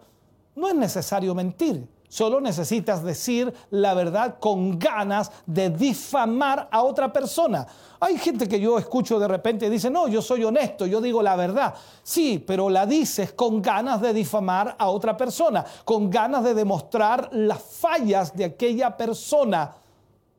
no 0.54 0.68
es 0.68 0.74
necesario 0.74 1.34
mentir. 1.34 1.88
Solo 2.10 2.40
necesitas 2.40 3.04
decir 3.04 3.54
la 3.70 3.94
verdad 3.94 4.40
con 4.40 4.80
ganas 4.80 5.30
de 5.46 5.70
difamar 5.70 6.68
a 6.72 6.82
otra 6.82 7.12
persona. 7.12 7.64
Hay 8.00 8.18
gente 8.18 8.48
que 8.48 8.58
yo 8.58 8.78
escucho 8.78 9.20
de 9.20 9.28
repente 9.28 9.66
y 9.66 9.70
dice, 9.70 9.90
no, 9.90 10.08
yo 10.08 10.20
soy 10.20 10.42
honesto, 10.42 10.86
yo 10.86 11.00
digo 11.00 11.22
la 11.22 11.36
verdad. 11.36 11.72
Sí, 12.02 12.42
pero 12.44 12.68
la 12.68 12.84
dices 12.84 13.32
con 13.34 13.62
ganas 13.62 14.00
de 14.00 14.12
difamar 14.12 14.74
a 14.76 14.88
otra 14.88 15.16
persona, 15.16 15.64
con 15.84 16.10
ganas 16.10 16.42
de 16.42 16.52
demostrar 16.52 17.28
las 17.30 17.62
fallas 17.62 18.34
de 18.36 18.46
aquella 18.46 18.96
persona. 18.96 19.76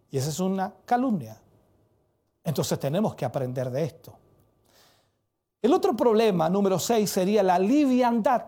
Y 0.10 0.18
esa 0.18 0.30
es 0.30 0.42
una 0.42 0.74
calumnia. 0.84 1.42
Entonces 2.44 2.78
tenemos 2.80 3.16
que 3.16 3.24
aprender 3.24 3.72
de 3.72 3.86
esto. 3.86 4.14
El 5.62 5.72
otro 5.72 5.96
problema, 5.96 6.50
número 6.50 6.78
6, 6.78 7.10
sería 7.10 7.42
la 7.44 7.58
liviandad. 7.58 8.48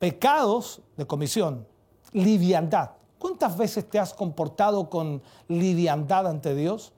Pecados 0.00 0.80
de 0.96 1.06
comisión 1.06 1.69
liviandad. 2.12 2.90
¿Cuántas 3.18 3.56
veces 3.56 3.88
te 3.88 3.98
has 3.98 4.14
comportado 4.14 4.88
con 4.88 5.22
liviandad 5.48 6.26
ante 6.26 6.54
Dios? 6.54 6.92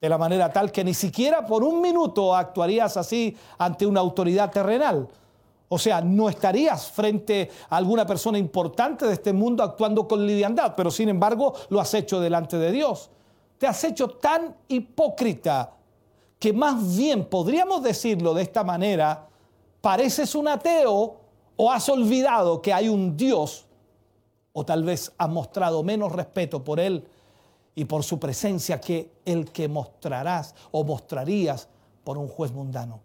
De 0.00 0.08
la 0.08 0.18
manera 0.18 0.52
tal 0.52 0.70
que 0.70 0.84
ni 0.84 0.94
siquiera 0.94 1.46
por 1.46 1.62
un 1.62 1.80
minuto 1.80 2.34
actuarías 2.34 2.96
así 2.96 3.36
ante 3.58 3.86
una 3.86 4.00
autoridad 4.00 4.50
terrenal. 4.50 5.08
O 5.68 5.78
sea, 5.78 6.00
no 6.00 6.28
estarías 6.28 6.90
frente 6.90 7.50
a 7.68 7.76
alguna 7.76 8.04
persona 8.04 8.36
importante 8.36 9.06
de 9.06 9.14
este 9.14 9.32
mundo 9.32 9.62
actuando 9.62 10.08
con 10.08 10.26
liviandad, 10.26 10.74
pero 10.74 10.90
sin 10.90 11.08
embargo 11.08 11.54
lo 11.68 11.80
has 11.80 11.94
hecho 11.94 12.20
delante 12.20 12.58
de 12.58 12.72
Dios. 12.72 13.08
Te 13.56 13.66
has 13.66 13.84
hecho 13.84 14.08
tan 14.08 14.56
hipócrita 14.68 15.72
que 16.38 16.52
más 16.52 16.96
bien 16.96 17.24
podríamos 17.26 17.82
decirlo 17.82 18.34
de 18.34 18.42
esta 18.42 18.64
manera, 18.64 19.28
pareces 19.80 20.34
un 20.34 20.48
ateo 20.48 21.16
o 21.56 21.70
has 21.70 21.88
olvidado 21.88 22.60
que 22.60 22.72
hay 22.72 22.88
un 22.88 23.16
Dios 23.16 23.66
o 24.52 24.64
tal 24.64 24.84
vez 24.84 25.12
has 25.18 25.28
mostrado 25.28 25.82
menos 25.82 26.12
respeto 26.12 26.62
por 26.62 26.80
Él 26.80 27.06
y 27.74 27.84
por 27.84 28.02
su 28.02 28.18
presencia 28.18 28.80
que 28.80 29.10
el 29.24 29.50
que 29.50 29.68
mostrarás 29.68 30.54
o 30.70 30.84
mostrarías 30.84 31.68
por 32.04 32.18
un 32.18 32.28
juez 32.28 32.52
mundano. 32.52 33.00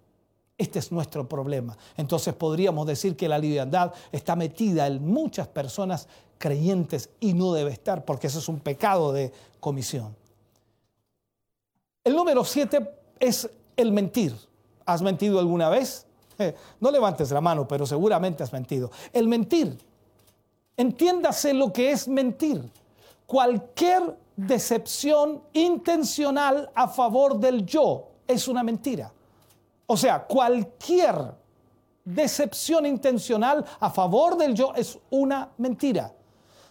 Este 0.57 0.79
es 0.79 0.91
nuestro 0.91 1.27
problema. 1.27 1.77
Entonces 1.97 2.33
podríamos 2.33 2.87
decir 2.87 3.17
que 3.17 3.27
la 3.27 3.37
liviandad 3.37 3.93
está 4.11 4.35
metida 4.35 4.87
en 4.87 5.05
muchas 5.05 5.47
personas 5.47 6.07
creyentes 6.37 7.09
y 7.19 7.33
no 7.33 7.53
debe 7.53 7.71
estar, 7.71 8.05
porque 8.05 8.27
eso 8.27 8.39
es 8.39 8.47
un 8.47 8.59
pecado 8.59 9.11
de 9.11 9.31
comisión. 9.59 10.15
El 12.03 12.15
número 12.15 12.45
siete 12.45 12.89
es 13.19 13.49
el 13.75 13.91
mentir. 13.91 14.35
¿Has 14.85 15.01
mentido 15.01 15.39
alguna 15.39 15.69
vez? 15.69 16.05
No 16.81 16.91
levantes 16.91 17.31
la 17.31 17.39
mano, 17.39 17.65
pero 17.65 17.85
seguramente 17.85 18.43
has 18.43 18.51
mentido. 18.51 18.91
El 19.13 19.27
mentir 19.27 19.77
Entiéndase 20.77 21.53
lo 21.53 21.71
que 21.71 21.91
es 21.91 22.07
mentir. 22.07 22.61
Cualquier 23.25 24.17
decepción 24.35 25.41
intencional 25.53 26.69
a 26.75 26.87
favor 26.87 27.39
del 27.39 27.65
yo 27.65 28.09
es 28.27 28.47
una 28.47 28.63
mentira. 28.63 29.11
O 29.87 29.95
sea, 29.95 30.25
cualquier 30.25 31.15
decepción 32.03 32.85
intencional 32.85 33.65
a 33.79 33.89
favor 33.89 34.37
del 34.37 34.53
yo 34.53 34.73
es 34.75 34.99
una 35.09 35.49
mentira. 35.57 36.13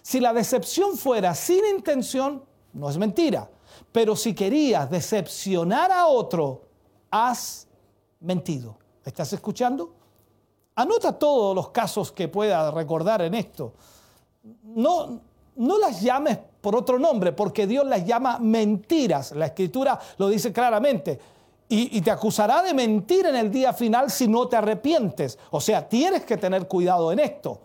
Si 0.03 0.21
la 0.21 0.33
decepción 0.33 0.97
fuera 0.97 1.35
sin 1.35 1.65
intención, 1.65 2.45
no 2.75 2.91
es 2.91 2.99
mentira. 2.99 3.49
Pero 3.91 4.15
si 4.15 4.35
querías 4.35 4.91
decepcionar 4.91 5.91
a 5.91 6.07
otro, 6.07 6.63
has 7.11 7.67
mentido. 8.21 8.77
¿Estás 9.05 9.33
escuchando? 9.33 9.95
Anota 10.77 11.19
todos 11.19 11.55
los 11.55 11.71
casos 11.71 12.13
que 12.13 12.29
pueda 12.29 12.71
recordar 12.71 13.23
en 13.23 13.35
esto 13.35 13.73
no, 14.63 15.21
no 15.57 15.79
las 15.79 16.01
llames 16.01 16.39
por 16.61 16.77
otro 16.77 16.99
nombre, 16.99 17.33
porque 17.33 17.67
Dios 17.67 17.87
las 17.87 18.05
llama 18.05 18.39
mentiras. 18.39 19.33
La 19.33 19.47
escritura 19.47 19.99
lo 20.19 20.29
dice 20.29 20.53
claramente. 20.53 21.19
Y, 21.69 21.97
y, 21.97 22.03
te 22.03 22.11
acusará 22.11 22.63
de 22.63 22.75
mentir 22.75 23.25
en 23.25 23.37
el 23.37 23.51
día 23.51 23.73
final 23.73 24.11
si 24.11 24.29
no 24.29 24.47
te 24.49 24.57
arrepientes. 24.57 25.39
O 25.51 25.61
sea, 25.61 25.89
tienes 25.89 26.25
que 26.25 26.37
tener 26.37 26.69
cuidado 26.69 27.11
en 27.11 27.19
esto. 27.19 27.61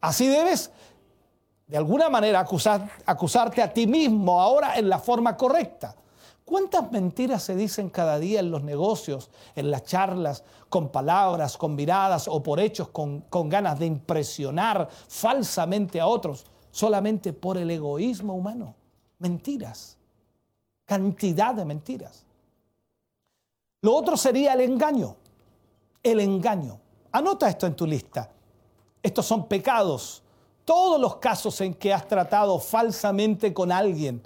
Así 0.00 0.28
debes, 0.28 0.70
de 1.66 1.76
alguna 1.76 2.08
manera, 2.08 2.40
acusar, 2.40 2.88
acusarte 3.04 3.60
a 3.60 3.72
ti 3.72 3.86
mismo 3.86 4.40
ahora 4.40 4.76
en 4.76 4.88
la 4.88 4.98
forma 4.98 5.36
correcta. 5.36 5.94
¿Cuántas 6.44 6.90
mentiras 6.90 7.42
se 7.44 7.54
dicen 7.54 7.88
cada 7.88 8.18
día 8.18 8.40
en 8.40 8.50
los 8.50 8.62
negocios, 8.64 9.30
en 9.54 9.70
las 9.70 9.84
charlas, 9.84 10.42
con 10.68 10.88
palabras, 10.88 11.56
con 11.56 11.74
miradas 11.74 12.26
o 12.26 12.42
por 12.42 12.58
hechos, 12.58 12.88
con, 12.88 13.24
ganas 13.48 13.78
de 13.78 13.86
impresionar 13.86 14.88
falsamente 15.08 16.00
a 16.00 16.06
otros, 16.06 16.44
solamente 16.70 17.32
por 17.32 17.58
el 17.58 17.70
egoísmo 17.70 18.34
humano? 18.34 18.74
Mentiras, 19.18 19.96
cantidad 20.84 21.54
de 21.54 21.64
mentiras. 21.64 22.24
Lo 23.82 23.94
otro 23.94 24.16
sería 24.16 24.54
el 24.54 24.62
engaño, 24.62 25.16
el 26.02 26.20
engaño. 26.20 26.78
Anota 27.12 27.48
esto 27.48 27.66
en 27.66 27.76
tu 27.76 27.86
lista. 27.86 28.30
Estos 29.02 29.26
son 29.26 29.46
pecados. 29.46 30.22
Todos 30.64 31.00
los 31.00 31.16
casos 31.16 31.60
en 31.60 31.74
que 31.74 31.92
has 31.92 32.06
tratado 32.06 32.58
falsamente 32.58 33.52
con 33.52 33.72
alguien, 33.72 34.22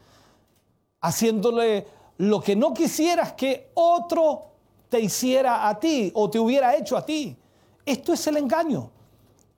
haciéndole 1.01 1.87
lo 2.19 2.41
que 2.41 2.57
no 2.57 2.73
quisieras 2.73 3.33
que 3.33 3.71
otro 3.75 4.53
te 4.89 5.01
hiciera 5.01 5.69
a 5.69 5.79
ti 5.79 6.11
o 6.15 6.31
te 6.31 6.39
hubiera 6.39 6.77
hecho 6.77 6.97
a 6.97 7.05
ti. 7.05 7.37
Esto 7.85 8.13
es 8.13 8.27
el 8.27 8.37
engaño. 8.37 8.91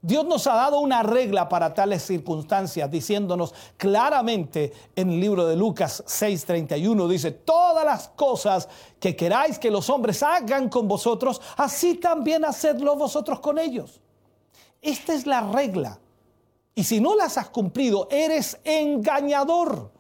Dios 0.01 0.25
nos 0.25 0.47
ha 0.47 0.55
dado 0.55 0.79
una 0.79 1.03
regla 1.03 1.49
para 1.49 1.75
tales 1.75 2.05
circunstancias, 2.05 2.89
diciéndonos 2.89 3.53
claramente 3.77 4.73
en 4.95 5.11
el 5.11 5.21
libro 5.21 5.45
de 5.45 5.57
Lucas 5.57 6.05
6:31, 6.07 7.09
dice, 7.09 7.33
todas 7.33 7.85
las 7.85 8.09
cosas 8.09 8.69
que 9.01 9.17
queráis 9.17 9.59
que 9.59 9.73
los 9.73 9.91
hombres 9.91 10.23
hagan 10.23 10.69
con 10.69 10.87
vosotros, 10.87 11.41
así 11.57 11.97
también 11.97 12.45
hacedlo 12.45 12.95
vosotros 12.95 13.41
con 13.41 13.59
ellos. 13.59 14.01
Esta 14.81 15.15
es 15.15 15.27
la 15.27 15.41
regla. 15.41 15.99
Y 16.77 16.85
si 16.85 17.01
no 17.01 17.17
las 17.17 17.37
has 17.37 17.51
cumplido, 17.51 18.07
eres 18.09 18.61
engañador. 18.63 19.91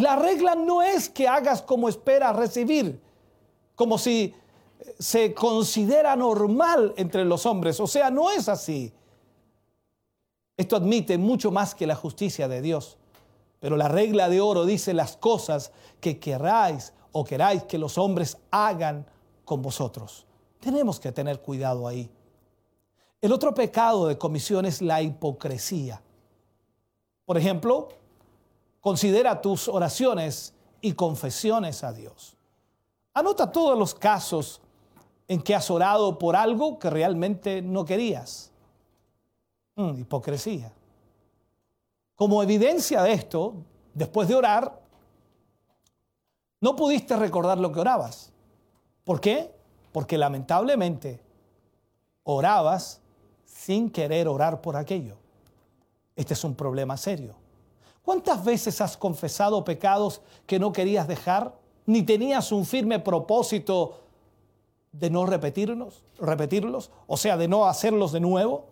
La 0.00 0.16
regla 0.16 0.54
no 0.54 0.82
es 0.82 1.08
que 1.08 1.28
hagas 1.28 1.62
como 1.62 1.88
esperas 1.88 2.34
recibir, 2.34 3.00
como 3.74 3.98
si 3.98 4.34
se 4.98 5.34
considera 5.34 6.16
normal 6.16 6.94
entre 6.96 7.24
los 7.24 7.44
hombres. 7.46 7.78
O 7.80 7.86
sea, 7.86 8.10
no 8.10 8.30
es 8.30 8.48
así. 8.48 8.92
Esto 10.56 10.76
admite 10.76 11.18
mucho 11.18 11.50
más 11.50 11.74
que 11.74 11.86
la 11.86 11.94
justicia 11.94 12.48
de 12.48 12.62
Dios. 12.62 12.98
Pero 13.60 13.76
la 13.76 13.88
regla 13.88 14.28
de 14.28 14.40
oro 14.40 14.64
dice 14.64 14.94
las 14.94 15.16
cosas 15.16 15.72
que 16.00 16.18
queráis 16.18 16.94
o 17.12 17.24
queráis 17.24 17.64
que 17.64 17.78
los 17.78 17.98
hombres 17.98 18.38
hagan 18.50 19.06
con 19.44 19.60
vosotros. 19.60 20.26
Tenemos 20.60 20.98
que 20.98 21.12
tener 21.12 21.40
cuidado 21.40 21.86
ahí. 21.86 22.10
El 23.20 23.32
otro 23.32 23.54
pecado 23.54 24.06
de 24.06 24.16
comisión 24.16 24.64
es 24.64 24.80
la 24.80 25.02
hipocresía. 25.02 26.00
Por 27.26 27.36
ejemplo, 27.36 27.88
considera 28.80 29.40
tus 29.40 29.68
oraciones 29.68 30.54
y 30.80 30.94
confesiones 30.94 31.84
a 31.84 31.92
Dios. 31.92 32.36
Anota 33.12 33.50
todos 33.52 33.78
los 33.78 33.94
casos 33.94 34.60
en 35.28 35.42
que 35.42 35.54
has 35.54 35.70
orado 35.70 36.18
por 36.18 36.34
algo 36.34 36.78
que 36.78 36.90
realmente 36.90 37.62
no 37.62 37.84
querías. 37.84 38.50
Mm, 39.76 40.00
hipocresía. 40.00 40.72
Como 42.16 42.42
evidencia 42.42 43.02
de 43.02 43.12
esto, 43.12 43.54
después 43.94 44.28
de 44.28 44.34
orar, 44.34 44.80
no 46.60 46.76
pudiste 46.76 47.16
recordar 47.16 47.58
lo 47.58 47.72
que 47.72 47.80
orabas. 47.80 48.32
¿Por 49.04 49.20
qué? 49.20 49.54
Porque 49.92 50.18
lamentablemente 50.18 51.22
orabas 52.24 53.00
sin 53.44 53.90
querer 53.90 54.28
orar 54.28 54.60
por 54.60 54.76
aquello. 54.76 55.16
Este 56.14 56.34
es 56.34 56.44
un 56.44 56.54
problema 56.54 56.96
serio. 56.96 57.34
¿Cuántas 58.02 58.44
veces 58.44 58.80
has 58.80 58.96
confesado 58.96 59.64
pecados 59.64 60.22
que 60.46 60.58
no 60.58 60.72
querías 60.72 61.06
dejar, 61.06 61.54
ni 61.86 62.02
tenías 62.02 62.52
un 62.52 62.64
firme 62.64 62.98
propósito 62.98 64.00
de 64.92 65.10
no 65.10 65.26
repetirlos, 65.26 66.02
repetirlos, 66.18 66.90
o 67.06 67.16
sea, 67.16 67.36
de 67.36 67.48
no 67.48 67.66
hacerlos 67.66 68.12
de 68.12 68.20
nuevo? 68.20 68.66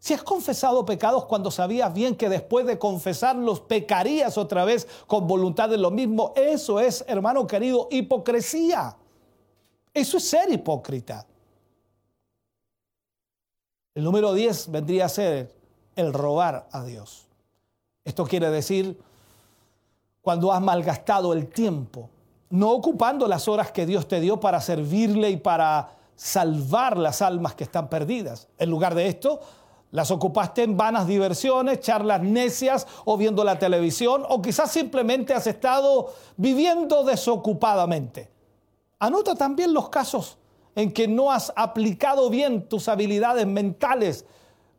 Si 0.00 0.14
has 0.14 0.22
confesado 0.22 0.84
pecados 0.84 1.24
cuando 1.24 1.50
sabías 1.50 1.92
bien 1.92 2.14
que 2.14 2.28
después 2.28 2.66
de 2.66 2.78
confesarlos 2.78 3.60
pecarías 3.60 4.38
otra 4.38 4.64
vez 4.64 4.86
con 5.06 5.26
voluntad 5.26 5.68
de 5.68 5.78
lo 5.78 5.90
mismo, 5.90 6.32
eso 6.36 6.78
es, 6.78 7.04
hermano 7.08 7.46
querido, 7.46 7.88
hipocresía. 7.90 8.96
Eso 9.92 10.18
es 10.18 10.28
ser 10.28 10.50
hipócrita. 10.52 11.26
El 13.94 14.04
número 14.04 14.32
10 14.32 14.70
vendría 14.70 15.06
a 15.06 15.08
ser 15.08 15.52
el 15.96 16.12
robar 16.12 16.68
a 16.70 16.84
Dios. 16.84 17.27
Esto 18.08 18.24
quiere 18.24 18.48
decir 18.50 18.98
cuando 20.22 20.50
has 20.50 20.62
malgastado 20.62 21.34
el 21.34 21.46
tiempo 21.46 22.08
no 22.50 22.70
ocupando 22.72 23.28
las 23.28 23.48
horas 23.48 23.70
que 23.70 23.84
Dios 23.84 24.08
te 24.08 24.18
dio 24.18 24.40
para 24.40 24.62
servirle 24.62 25.28
y 25.28 25.36
para 25.36 25.90
salvar 26.16 26.96
las 26.96 27.20
almas 27.20 27.54
que 27.54 27.64
están 27.64 27.90
perdidas. 27.90 28.48
En 28.56 28.70
lugar 28.70 28.94
de 28.94 29.08
esto, 29.08 29.40
las 29.90 30.10
ocupaste 30.10 30.62
en 30.62 30.74
vanas 30.74 31.06
diversiones, 31.06 31.80
charlas 31.80 32.22
necias 32.22 32.86
o 33.04 33.18
viendo 33.18 33.44
la 33.44 33.58
televisión 33.58 34.24
o 34.26 34.40
quizás 34.40 34.70
simplemente 34.70 35.34
has 35.34 35.46
estado 35.46 36.14
viviendo 36.38 37.04
desocupadamente. 37.04 38.30
Anota 38.98 39.34
también 39.34 39.74
los 39.74 39.90
casos 39.90 40.38
en 40.74 40.92
que 40.92 41.06
no 41.06 41.30
has 41.30 41.52
aplicado 41.54 42.30
bien 42.30 42.68
tus 42.68 42.88
habilidades 42.88 43.46
mentales, 43.46 44.24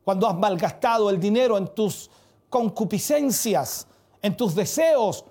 cuando 0.04 0.28
has 0.28 0.36
malgastado 0.36 1.12
el 1.12 1.20
dinero 1.20 1.56
en 1.56 1.68
tus 1.68 2.10
concupiscencias, 2.50 3.88
en 4.22 4.36
tus 4.36 4.56
deseos 4.56 5.26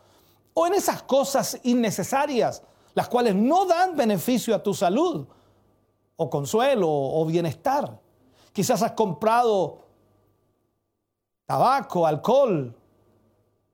o 0.54 0.66
en 0.66 0.74
esas 0.74 1.02
cosas 1.02 1.60
innecesarias, 1.62 2.62
las 2.94 3.08
cuales 3.08 3.34
no 3.34 3.66
dan 3.66 3.96
beneficio 3.96 4.54
a 4.54 4.62
tu 4.62 4.74
salud, 4.74 5.26
o 6.16 6.28
consuelo, 6.28 6.88
o 6.90 7.24
bienestar. 7.26 8.00
Quizás 8.52 8.82
has 8.82 8.92
comprado 8.92 9.86
tabaco, 11.46 12.06
alcohol, 12.06 12.74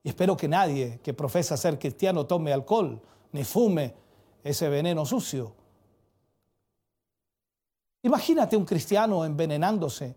y 0.03 0.11
espero 0.11 0.37
que 0.37 0.47
nadie 0.47 1.01
que 1.03 1.15
profesa 1.15 1.57
ser 1.57 1.79
cristiano 1.79 2.27
tome 2.27 2.53
alcohol, 2.53 3.01
ni 3.33 3.45
fume 3.45 3.95
ese 4.43 4.69
veneno 4.69 5.07
sucio. 5.07 5.55
Imagínate 8.03 8.59
un 8.59 8.67
cristiano 8.67 9.25
envenenándose 9.25 10.15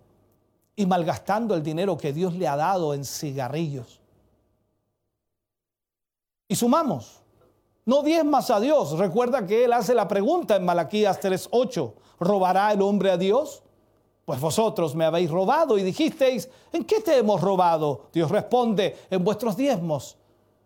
y 0.77 0.85
malgastando 0.85 1.55
el 1.55 1.63
dinero 1.63 1.97
que 1.97 2.13
Dios 2.13 2.33
le 2.35 2.47
ha 2.47 2.55
dado 2.55 2.93
en 2.93 3.03
cigarrillos 3.03 3.99
y 6.47 6.55
sumamos. 6.55 7.21
No 7.85 8.03
más 8.25 8.49
a 8.51 8.59
Dios. 8.59 8.97
Recuerda 8.97 9.45
que 9.45 9.65
Él 9.65 9.73
hace 9.73 9.93
la 9.93 10.07
pregunta 10.07 10.55
en 10.55 10.65
Malaquías 10.65 11.19
3:8. 11.19 11.93
¿Robará 12.19 12.71
el 12.73 12.81
hombre 12.81 13.11
a 13.11 13.17
Dios? 13.17 13.63
Pues 14.25 14.41
vosotros 14.41 14.93
me 14.93 15.05
habéis 15.05 15.31
robado 15.31 15.77
y 15.77 15.83
dijisteis, 15.83 16.49
¿en 16.73 16.83
qué 16.83 16.99
te 16.99 17.17
hemos 17.17 17.39
robado? 17.39 18.07
Dios 18.11 18.29
responde, 18.29 18.97
en 19.09 19.23
vuestros 19.23 19.55
diezmos 19.55 20.17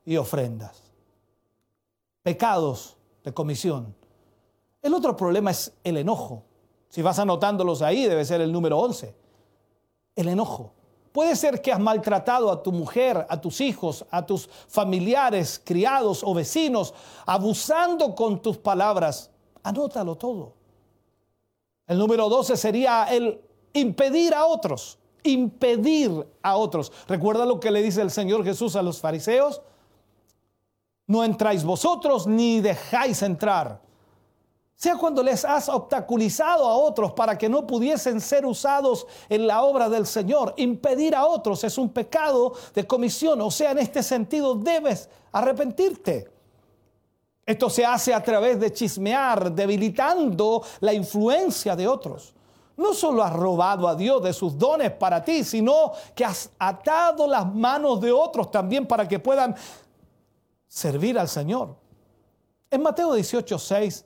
y 0.03 0.18
ofrendas. 0.18 0.82
Pecados 2.24 2.97
de 3.24 3.32
comisión. 3.32 3.93
El 4.82 4.95
otro 4.95 5.16
problema 5.16 5.51
es 5.51 5.74
el 5.84 5.97
enojo. 5.97 6.43
Si 6.89 7.03
vas 7.03 7.20
anotándolos 7.20 7.84
ahí, 7.84 8.05
debe 8.07 8.26
ser 8.26 8.41
el 8.41 8.51
número 8.51 8.80
11. 8.80 9.14
El 10.22 10.30
enojo. 10.30 10.72
Puede 11.11 11.36
ser 11.36 11.61
que 11.61 11.72
has 11.72 11.80
maltratado 11.80 12.51
a 12.51 12.63
tu 12.63 12.72
mujer, 12.72 13.26
a 13.28 13.41
tus 13.41 13.59
hijos, 13.59 14.05
a 14.11 14.26
tus 14.26 14.47
familiares, 14.67 15.61
criados 15.63 16.24
o 16.24 16.34
vecinos, 16.34 16.93
abusando 17.26 18.15
con 18.15 18.41
tus 18.41 18.57
palabras. 18.57 19.30
Anótalo 19.63 20.15
todo. 20.15 20.53
El 21.88 21.97
número 21.97 22.30
12 22.30 22.55
sería 22.55 23.05
el 23.05 23.41
impedir 23.74 24.34
a 24.34 24.45
otros. 24.45 24.97
Impedir 25.24 26.26
a 26.41 26.55
otros. 26.55 26.91
¿Recuerda 27.07 27.45
lo 27.45 27.59
que 27.59 27.72
le 27.72 27.82
dice 27.82 28.01
el 28.01 28.11
Señor 28.11 28.45
Jesús 28.45 28.76
a 28.76 28.82
los 28.82 28.99
fariseos? 29.01 29.61
No 31.07 31.24
entráis 31.24 31.63
vosotros 31.63 32.26
ni 32.26 32.61
dejáis 32.61 33.22
entrar 33.22 33.82
sea 34.82 34.95
cuando 34.95 35.21
les 35.21 35.45
has 35.45 35.69
obstaculizado 35.69 36.65
a 36.65 36.75
otros 36.75 37.11
para 37.11 37.38
que 37.38 37.47
no 37.47 37.67
pudiesen 37.67 38.19
ser 38.19 38.47
usados 38.47 39.05
en 39.29 39.45
la 39.45 39.61
obra 39.61 39.88
del 39.88 40.07
Señor. 40.07 40.55
Impedir 40.57 41.13
a 41.13 41.27
otros 41.27 41.63
es 41.63 41.77
un 41.77 41.89
pecado 41.89 42.53
de 42.73 42.88
comisión, 42.88 43.39
o 43.41 43.51
sea, 43.51 43.71
en 43.71 43.77
este 43.77 44.01
sentido 44.01 44.55
debes 44.55 45.07
arrepentirte. 45.34 46.32
Esto 47.45 47.69
se 47.69 47.86
hace 47.86 48.11
a 48.11 48.23
través 48.23 48.59
de 48.59 48.73
chismear, 48.73 49.51
debilitando 49.51 50.63
la 50.79 50.93
influencia 50.93 51.75
de 51.75 51.88
otros. 51.88 52.34
No 52.75 52.95
solo 52.95 53.21
has 53.21 53.34
robado 53.34 53.88
a 53.88 53.93
Dios 53.93 54.23
de 54.23 54.34
sus 54.34 54.57
dones 54.57 54.89
para 54.93 55.23
ti, 55.23 55.43
sino 55.43 55.91
que 56.15 56.25
has 56.25 56.49
atado 56.57 57.27
las 57.27 57.53
manos 57.53 58.01
de 58.01 58.11
otros 58.11 58.49
también 58.49 58.88
para 58.88 59.07
que 59.07 59.19
puedan 59.19 59.55
servir 60.67 61.19
al 61.19 61.29
Señor. 61.29 61.75
En 62.71 62.82
Mateo 62.82 63.13
18, 63.13 63.59
6 63.59 64.05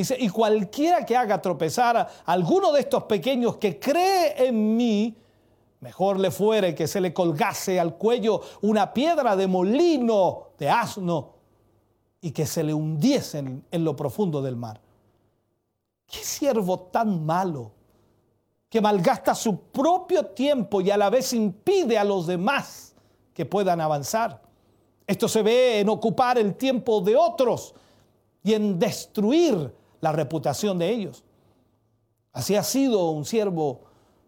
Dice, 0.00 0.16
y 0.18 0.30
cualquiera 0.30 1.04
que 1.04 1.14
haga 1.14 1.42
tropezar 1.42 1.94
a 1.94 2.08
alguno 2.24 2.72
de 2.72 2.80
estos 2.80 3.04
pequeños 3.04 3.58
que 3.58 3.78
cree 3.78 4.46
en 4.46 4.74
mí, 4.74 5.14
mejor 5.80 6.18
le 6.18 6.30
fuere 6.30 6.74
que 6.74 6.86
se 6.86 7.02
le 7.02 7.12
colgase 7.12 7.78
al 7.78 7.98
cuello 7.98 8.40
una 8.62 8.94
piedra 8.94 9.36
de 9.36 9.46
molino 9.46 10.52
de 10.58 10.70
asno 10.70 11.34
y 12.18 12.30
que 12.30 12.46
se 12.46 12.62
le 12.62 12.72
hundiesen 12.72 13.66
en 13.70 13.84
lo 13.84 13.94
profundo 13.94 14.40
del 14.40 14.56
mar. 14.56 14.80
¿Qué 16.06 16.24
siervo 16.24 16.78
tan 16.90 17.26
malo 17.26 17.70
que 18.70 18.80
malgasta 18.80 19.34
su 19.34 19.64
propio 19.64 20.28
tiempo 20.28 20.80
y 20.80 20.90
a 20.90 20.96
la 20.96 21.10
vez 21.10 21.34
impide 21.34 21.98
a 21.98 22.04
los 22.04 22.26
demás 22.26 22.94
que 23.34 23.44
puedan 23.44 23.82
avanzar? 23.82 24.40
Esto 25.06 25.28
se 25.28 25.42
ve 25.42 25.80
en 25.80 25.90
ocupar 25.90 26.38
el 26.38 26.54
tiempo 26.54 27.02
de 27.02 27.16
otros 27.16 27.74
y 28.42 28.54
en 28.54 28.78
destruir 28.78 29.78
la 30.00 30.12
reputación 30.12 30.78
de 30.78 30.90
ellos. 30.90 31.24
Así 32.32 32.56
ha 32.56 32.62
sido 32.62 33.10
un 33.10 33.24
siervo 33.24 33.80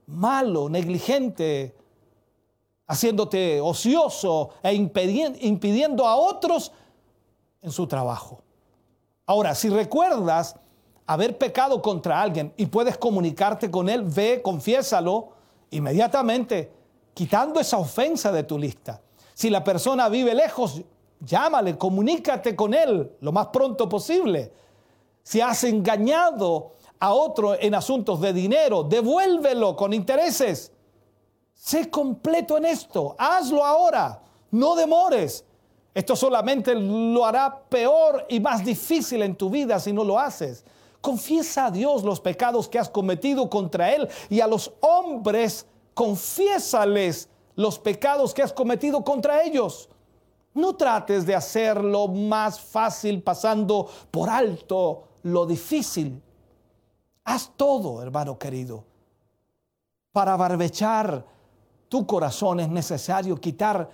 malo, 0.07 0.69
negligente, 0.69 1.75
haciéndote 2.87 3.61
ocioso 3.61 4.51
e 4.63 4.75
impidiendo 4.75 6.07
a 6.07 6.17
otros 6.17 6.73
en 7.61 7.71
su 7.71 7.87
trabajo. 7.87 8.43
Ahora, 9.25 9.55
si 9.55 9.69
recuerdas, 9.69 10.57
haber 11.07 11.39
pecado 11.39 11.81
contra 11.81 12.21
alguien 12.21 12.53
y 12.57 12.67
puedes 12.67 12.99
comunicarte 12.99 13.71
con 13.71 13.89
él, 13.89 14.03
ve, 14.03 14.43
confiésalo 14.43 15.31
inmediatamente, 15.71 16.73
quitando 17.15 17.61
esa 17.61 17.79
ofensa 17.79 18.33
de 18.33 18.43
tu 18.43 18.59
lista. 18.59 19.01
Si 19.33 19.49
la 19.49 19.65
persona 19.65 20.09
vive 20.09 20.35
lejos, 20.35 20.83
llámale, 21.21 21.79
comunícate 21.79 22.55
con 22.55 22.75
él 22.75 23.17
lo 23.21 23.33
más 23.33 23.47
pronto 23.47 23.89
posible. 23.89 24.53
Si 25.23 25.41
has 25.41 25.65
engañado 25.65 26.73
a 26.99 27.13
otro 27.13 27.55
en 27.59 27.75
asuntos 27.75 28.21
de 28.21 28.33
dinero, 28.33 28.83
devuélvelo 28.83 29.77
con 29.77 29.93
intereses. 29.93 30.73
Sé 31.55 31.91
completo 31.91 32.57
en 32.57 32.65
esto, 32.65 33.15
hazlo 33.19 33.65
ahora, 33.65 34.23
no 34.51 34.75
demores. 34.75 35.45
Esto 35.95 36.17
solamente 36.17 36.75
lo 36.75 37.25
hará 37.25 37.63
peor 37.69 38.27
y 38.29 38.41
más 38.41 38.65
difícil 38.65 39.23
en 39.23 39.37
tu 39.37 39.51
vida 39.51 39.79
si 39.79 39.93
no 39.93 40.05
lo 40.05 40.19
haces. 40.19 40.65
Confiesa 41.01 41.67
a 41.67 41.71
Dios 41.71 42.03
los 42.03 42.21
pecados 42.21 42.69
que 42.69 42.79
has 42.79 42.89
cometido 42.89 43.51
contra 43.51 43.93
Él 43.93 44.09
y 44.31 44.41
a 44.41 44.47
los 44.47 44.73
hombres 44.81 45.67
confiésales 45.95 47.29
los 47.55 47.79
pecados 47.79 48.33
que 48.33 48.43
has 48.43 48.53
cometido 48.53 49.05
contra 49.05 49.43
ellos. 49.43 49.89
No 50.55 50.77
trates 50.77 51.27
de 51.27 51.35
hacerlo 51.35 52.09
más 52.09 52.61
fácil 52.61 53.23
pasando 53.23 53.89
por 54.11 54.29
alto 54.29 55.09
lo 55.23 55.47
difícil. 55.47 56.23
Haz 57.25 57.53
todo, 57.57 58.03
hermano 58.03 58.39
querido. 58.39 58.85
Para 60.13 60.37
barbechar 60.37 61.25
tu 61.89 62.07
corazón 62.07 62.61
es 62.61 62.69
necesario 62.69 63.37
quitar 63.37 63.89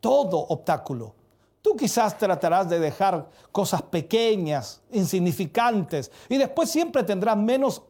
todo 0.00 0.38
obstáculo. 0.38 1.14
Tú 1.62 1.76
quizás 1.76 2.16
tratarás 2.16 2.68
de 2.68 2.78
dejar 2.78 3.28
cosas 3.50 3.82
pequeñas, 3.82 4.82
insignificantes, 4.92 6.12
y 6.28 6.36
después 6.36 6.70
siempre 6.70 7.02
tendrás 7.02 7.36
menos 7.36 7.82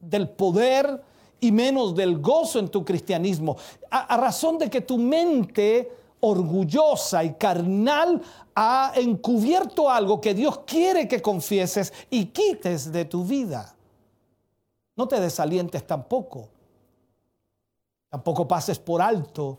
del 0.00 0.28
poder 0.30 1.02
y 1.40 1.52
menos 1.52 1.94
del 1.94 2.18
gozo 2.18 2.58
en 2.58 2.68
tu 2.68 2.84
cristianismo, 2.84 3.56
a, 3.90 4.16
razón 4.16 4.58
de 4.58 4.70
que 4.70 4.80
tu 4.80 4.98
mente 4.98 5.90
orgullosa 6.20 7.24
y 7.24 7.34
carnal 7.34 8.20
ha 8.54 8.92
encubierto 8.96 9.90
algo 9.90 10.20
que 10.20 10.34
Dios 10.34 10.60
quiere 10.66 11.08
que 11.08 11.22
confieses 11.22 11.92
y 12.10 12.26
quites 12.26 12.92
de 12.92 13.04
tu 13.04 13.24
vida. 13.24 13.74
No 14.96 15.08
te 15.08 15.18
desalientes 15.18 15.86
tampoco. 15.86 16.48
Tampoco 18.10 18.46
pases 18.46 18.78
por 18.78 19.00
alto 19.00 19.58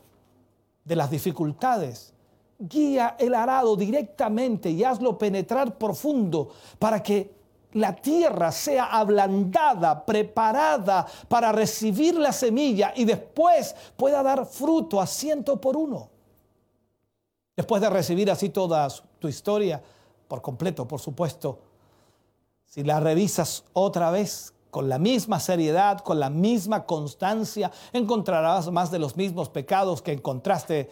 de 0.83 0.95
las 0.95 1.09
dificultades. 1.09 2.13
Guía 2.59 3.15
el 3.17 3.33
arado 3.33 3.75
directamente 3.75 4.69
y 4.69 4.83
hazlo 4.83 5.17
penetrar 5.17 5.77
profundo 5.77 6.49
para 6.77 7.01
que 7.01 7.41
la 7.73 7.95
tierra 7.95 8.51
sea 8.51 8.85
ablandada, 8.85 10.05
preparada 10.05 11.07
para 11.27 11.51
recibir 11.51 12.15
la 12.15 12.33
semilla 12.33 12.93
y 12.95 13.05
después 13.05 13.75
pueda 13.95 14.21
dar 14.21 14.45
fruto 14.45 15.01
a 15.01 15.07
ciento 15.07 15.59
por 15.59 15.75
uno. 15.77 16.10
Después 17.55 17.81
de 17.81 17.89
recibir 17.89 18.31
así 18.31 18.49
toda 18.49 18.87
tu 19.19 19.27
historia, 19.27 19.81
por 20.27 20.41
completo, 20.41 20.87
por 20.87 20.99
supuesto, 20.99 21.59
si 22.65 22.83
la 22.83 22.99
revisas 22.99 23.65
otra 23.73 24.11
vez 24.11 24.53
con 24.69 24.87
la 24.87 24.97
misma 24.97 25.39
seriedad, 25.39 25.99
con 25.99 26.19
la 26.19 26.29
misma 26.29 26.85
constancia, 26.85 27.71
encontrarás 27.91 28.71
más 28.71 28.89
de 28.89 28.99
los 28.99 29.17
mismos 29.17 29.49
pecados 29.49 30.01
que 30.01 30.13
encontraste 30.13 30.89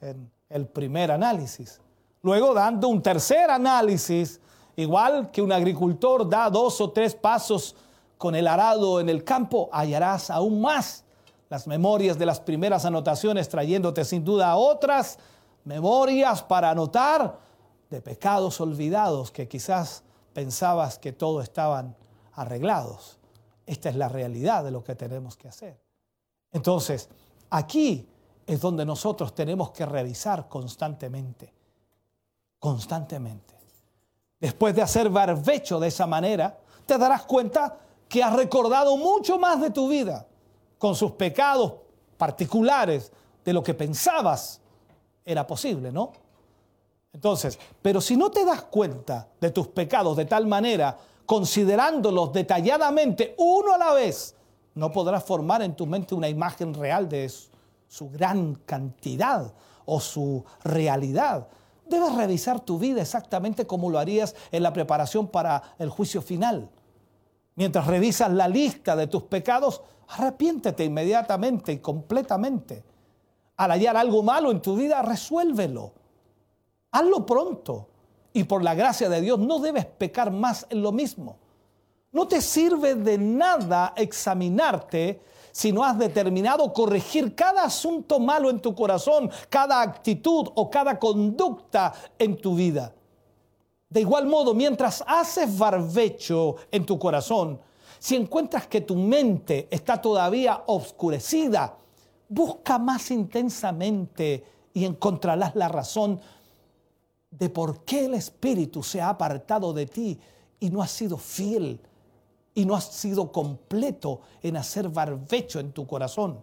en 0.00 0.30
el 0.48 0.66
primer 0.66 1.10
análisis. 1.10 1.80
Luego, 2.22 2.54
dando 2.54 2.88
un 2.88 3.02
tercer 3.02 3.50
análisis, 3.50 4.40
Igual 4.78 5.32
que 5.32 5.42
un 5.42 5.50
agricultor 5.50 6.28
da 6.28 6.48
dos 6.48 6.80
o 6.80 6.90
tres 6.92 7.12
pasos 7.12 7.74
con 8.16 8.36
el 8.36 8.46
arado 8.46 9.00
en 9.00 9.08
el 9.08 9.24
campo, 9.24 9.68
hallarás 9.72 10.30
aún 10.30 10.60
más 10.60 11.02
las 11.50 11.66
memorias 11.66 12.16
de 12.16 12.24
las 12.24 12.38
primeras 12.38 12.84
anotaciones, 12.84 13.48
trayéndote 13.48 14.04
sin 14.04 14.24
duda 14.24 14.54
otras 14.54 15.18
memorias 15.68 16.42
para 16.42 16.70
anotar 16.70 17.38
de 17.88 18.02
pecados 18.02 18.60
olvidados 18.60 19.30
que 19.30 19.46
quizás 19.46 20.02
pensabas 20.32 20.98
que 20.98 21.12
todo 21.12 21.40
estaban 21.40 21.96
arreglados. 22.32 23.18
Esta 23.66 23.88
es 23.88 23.96
la 23.96 24.08
realidad 24.08 24.64
de 24.64 24.70
lo 24.70 24.82
que 24.82 24.94
tenemos 24.94 25.36
que 25.36 25.48
hacer. 25.48 25.80
Entonces, 26.50 27.08
aquí 27.50 28.08
es 28.46 28.60
donde 28.60 28.84
nosotros 28.84 29.34
tenemos 29.34 29.70
que 29.70 29.86
revisar 29.86 30.48
constantemente, 30.48 31.52
constantemente 32.58 33.58
después 34.40 34.74
de 34.74 34.82
hacer 34.82 35.10
barbecho 35.10 35.80
de 35.80 35.88
esa 35.88 36.06
manera, 36.06 36.58
te 36.86 36.96
darás 36.98 37.22
cuenta 37.24 37.78
que 38.08 38.22
has 38.22 38.34
recordado 38.34 38.96
mucho 38.96 39.38
más 39.38 39.60
de 39.60 39.70
tu 39.70 39.88
vida 39.88 40.26
con 40.78 40.94
sus 40.94 41.12
pecados 41.12 41.74
particulares 42.16 43.12
de 43.44 43.52
lo 43.52 43.62
que 43.62 43.74
pensabas 43.74 44.60
era 45.28 45.46
posible, 45.46 45.92
¿no? 45.92 46.10
Entonces, 47.12 47.58
pero 47.82 48.00
si 48.00 48.16
no 48.16 48.30
te 48.30 48.44
das 48.44 48.62
cuenta 48.62 49.28
de 49.40 49.50
tus 49.50 49.68
pecados 49.68 50.16
de 50.16 50.24
tal 50.24 50.46
manera, 50.46 50.96
considerándolos 51.26 52.32
detalladamente 52.32 53.34
uno 53.36 53.74
a 53.74 53.78
la 53.78 53.92
vez, 53.92 54.34
no 54.74 54.90
podrás 54.90 55.22
formar 55.24 55.62
en 55.62 55.74
tu 55.74 55.86
mente 55.86 56.14
una 56.14 56.28
imagen 56.28 56.72
real 56.72 57.08
de 57.08 57.30
su 57.86 58.10
gran 58.10 58.54
cantidad 58.54 59.52
o 59.84 60.00
su 60.00 60.44
realidad. 60.64 61.48
Debes 61.86 62.14
revisar 62.14 62.60
tu 62.60 62.78
vida 62.78 63.02
exactamente 63.02 63.66
como 63.66 63.90
lo 63.90 63.98
harías 63.98 64.34
en 64.50 64.62
la 64.62 64.72
preparación 64.72 65.28
para 65.28 65.74
el 65.78 65.90
juicio 65.90 66.22
final. 66.22 66.70
Mientras 67.54 67.86
revisas 67.86 68.32
la 68.32 68.48
lista 68.48 68.94
de 68.94 69.06
tus 69.06 69.24
pecados, 69.24 69.82
arrepiéntete 70.08 70.84
inmediatamente 70.84 71.72
y 71.72 71.78
completamente. 71.78 72.84
Al 73.58 73.72
hallar 73.72 73.96
algo 73.96 74.22
malo 74.22 74.50
en 74.50 74.62
tu 74.62 74.76
vida, 74.76 75.02
resuélvelo. 75.02 75.92
Hazlo 76.92 77.26
pronto. 77.26 77.88
Y 78.32 78.44
por 78.44 78.62
la 78.62 78.74
gracia 78.74 79.08
de 79.08 79.20
Dios 79.20 79.38
no 79.38 79.58
debes 79.58 79.84
pecar 79.84 80.30
más 80.30 80.66
en 80.70 80.80
lo 80.80 80.92
mismo. 80.92 81.36
No 82.12 82.26
te 82.26 82.40
sirve 82.40 82.94
de 82.94 83.18
nada 83.18 83.92
examinarte 83.96 85.20
si 85.50 85.72
no 85.72 85.82
has 85.82 85.98
determinado 85.98 86.72
corregir 86.72 87.34
cada 87.34 87.64
asunto 87.64 88.20
malo 88.20 88.48
en 88.48 88.60
tu 88.60 88.74
corazón, 88.76 89.28
cada 89.48 89.82
actitud 89.82 90.48
o 90.54 90.70
cada 90.70 90.98
conducta 90.98 91.92
en 92.16 92.40
tu 92.40 92.54
vida. 92.54 92.94
De 93.88 94.00
igual 94.02 94.26
modo, 94.26 94.54
mientras 94.54 95.02
haces 95.04 95.58
barbecho 95.58 96.56
en 96.70 96.86
tu 96.86 96.96
corazón, 96.96 97.60
si 97.98 98.14
encuentras 98.14 98.68
que 98.68 98.82
tu 98.82 98.94
mente 98.94 99.66
está 99.68 100.00
todavía 100.00 100.62
obscurecida, 100.66 101.76
busca 102.28 102.78
más 102.78 103.10
intensamente 103.10 104.44
y 104.74 104.84
encontrarás 104.84 105.56
la 105.56 105.68
razón 105.68 106.20
de 107.30 107.48
por 107.48 107.84
qué 107.84 108.06
el 108.06 108.14
Espíritu 108.14 108.82
se 108.82 109.00
ha 109.00 109.10
apartado 109.10 109.72
de 109.72 109.86
ti 109.86 110.18
y 110.60 110.70
no 110.70 110.82
has 110.82 110.90
sido 110.90 111.16
fiel 111.16 111.80
y 112.54 112.64
no 112.64 112.74
has 112.74 112.84
sido 112.84 113.30
completo 113.30 114.20
en 114.42 114.56
hacer 114.56 114.88
barbecho 114.88 115.60
en 115.60 115.72
tu 115.72 115.86
corazón. 115.86 116.42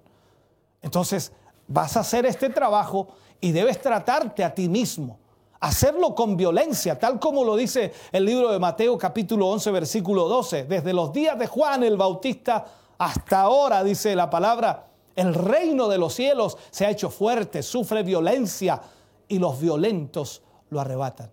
Entonces 0.82 1.32
vas 1.68 1.98
a 1.98 2.02
hacer 2.02 2.26
este 2.26 2.50
trabajo 2.50 3.08
y 3.42 3.52
debes 3.52 3.82
tratarte 3.82 4.44
a 4.44 4.54
ti 4.54 4.70
mismo. 4.70 5.20
Hacerlo 5.60 6.14
con 6.14 6.38
violencia, 6.38 7.00
tal 7.00 7.20
como 7.20 7.44
lo 7.44 7.56
dice 7.56 7.92
el 8.12 8.26
libro 8.26 8.52
de 8.52 8.60
Mateo 8.60 8.98
capítulo 8.98 9.48
11 9.48 9.72
versículo 9.72 10.28
12. 10.28 10.66
Desde 10.66 10.94
los 10.94 11.12
días 11.12 11.38
de 11.40 11.48
Juan 11.48 11.84
el 11.84 11.98
Bautista 11.98 12.66
hasta 12.98 13.42
ahora, 13.42 13.84
dice 13.84 14.16
la 14.16 14.30
palabra, 14.30 14.88
el 15.16 15.34
reino 15.34 15.88
de 15.88 15.98
los 15.98 16.14
cielos 16.14 16.58
se 16.72 16.86
ha 16.86 16.90
hecho 16.90 17.10
fuerte, 17.10 17.64
sufre 17.64 18.04
violencia 18.04 18.82
y 19.28 19.40
los 19.40 19.60
violentos 19.60 20.42
lo 20.70 20.80
arrebatan. 20.80 21.32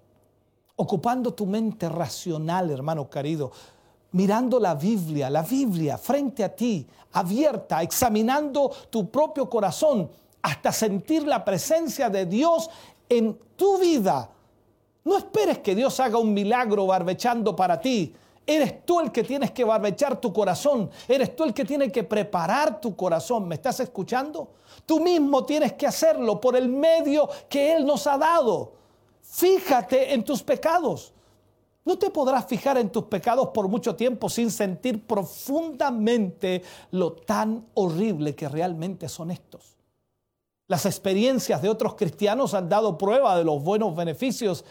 Ocupando 0.77 1.35
tu 1.35 1.47
mente 1.47 1.89
racional, 1.89 2.71
hermano 2.71 3.11
querido, 3.11 3.53
mirando 4.13 4.59
la 4.61 4.75
Biblia, 4.75 5.29
la 5.31 5.43
Biblia 5.43 5.99
frente 5.99 6.45
a 6.45 6.55
ti, 6.55 6.87
abierta, 7.13 7.83
examinando 7.83 8.71
tu 8.91 9.11
propio 9.11 9.49
corazón 9.49 10.11
hasta 10.43 10.73
sentir 10.73 11.27
la 11.27 11.45
presencia 11.45 12.09
de 12.09 12.27
Dios 12.27 12.69
en 13.09 13.39
tu 13.57 13.79
vida. 13.79 14.31
No 15.05 15.19
esperes 15.19 15.59
que 15.59 15.75
Dios 15.75 15.99
haga 16.01 16.19
un 16.19 16.33
milagro 16.33 16.87
barbechando 16.87 17.55
para 17.57 17.81
ti. 17.81 18.15
Eres 18.53 18.85
tú 18.85 19.01
el 19.01 19.11
que 19.11 19.25
tienes 19.25 19.51
que 19.53 19.65
barbechar 19.65 20.21
tu 20.21 20.31
corazón. 20.31 20.91
Eres 21.09 21.35
tú 21.35 21.45
el 21.45 21.55
que 21.55 21.65
tiene 21.65 21.91
que 21.91 22.05
preparar 22.05 22.83
tu 22.83 22.95
corazón. 22.95 23.49
¿Me 23.49 23.55
estás 23.55 23.81
escuchando? 23.81 24.51
Tú 24.85 25.01
mismo 25.01 25.47
tienes 25.47 25.73
que 25.73 25.87
hacerlo 25.87 26.39
por 26.39 26.55
el 26.55 26.69
medio 26.69 27.31
que 27.49 27.75
Él 27.75 27.87
nos 27.87 28.07
ha 28.07 28.19
dado. 28.19 28.75
Fíjate 29.23 30.13
en 30.13 30.23
tus 30.23 30.43
pecados. 30.43 31.15
No 31.87 31.97
te 31.99 32.11
podrás 32.11 32.45
fijar 32.45 32.77
en 32.77 32.91
tus 32.91 33.05
pecados 33.05 33.49
por 33.49 33.69
mucho 33.69 33.97
tiempo 33.97 34.29
sin 34.29 34.51
sentir 34.51 35.07
profundamente 35.07 36.63
lo 36.91 37.13
tan 37.15 37.67
horrible 37.73 38.35
que 38.35 38.51
realmente 38.51 39.09
son 39.09 39.31
estos. 39.31 39.79
Las 40.69 40.85
experiencias 40.85 41.63
de 41.63 41.71
otros 41.71 41.95
cristianos 41.95 42.53
han 42.53 42.69
dado 42.69 42.99
prueba 42.99 43.37
de 43.37 43.45
los 43.45 43.63
buenos 43.63 43.97
beneficios 43.97 44.65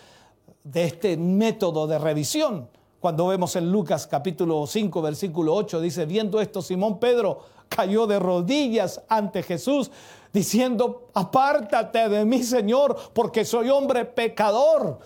de 0.63 0.85
este 0.85 1.17
método 1.17 1.87
de 1.87 1.97
revisión. 1.97 2.69
Cuando 3.02 3.26
vemos 3.26 3.56
en 3.56 3.72
Lucas 3.72 4.06
capítulo 4.06 4.68
5, 4.68 5.02
versículo 5.02 5.56
8, 5.56 5.82
dice, 5.82 6.06
viendo 6.06 6.40
esto, 6.40 6.61
Simón 6.61 6.99
Pedro 6.99 7.40
cayó 7.68 8.06
de 8.06 8.19
rodillas 8.19 9.02
ante 9.10 9.41
Jesús, 9.41 9.90
diciendo, 10.32 11.10
apártate 11.15 12.07
de 12.10 12.23
mí, 12.26 12.44
Señor, 12.44 12.95
porque 13.11 13.44
soy 13.44 13.72
hombre 13.72 14.06
pecador. 14.06 14.99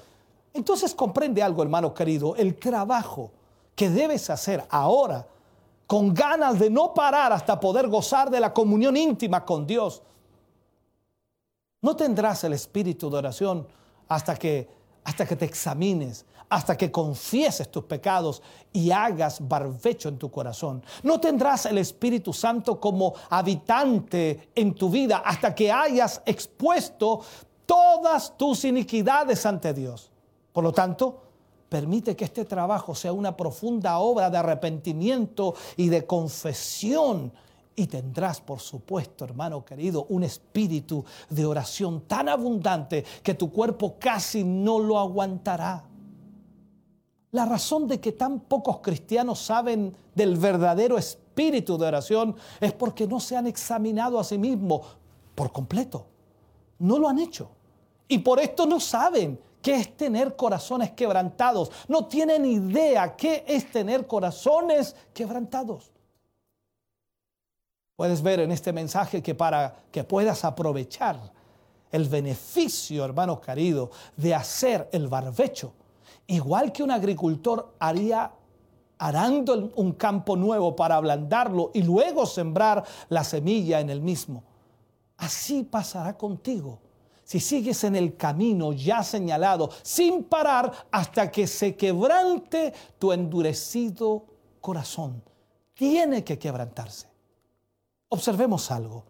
Entonces 0.53 0.93
comprende 0.93 1.41
algo, 1.41 1.63
hermano 1.63 1.93
querido, 1.93 2.35
el 2.35 2.57
trabajo 2.57 3.31
que 3.75 3.89
debes 3.89 4.29
hacer 4.29 4.65
ahora, 4.69 5.25
con 5.87 6.13
ganas 6.13 6.59
de 6.59 6.69
no 6.69 6.93
parar 6.93 7.31
hasta 7.31 7.57
poder 7.61 7.87
gozar 7.87 8.29
de 8.29 8.41
la 8.41 8.53
comunión 8.53 8.97
íntima 8.97 9.45
con 9.45 9.65
Dios. 9.65 10.01
No 11.81 11.95
tendrás 11.95 12.43
el 12.43 12.51
espíritu 12.51 13.09
de 13.09 13.19
oración 13.19 13.65
hasta 14.09 14.35
que, 14.35 14.67
hasta 15.05 15.25
que 15.25 15.37
te 15.37 15.45
examines, 15.45 16.25
hasta 16.49 16.77
que 16.77 16.91
confieses 16.91 17.69
tus 17.69 17.83
pecados 17.85 18.41
y 18.71 18.91
hagas 18.91 19.45
barbecho 19.47 20.09
en 20.09 20.17
tu 20.17 20.29
corazón. 20.29 20.83
No 21.03 21.19
tendrás 21.19 21.65
el 21.65 21.77
Espíritu 21.77 22.33
Santo 22.33 22.79
como 22.79 23.13
habitante 23.29 24.49
en 24.55 24.73
tu 24.73 24.89
vida 24.89 25.23
hasta 25.25 25.53
que 25.55 25.71
hayas 25.71 26.21
expuesto 26.25 27.21
todas 27.65 28.37
tus 28.37 28.65
iniquidades 28.65 29.45
ante 29.45 29.73
Dios. 29.73 30.11
Por 30.53 30.63
lo 30.63 30.71
tanto, 30.71 31.21
permite 31.69 32.15
que 32.15 32.25
este 32.25 32.45
trabajo 32.45 32.95
sea 32.95 33.11
una 33.11 33.35
profunda 33.35 33.97
obra 33.99 34.29
de 34.29 34.37
arrepentimiento 34.37 35.55
y 35.75 35.89
de 35.89 36.05
confesión 36.05 37.31
y 37.75 37.87
tendrás, 37.87 38.39
por 38.39 38.59
supuesto, 38.61 39.25
hermano 39.25 39.65
querido, 39.65 40.05
un 40.09 40.23
espíritu 40.23 41.03
de 41.29 41.45
oración 41.45 42.01
tan 42.01 42.29
abundante 42.29 43.03
que 43.21 43.33
tu 43.33 43.51
cuerpo 43.51 43.95
casi 43.99 44.43
no 44.43 44.79
lo 44.79 44.97
aguantará. 44.97 45.83
La 47.35 47.43
razón 47.43 47.85
de 47.85 47.99
que 47.99 48.13
tan 48.13 48.39
pocos 48.39 48.79
cristianos 48.79 49.41
saben 49.41 49.93
del 50.15 50.37
verdadero 50.37 50.97
espíritu 50.97 51.77
de 51.77 51.85
oración 51.85 52.33
es 52.61 52.71
porque 52.71 53.05
no 53.05 53.19
se 53.19 53.35
han 53.35 53.45
examinado 53.45 54.17
a 54.17 54.23
sí 54.23 54.37
mismos 54.37 54.95
por 55.35 55.51
completo. 55.51 56.05
No 56.79 56.97
lo 56.97 57.09
han 57.09 57.19
hecho. 57.19 57.49
Y 58.07 58.19
por 58.19 58.39
esto 58.39 58.65
no 58.65 58.79
saben 58.79 59.37
qué 59.61 59.75
es 59.75 59.97
tener 59.97 60.37
corazones 60.37 60.91
quebrantados. 60.91 61.69
No 61.89 62.05
tienen 62.05 62.45
idea 62.45 63.17
qué 63.17 63.43
es 63.45 63.69
tener 63.69 64.07
corazones 64.07 64.95
quebrantados. 65.13 65.91
Puedes 67.97 68.21
ver 68.21 68.39
en 68.39 68.53
este 68.53 68.71
mensaje 68.71 69.21
que 69.21 69.35
para 69.35 69.75
que 69.91 70.05
puedas 70.05 70.45
aprovechar 70.45 71.19
el 71.91 72.07
beneficio, 72.07 73.03
hermano 73.03 73.41
querido, 73.41 73.91
de 74.15 74.33
hacer 74.33 74.87
el 74.93 75.09
barbecho, 75.09 75.73
igual 76.27 76.71
que 76.71 76.83
un 76.83 76.91
agricultor 76.91 77.75
haría 77.79 78.31
arando 78.97 79.71
un 79.75 79.93
campo 79.93 80.35
nuevo 80.35 80.75
para 80.75 80.95
ablandarlo 80.95 81.71
y 81.73 81.81
luego 81.81 82.25
sembrar 82.25 82.83
la 83.09 83.23
semilla 83.23 83.79
en 83.79 83.89
el 83.89 84.01
mismo. 84.01 84.43
Así 85.17 85.63
pasará 85.63 86.17
contigo 86.17 86.79
si 87.25 87.39
sigues 87.39 87.83
en 87.83 87.95
el 87.95 88.15
camino 88.15 88.71
ya 88.71 89.03
señalado, 89.03 89.71
sin 89.81 90.25
parar 90.25 90.71
hasta 90.91 91.31
que 91.31 91.47
se 91.47 91.75
quebrante 91.75 92.71
tu 92.99 93.11
endurecido 93.11 94.25
corazón. 94.61 95.23
Tiene 95.73 96.23
que 96.23 96.37
quebrantarse. 96.37 97.09
Observemos 98.09 98.69
algo. 98.69 99.03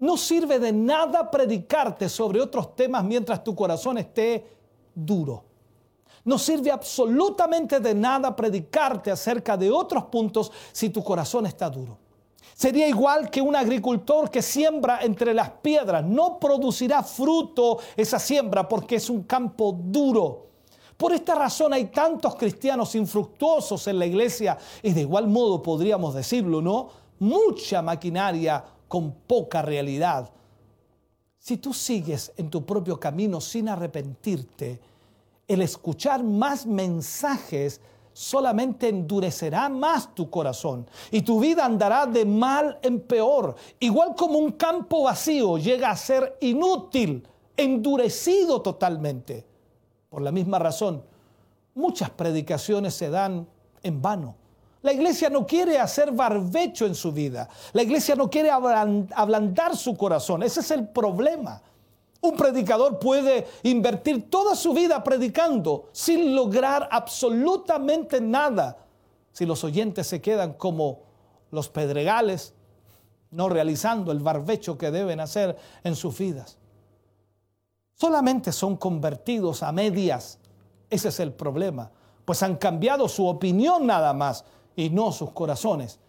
No 0.00 0.18
sirve 0.18 0.58
de 0.58 0.70
nada 0.70 1.30
predicarte 1.30 2.10
sobre 2.10 2.42
otros 2.42 2.76
temas 2.76 3.02
mientras 3.02 3.42
tu 3.42 3.54
corazón 3.54 3.96
esté 3.96 4.46
duro. 4.94 5.47
No 6.28 6.36
sirve 6.38 6.70
absolutamente 6.70 7.80
de 7.80 7.94
nada 7.94 8.36
predicarte 8.36 9.10
acerca 9.10 9.56
de 9.56 9.70
otros 9.70 10.04
puntos 10.04 10.52
si 10.72 10.90
tu 10.90 11.02
corazón 11.02 11.46
está 11.46 11.70
duro. 11.70 11.96
Sería 12.54 12.86
igual 12.86 13.30
que 13.30 13.40
un 13.40 13.56
agricultor 13.56 14.30
que 14.30 14.42
siembra 14.42 14.98
entre 15.00 15.32
las 15.32 15.48
piedras. 15.48 16.04
No 16.04 16.38
producirá 16.38 17.02
fruto 17.02 17.78
esa 17.96 18.18
siembra 18.18 18.68
porque 18.68 18.96
es 18.96 19.08
un 19.08 19.22
campo 19.22 19.72
duro. 19.72 20.48
Por 20.98 21.14
esta 21.14 21.34
razón 21.34 21.72
hay 21.72 21.86
tantos 21.86 22.34
cristianos 22.34 22.94
infructuosos 22.94 23.86
en 23.86 23.98
la 23.98 24.04
iglesia 24.04 24.58
y 24.82 24.92
de 24.92 25.00
igual 25.00 25.28
modo 25.28 25.62
podríamos 25.62 26.12
decirlo, 26.12 26.60
¿no? 26.60 26.90
mucha 27.20 27.80
maquinaria 27.80 28.62
con 28.86 29.12
poca 29.26 29.62
realidad. 29.62 30.30
Si 31.38 31.56
tú 31.56 31.72
sigues 31.72 32.34
en 32.36 32.50
tu 32.50 32.66
propio 32.66 33.00
camino 33.00 33.40
sin 33.40 33.70
arrepentirte, 33.70 34.78
el 35.48 35.62
escuchar 35.62 36.22
más 36.22 36.66
mensajes 36.66 37.80
solamente 38.12 38.88
endurecerá 38.88 39.68
más 39.68 40.14
tu 40.14 40.28
corazón 40.28 40.86
y 41.10 41.22
tu 41.22 41.40
vida 41.40 41.64
andará 41.64 42.06
de 42.06 42.24
mal 42.24 42.78
en 42.82 43.00
peor, 43.00 43.56
igual 43.80 44.14
como 44.14 44.38
un 44.38 44.52
campo 44.52 45.04
vacío 45.04 45.58
llega 45.58 45.90
a 45.90 45.96
ser 45.96 46.36
inútil, 46.40 47.26
endurecido 47.56 48.60
totalmente. 48.62 49.46
Por 50.10 50.22
la 50.22 50.30
misma 50.30 50.58
razón, 50.58 51.02
muchas 51.74 52.10
predicaciones 52.10 52.94
se 52.94 53.10
dan 53.10 53.48
en 53.82 54.02
vano 54.02 54.36
la 54.82 54.92
iglesia 54.92 55.28
no 55.28 55.46
quiere 55.46 55.78
hacer 55.78 56.12
barbecho 56.12 56.86
en 56.86 56.94
su 56.94 57.12
vida. 57.12 57.48
La 57.72 57.82
iglesia 57.82 58.14
no 58.14 58.30
quiere 58.30 58.50
ablandar 58.50 59.76
su 59.76 59.96
corazón. 59.96 60.42
Ese 60.42 60.60
es 60.60 60.70
el 60.70 60.88
problema. 60.88 61.60
Un 62.20 62.36
predicador 62.36 62.98
puede 62.98 63.46
invertir 63.62 64.28
toda 64.28 64.56
su 64.56 64.72
vida 64.72 65.04
predicando 65.04 65.88
sin 65.92 66.34
lograr 66.34 66.88
absolutamente 66.90 68.20
nada 68.20 68.78
si 69.32 69.46
los 69.46 69.62
oyentes 69.62 70.06
se 70.08 70.20
quedan 70.20 70.54
como 70.54 71.02
los 71.52 71.68
pedregales, 71.68 72.54
no 73.30 73.48
realizando 73.48 74.10
el 74.10 74.18
barbecho 74.18 74.76
que 74.76 74.90
deben 74.90 75.20
hacer 75.20 75.56
en 75.84 75.94
sus 75.94 76.18
vidas. 76.18 76.58
Solamente 77.94 78.52
son 78.52 78.76
convertidos 78.76 79.62
a 79.62 79.70
medias. 79.70 80.38
Ese 80.90 81.08
es 81.08 81.20
el 81.20 81.32
problema, 81.32 81.90
pues 82.24 82.42
han 82.42 82.56
cambiado 82.56 83.08
su 83.08 83.26
opinión 83.26 83.86
nada 83.86 84.12
más 84.12 84.44
y 84.74 84.90
no 84.90 85.12
sus 85.12 85.30
corazones. 85.30 86.00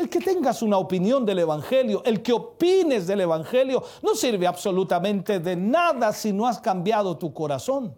El 0.00 0.08
que 0.08 0.20
tengas 0.20 0.62
una 0.62 0.78
opinión 0.78 1.26
del 1.26 1.40
Evangelio, 1.40 2.02
el 2.06 2.22
que 2.22 2.32
opines 2.32 3.06
del 3.06 3.20
Evangelio, 3.20 3.82
no 4.02 4.14
sirve 4.14 4.46
absolutamente 4.46 5.40
de 5.40 5.54
nada 5.56 6.14
si 6.14 6.32
no 6.32 6.46
has 6.46 6.58
cambiado 6.58 7.18
tu 7.18 7.34
corazón. 7.34 7.94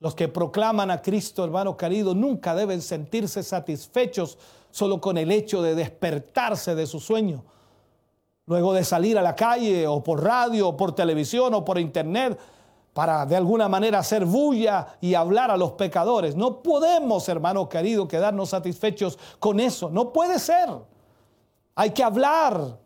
Los 0.00 0.14
que 0.14 0.28
proclaman 0.28 0.90
a 0.90 1.00
Cristo, 1.00 1.42
hermano 1.42 1.78
querido, 1.78 2.14
nunca 2.14 2.54
deben 2.54 2.82
sentirse 2.82 3.42
satisfechos 3.42 4.36
solo 4.70 5.00
con 5.00 5.16
el 5.16 5.32
hecho 5.32 5.62
de 5.62 5.74
despertarse 5.74 6.74
de 6.74 6.86
su 6.86 7.00
sueño. 7.00 7.42
Luego 8.44 8.74
de 8.74 8.84
salir 8.84 9.16
a 9.16 9.22
la 9.22 9.34
calle 9.34 9.86
o 9.86 10.02
por 10.02 10.22
radio 10.22 10.68
o 10.68 10.76
por 10.76 10.94
televisión 10.94 11.54
o 11.54 11.64
por 11.64 11.78
internet, 11.78 12.38
para 12.96 13.26
de 13.26 13.36
alguna 13.36 13.68
manera 13.68 13.98
hacer 13.98 14.24
bulla 14.24 14.96
y 15.02 15.12
hablar 15.12 15.50
a 15.50 15.56
los 15.58 15.72
pecadores. 15.72 16.34
No 16.34 16.62
podemos, 16.62 17.28
hermano 17.28 17.68
querido, 17.68 18.08
quedarnos 18.08 18.48
satisfechos 18.48 19.18
con 19.38 19.60
eso. 19.60 19.90
No 19.90 20.14
puede 20.14 20.38
ser. 20.38 20.70
Hay 21.74 21.90
que 21.90 22.02
hablar. 22.02 22.78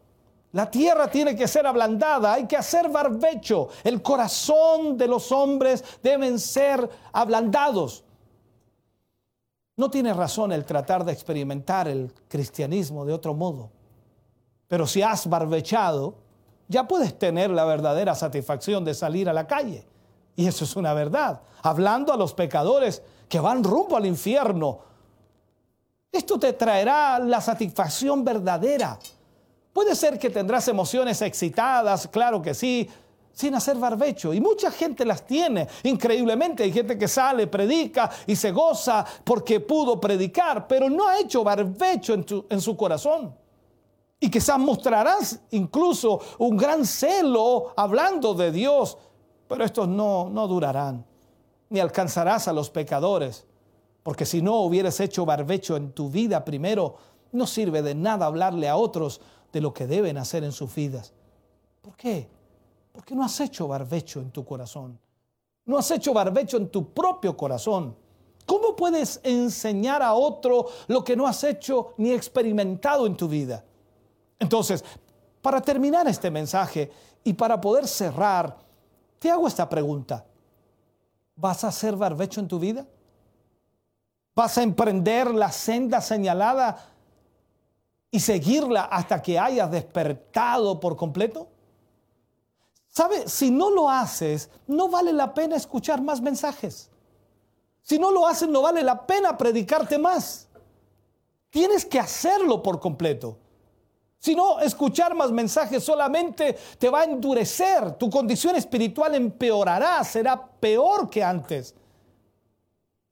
La 0.51 0.69
tierra 0.69 1.09
tiene 1.09 1.37
que 1.37 1.47
ser 1.47 1.65
ablandada, 1.65 2.33
hay 2.33 2.49
que 2.49 2.57
hacer 2.57 2.89
barbecho. 2.89 3.69
El 3.85 4.03
corazón 4.03 4.99
de 4.99 5.07
los 5.07 5.31
hombres 5.31 5.85
deben 6.03 6.41
ser 6.41 6.91
ablandados. 7.13 8.03
No 9.77 9.93
tiene 9.93 10.13
razón 10.13 10.51
el 10.51 10.65
tratar 10.65 11.05
de 11.05 11.13
experimentar 11.13 11.87
el 11.87 12.13
cristianismo 12.27 13.05
de 13.07 13.13
otro 13.13 13.33
modo. 13.33 13.71
Pero 14.67 14.89
si 14.89 15.03
has 15.03 15.29
barbechado, 15.29 16.17
ya 16.67 16.89
puedes 16.89 17.17
tener 17.17 17.51
la 17.51 17.65
verdadera 17.65 18.17
satisfacción 18.17 18.85
de 18.85 18.95
salir 18.95 19.29
a 19.29 19.33
la 19.33 19.47
calle. 19.47 19.87
Y 20.41 20.47
eso 20.47 20.65
es 20.65 20.75
una 20.75 20.95
verdad. 20.95 21.43
Hablando 21.63 22.15
a 22.15 22.17
los 22.17 22.33
pecadores 22.33 23.03
que 23.29 23.39
van 23.39 23.63
rumbo 23.63 23.95
al 23.95 24.07
infierno. 24.07 24.79
Esto 26.11 26.39
te 26.39 26.55
traerá 26.55 27.19
la 27.19 27.43
satisfacción 27.43 28.25
verdadera. 28.25 28.99
Puede 29.71 29.95
ser 29.95 30.19
que 30.19 30.31
tendrás 30.31 30.67
emociones 30.69 31.21
excitadas, 31.21 32.09
claro 32.09 32.41
que 32.41 32.55
sí, 32.55 32.89
sin 33.35 33.55
hacer 33.55 33.77
barbecho. 33.77 34.33
Y 34.33 34.41
mucha 34.41 34.71
gente 34.71 35.05
las 35.05 35.27
tiene, 35.27 35.69
increíblemente. 35.83 36.63
Hay 36.63 36.73
gente 36.73 36.97
que 36.97 37.07
sale, 37.07 37.47
predica 37.47 38.11
y 38.27 38.35
se 38.35 38.51
goza 38.51 39.05
porque 39.23 39.61
pudo 39.61 40.01
predicar, 40.01 40.67
pero 40.67 40.89
no 40.89 41.07
ha 41.07 41.21
hecho 41.21 41.45
barbecho 41.45 42.15
en, 42.15 42.61
su 42.63 42.77
corazón. 42.79 43.37
Y 44.19 44.31
quizás 44.31 44.59
mostrarás 44.59 45.39
incluso 45.51 46.19
un 46.39 46.57
gran 46.57 46.87
celo 46.87 47.75
hablando 47.77 48.33
de 48.33 48.51
Dios 48.51 48.97
pero 49.51 49.65
estos 49.65 49.89
no, 49.89 50.31
no 50.31 50.47
durarán, 50.47 51.05
ni 51.71 51.81
alcanzarás 51.81 52.47
a 52.47 52.53
los 52.53 52.71
pecadores, 52.71 53.45
porque 54.05 54.25
si 54.25 54.41
no 54.41 54.61
hubieras 54.61 55.01
hecho 55.01 55.27
barbecho 55.27 55.77
en 55.77 55.91
tu 55.91 56.09
vida 56.09 56.45
primero, 56.45 56.95
no 57.33 57.49
sirve 57.49 57.83
de 57.83 57.97
nada 57.97 58.27
hablarle 58.27 58.69
a 58.69 58.77
otros 58.77 59.21
de 59.53 59.61
lo 59.61 59.75
que 59.75 59.89
deben 59.89 60.19
hacer 60.19 60.45
en 60.45 60.53
sus 60.53 60.73
vidas. 60.73 61.13
¿Por 61.83 61.97
qué? 61.97 62.29
Porque 62.93 63.17
no 63.17 63.25
has 63.25 63.41
hecho 63.41 63.67
barbecho 63.67 64.21
en 64.21 64.31
tu 64.31 64.45
corazón. 64.45 64.97
No 65.65 65.79
has 65.79 65.91
hecho 65.91 66.15
barbecho 66.15 66.57
en 66.57 66.69
tu 66.69 66.95
propio 66.95 67.37
corazón. 67.37 67.97
¿Cómo 68.47 68.77
puedes 68.77 69.19
enseñar 69.25 70.01
a 70.01 70.15
otro 70.15 70.67
lo 70.87 71.03
que 71.03 71.17
no 71.17 71.27
has 71.27 71.43
hecho 71.43 71.95
ni 71.97 72.13
experimentado 72.13 73.05
en 73.05 73.17
tu 73.17 73.27
vida? 73.27 73.65
Entonces, 74.39 74.85
para 75.43 75.61
terminar 75.61 76.07
este 76.07 76.31
mensaje 76.31 76.89
y 77.25 77.33
para 77.33 77.61
poder 77.61 77.89
cerrar, 77.89 78.70
te 79.21 79.31
hago 79.31 79.47
esta 79.47 79.69
pregunta. 79.69 80.25
¿Vas 81.37 81.63
a 81.63 81.71
ser 81.71 81.95
barbecho 81.95 82.41
en 82.41 82.49
tu 82.49 82.59
vida? 82.59 82.87
¿Vas 84.35 84.59
a 84.59 84.63
emprender 84.63 85.33
la 85.33 85.53
senda 85.53 86.01
señalada 86.01 86.87
y 88.11 88.19
seguirla 88.19 88.85
hasta 88.85 89.21
que 89.23 89.39
hayas 89.39 89.71
despertado 89.71 90.81
por 90.81 90.97
completo? 90.97 91.49
¿Sabe? 92.89 93.29
Si 93.29 93.51
no 93.51 93.71
lo 93.71 93.91
haces, 93.91 94.51
no 94.67 94.89
vale 94.89 95.13
la 95.13 95.35
pena 95.35 95.55
escuchar 95.55 96.03
más 96.03 96.21
mensajes. 96.21 96.91
Si 97.83 97.99
no 97.99 98.11
lo 98.11 98.27
haces, 98.27 98.49
no 98.49 98.63
vale 98.63 98.83
la 98.83 99.07
pena 99.07 99.37
predicarte 99.37 99.99
más. 99.99 100.49
Tienes 101.51 101.85
que 101.85 102.01
hacerlo 102.01 102.63
por 102.63 102.81
completo. 102.81 103.37
Si 104.21 104.35
no, 104.35 104.61
escuchar 104.61 105.15
más 105.15 105.33
mensajes 105.33 105.83
solamente 105.83 106.57
te 106.79 106.91
va 106.91 107.01
a 107.01 107.05
endurecer. 107.05 107.93
Tu 107.93 108.11
condición 108.11 108.55
espiritual 108.55 109.15
empeorará, 109.15 110.05
será 110.05 110.39
peor 110.61 111.09
que 111.09 111.25
antes. 111.25 111.75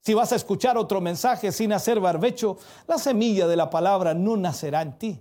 Si 0.01 0.13
vas 0.13 0.31
a 0.31 0.35
escuchar 0.35 0.77
otro 0.77 1.01
mensaje 1.01 1.51
sin 1.51 1.73
hacer 1.73 1.99
barbecho, 1.99 2.57
la 2.87 2.99
semilla 2.99 3.47
de 3.47 3.55
la 3.55 3.71
palabra 3.71 4.13
no 4.13 4.37
nacerá 4.37 4.83
en 4.83 4.99
ti. 4.99 5.19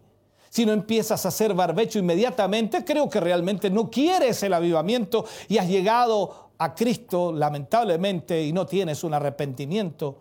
Si 0.51 0.67
no 0.67 0.73
empiezas 0.73 1.25
a 1.25 1.29
hacer 1.29 1.55
barbecho 1.55 1.99
inmediatamente, 1.99 2.85
creo 2.85 3.09
que 3.09 3.21
realmente 3.21 3.71
no 3.71 3.91
quieres 3.91 4.43
el 4.43 4.53
avivamiento 4.53 5.25
y 5.49 5.57
has 5.57 5.69
llegado 5.69 6.51
a 6.59 6.75
Cristo 6.75 7.33
lamentablemente 7.33 8.43
y 8.43 8.53
no 8.53 8.67
tienes 8.67 9.05
un 9.05 9.15
arrepentimiento, 9.15 10.19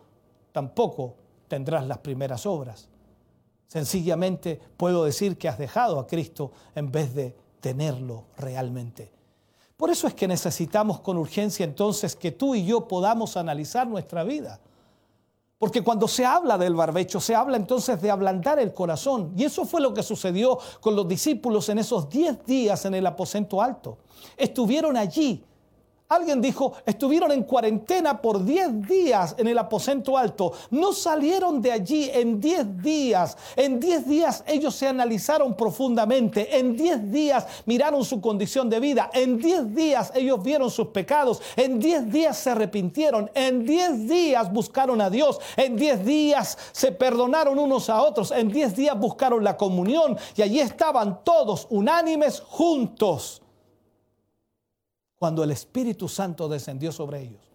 tampoco 0.54 1.16
tendrás 1.50 1.86
las 1.86 1.98
primeras 1.98 2.46
obras. 2.46 2.88
Sencillamente 3.68 4.60
puedo 4.78 5.04
decir 5.04 5.38
que 5.38 5.50
has 5.50 5.58
dejado 5.58 6.00
a 6.00 6.08
Cristo 6.08 6.52
en 6.74 6.92
vez 6.92 7.14
de 7.14 7.36
tenerlo 7.60 8.24
realmente. 8.38 9.12
Por 9.76 9.90
eso 9.90 10.08
es 10.08 10.14
que 10.14 10.28
necesitamos 10.28 11.02
con 11.02 11.18
urgencia 11.18 11.64
entonces 11.64 12.16
que 12.16 12.32
tú 12.32 12.56
y 12.56 12.66
yo 12.66 12.88
podamos 12.88 13.38
analizar 13.38 13.88
nuestra 13.88 14.24
vida. 14.24 14.60
Porque 15.60 15.84
cuando 15.84 16.08
se 16.08 16.26
habla 16.26 16.58
del 16.58 16.76
barbecho, 16.76 17.20
se 17.20 17.36
habla 17.36 17.58
entonces 17.58 18.00
de 18.02 18.12
ablandar 18.12 18.60
el 18.60 18.74
corazón. 18.74 19.34
Y 19.36 19.44
eso 19.44 19.66
fue 19.66 19.82
lo 19.82 19.94
que 19.94 20.04
sucedió 20.04 20.58
con 20.80 20.96
los 20.96 21.08
discípulos 21.08 21.68
en 21.70 21.80
esos 21.80 22.10
diez 22.10 22.44
días 22.46 22.86
en 22.86 22.94
el 22.94 23.06
aposento 23.06 23.62
alto. 23.62 23.98
Estuvieron 24.36 24.96
allí 24.98 25.44
Alguien 26.10 26.42
dijo, 26.42 26.72
estuvieron 26.86 27.34
en 27.34 27.44
cuarentena 27.44 28.22
por 28.22 28.46
10 28.46 28.88
días 28.88 29.36
en 29.38 29.46
el 29.48 29.58
aposento 29.58 30.18
alto. 30.18 30.54
No 30.72 30.94
salieron 30.94 31.62
de 31.62 31.74
allí 31.74 32.10
en 32.14 32.40
10 32.40 32.82
días. 32.82 33.38
En 33.58 33.78
10 33.78 34.08
días 34.08 34.42
ellos 34.48 34.74
se 34.74 34.88
analizaron 34.88 35.54
profundamente. 35.54 36.58
En 36.58 36.78
10 36.78 37.12
días 37.12 37.46
miraron 37.66 38.06
su 38.06 38.22
condición 38.22 38.70
de 38.70 38.80
vida. 38.80 39.10
En 39.14 39.38
10 39.38 39.76
días 39.76 40.14
ellos 40.16 40.42
vieron 40.42 40.72
sus 40.72 40.88
pecados. 40.88 41.42
En 41.58 41.78
10 41.78 42.10
días 42.10 42.38
se 42.38 42.52
arrepintieron. 42.52 43.30
En 43.34 43.66
10 43.66 44.08
días 44.08 44.54
buscaron 44.54 45.02
a 45.02 45.10
Dios. 45.10 45.42
En 45.58 45.76
10 45.76 46.06
días 46.06 46.58
se 46.72 46.94
perdonaron 46.94 47.60
unos 47.60 47.90
a 47.90 48.02
otros. 48.02 48.32
En 48.32 48.48
10 48.48 48.78
días 48.78 48.98
buscaron 48.98 49.44
la 49.44 49.58
comunión. 49.58 50.18
Y 50.38 50.42
allí 50.42 50.62
estaban 50.62 51.22
todos 51.26 51.68
unánimes 51.70 52.40
juntos 52.40 53.42
cuando 55.20 55.44
el 55.44 55.52
Espíritu 55.52 56.08
Santo 56.08 56.48
descendió 56.48 56.92
sobre 56.92 57.22
ellos. 57.22 57.48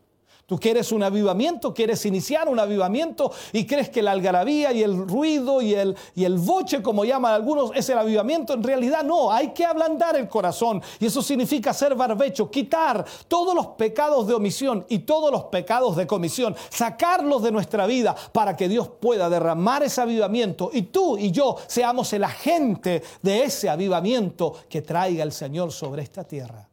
Tú 0.52 0.58
quieres 0.58 0.92
un 0.92 1.02
avivamiento, 1.02 1.72
quieres 1.72 2.04
iniciar 2.04 2.48
un 2.48 2.58
avivamiento 2.58 3.32
y 3.52 3.64
crees 3.64 3.88
que 3.88 4.02
la 4.02 4.10
algarabía 4.10 4.72
y 4.72 4.82
el 4.82 5.08
ruido 5.08 5.62
y 5.62 5.72
el, 5.72 5.96
y 6.14 6.24
el 6.24 6.36
boche, 6.36 6.82
como 6.82 7.04
llaman 7.04 7.32
algunos, 7.32 7.70
es 7.74 7.88
el 7.88 7.96
avivamiento. 7.96 8.52
En 8.52 8.62
realidad 8.62 9.04
no, 9.04 9.32
hay 9.32 9.54
que 9.54 9.64
ablandar 9.64 10.16
el 10.16 10.28
corazón 10.28 10.82
y 10.98 11.06
eso 11.06 11.22
significa 11.22 11.72
ser 11.72 11.94
barbecho, 11.94 12.50
quitar 12.50 13.02
todos 13.28 13.54
los 13.54 13.68
pecados 13.68 14.26
de 14.26 14.34
omisión 14.34 14.84
y 14.90 14.98
todos 14.98 15.30
los 15.30 15.44
pecados 15.44 15.96
de 15.96 16.06
comisión, 16.06 16.54
sacarlos 16.68 17.42
de 17.42 17.52
nuestra 17.52 17.86
vida 17.86 18.14
para 18.32 18.56
que 18.56 18.68
Dios 18.68 18.88
pueda 19.00 19.30
derramar 19.30 19.84
ese 19.84 20.00
avivamiento 20.02 20.70
y 20.72 20.82
tú 20.82 21.16
y 21.16 21.30
yo 21.30 21.56
seamos 21.66 22.12
el 22.12 22.24
agente 22.24 23.02
de 23.22 23.44
ese 23.44 23.70
avivamiento 23.70 24.54
que 24.68 24.82
traiga 24.82 25.22
el 25.22 25.32
Señor 25.32 25.72
sobre 25.72 26.02
esta 26.02 26.24
tierra. 26.24 26.71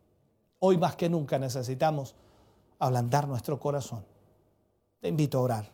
Hoy 0.60 0.78
más 0.78 0.96
que 0.96 1.10
nunca 1.10 1.40
necesitamos 1.40 2.16
ablandar 2.80 3.28
nuestro 3.28 3.60
corazón. 3.60 4.06
Te 5.00 5.08
invito 5.08 5.38
a 5.38 5.42
orar. 5.42 5.72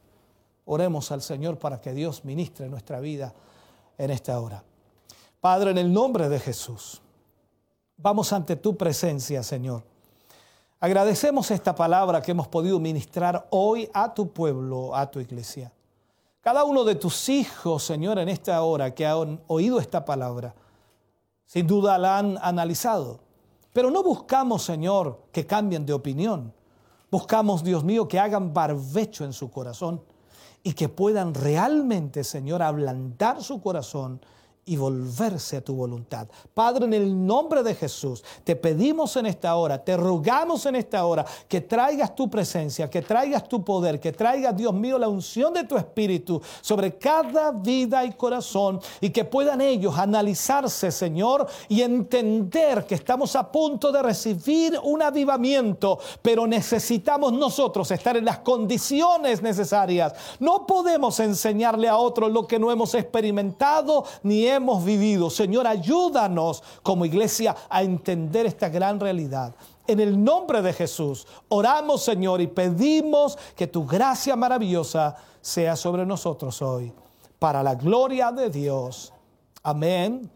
Oremos 0.66 1.12
al 1.12 1.22
Señor 1.22 1.58
para 1.58 1.82
que 1.82 1.94
Dios 1.94 2.24
ministre 2.24 2.70
nuestra 2.70 3.00
vida 3.00 3.34
en 3.98 4.12
esta 4.12 4.40
hora. 4.40 4.64
Padre, 5.40 5.72
en 5.72 5.78
el 5.78 5.92
nombre 5.92 6.30
de 6.30 6.40
Jesús, 6.40 7.02
vamos 7.98 8.32
ante 8.34 8.56
tu 8.56 8.76
presencia, 8.76 9.44
Señor. 9.44 9.84
Agradecemos 10.80 11.50
esta 11.52 11.74
palabra 11.74 12.22
que 12.22 12.32
hemos 12.32 12.48
podido 12.48 12.80
ministrar 12.80 13.48
hoy 13.50 13.90
a 13.94 14.14
tu 14.14 14.32
pueblo, 14.32 14.96
a 14.96 15.10
tu 15.10 15.20
iglesia. 15.20 15.72
Cada 16.42 16.64
uno 16.64 16.84
de 16.84 16.96
tus 16.96 17.30
hijos, 17.30 17.84
Señor, 17.84 18.20
en 18.20 18.30
esta 18.30 18.62
hora 18.62 18.94
que 18.94 19.06
han 19.06 19.42
oído 19.48 19.80
esta 19.80 20.06
palabra, 20.06 20.54
sin 21.46 21.66
duda 21.66 21.98
la 21.98 22.20
han 22.20 22.38
analizado 22.42 23.25
pero 23.76 23.92
no 23.92 24.04
buscamos, 24.04 24.64
Señor, 24.64 25.24
que 25.34 25.46
cambien 25.46 25.86
de 25.86 25.92
opinión. 25.92 26.54
Buscamos, 27.12 27.62
Dios 27.62 27.84
mío, 27.84 28.08
que 28.08 28.18
hagan 28.18 28.54
barbecho 28.54 29.26
en 29.26 29.34
su 29.34 29.52
corazón 29.52 30.02
y 30.64 30.72
que 30.72 30.88
puedan 30.88 31.34
realmente, 31.34 32.24
Señor, 32.24 32.62
ablandar 32.62 33.44
su 33.44 33.62
corazón 33.62 34.22
y 34.68 34.78
volverse 34.78 35.58
a 35.58 35.62
tu 35.62 35.76
voluntad. 35.76 36.28
Padre, 36.52 36.86
en 36.86 36.94
el 36.96 37.28
nombre 37.28 37.62
de 37.62 37.76
Jesús, 37.76 38.24
te 38.44 38.56
pedimos 38.56 39.16
en 39.16 39.28
esta 39.28 39.56
hora, 39.56 39.84
te 39.84 39.96
rogamos 39.96 40.66
en 40.66 40.76
esta 40.76 41.06
hora 41.06 41.24
que 41.48 41.62
traigas 41.62 42.16
tu 42.16 42.28
presencia, 42.32 42.90
que 42.90 43.04
traigas 43.04 43.48
tu 43.48 43.64
poder, 43.64 44.00
que 44.00 44.12
traigas, 44.12 44.58
Dios 44.58 44.74
mío, 44.74 44.98
la 44.98 45.08
unción 45.08 45.54
de 45.54 45.66
tu 45.66 45.78
Espíritu 45.78 46.42
sobre 46.62 46.98
cada 46.98 47.52
vida 47.52 48.04
y 48.06 48.14
corazón 48.14 48.80
y 49.00 49.12
que 49.12 49.24
puedan 49.24 49.62
ellos 49.62 50.00
analizarse, 50.00 50.92
Señor, 50.92 51.46
y 51.70 51.84
entender 51.84 52.88
que 52.88 52.96
estamos 52.96 53.36
a 53.36 53.52
punto 53.52 53.92
de 53.92 54.02
recibir 54.02 54.80
un 54.84 55.04
avivamiento, 55.04 56.00
pero 56.24 56.48
necesitamos 56.48 57.34
nosotros 57.34 57.92
estar 57.92 58.18
en 58.18 58.26
las 58.26 58.40
condiciones 58.40 59.44
necesarias. 59.44 60.14
No 60.40 60.66
podemos 60.66 61.20
enseñarle 61.20 61.88
a 61.88 61.98
otros 61.98 62.32
lo 62.32 62.48
que 62.48 62.58
no 62.58 62.72
hemos 62.72 62.96
experimentado 62.96 64.06
ni 64.24 64.48
hemos 64.48 64.55
vivido. 64.60 65.30
Señor, 65.30 65.68
ayúdanos 65.68 66.64
como 66.84 67.06
iglesia 67.06 67.56
a 67.70 67.84
entender 67.84 68.46
esta 68.46 68.70
gran 68.70 69.00
realidad. 69.00 69.56
En 69.88 70.00
el 70.00 70.24
nombre 70.24 70.62
de 70.62 70.74
Jesús, 70.74 71.28
oramos, 71.50 72.04
Señor, 72.04 72.42
y 72.42 72.48
pedimos 72.48 73.38
que 73.56 73.68
tu 73.68 73.86
gracia 73.86 74.36
maravillosa 74.36 75.16
sea 75.42 75.76
sobre 75.76 76.06
nosotros 76.06 76.62
hoy, 76.62 76.92
para 77.38 77.62
la 77.62 77.76
gloria 77.76 78.32
de 78.32 78.50
Dios. 78.50 79.14
Amén 79.62 80.30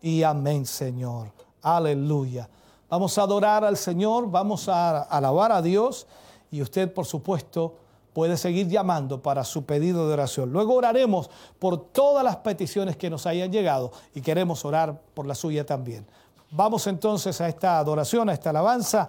y 0.00 0.22
amén, 0.22 0.64
Señor. 0.64 1.30
Aleluya. 1.62 2.48
Vamos 2.88 3.16
a 3.18 3.22
adorar 3.22 3.64
al 3.64 3.76
Señor, 3.76 4.30
vamos 4.30 4.68
a 4.68 5.02
alabar 5.02 5.52
a 5.52 5.62
Dios 5.62 6.06
y 6.50 6.62
usted, 6.62 6.92
por 6.92 7.06
supuesto, 7.06 7.76
puede 8.20 8.36
seguir 8.36 8.68
llamando 8.68 9.22
para 9.22 9.44
su 9.44 9.64
pedido 9.64 10.06
de 10.06 10.12
oración. 10.12 10.52
Luego 10.52 10.74
oraremos 10.74 11.30
por 11.58 11.86
todas 11.86 12.22
las 12.22 12.36
peticiones 12.36 12.98
que 12.98 13.08
nos 13.08 13.24
hayan 13.24 13.50
llegado 13.50 13.92
y 14.14 14.20
queremos 14.20 14.62
orar 14.66 15.00
por 15.14 15.24
la 15.24 15.34
suya 15.34 15.64
también. 15.64 16.06
Vamos 16.50 16.86
entonces 16.86 17.40
a 17.40 17.48
esta 17.48 17.78
adoración, 17.78 18.28
a 18.28 18.34
esta 18.34 18.50
alabanza 18.50 19.08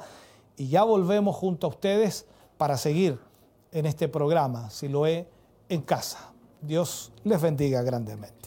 y 0.55 0.69
ya 0.69 0.83
volvemos 0.83 1.35
junto 1.35 1.67
a 1.67 1.71
ustedes 1.71 2.25
para 2.57 2.77
seguir 2.77 3.19
en 3.73 3.85
este 3.85 4.07
programa, 4.07 4.69
si 4.69 4.87
lo 4.87 5.05
he 5.05 5.27
en 5.67 5.81
casa. 5.81 6.31
Dios 6.61 7.11
les 7.25 7.41
bendiga 7.41 7.81
grandemente. 7.81 8.40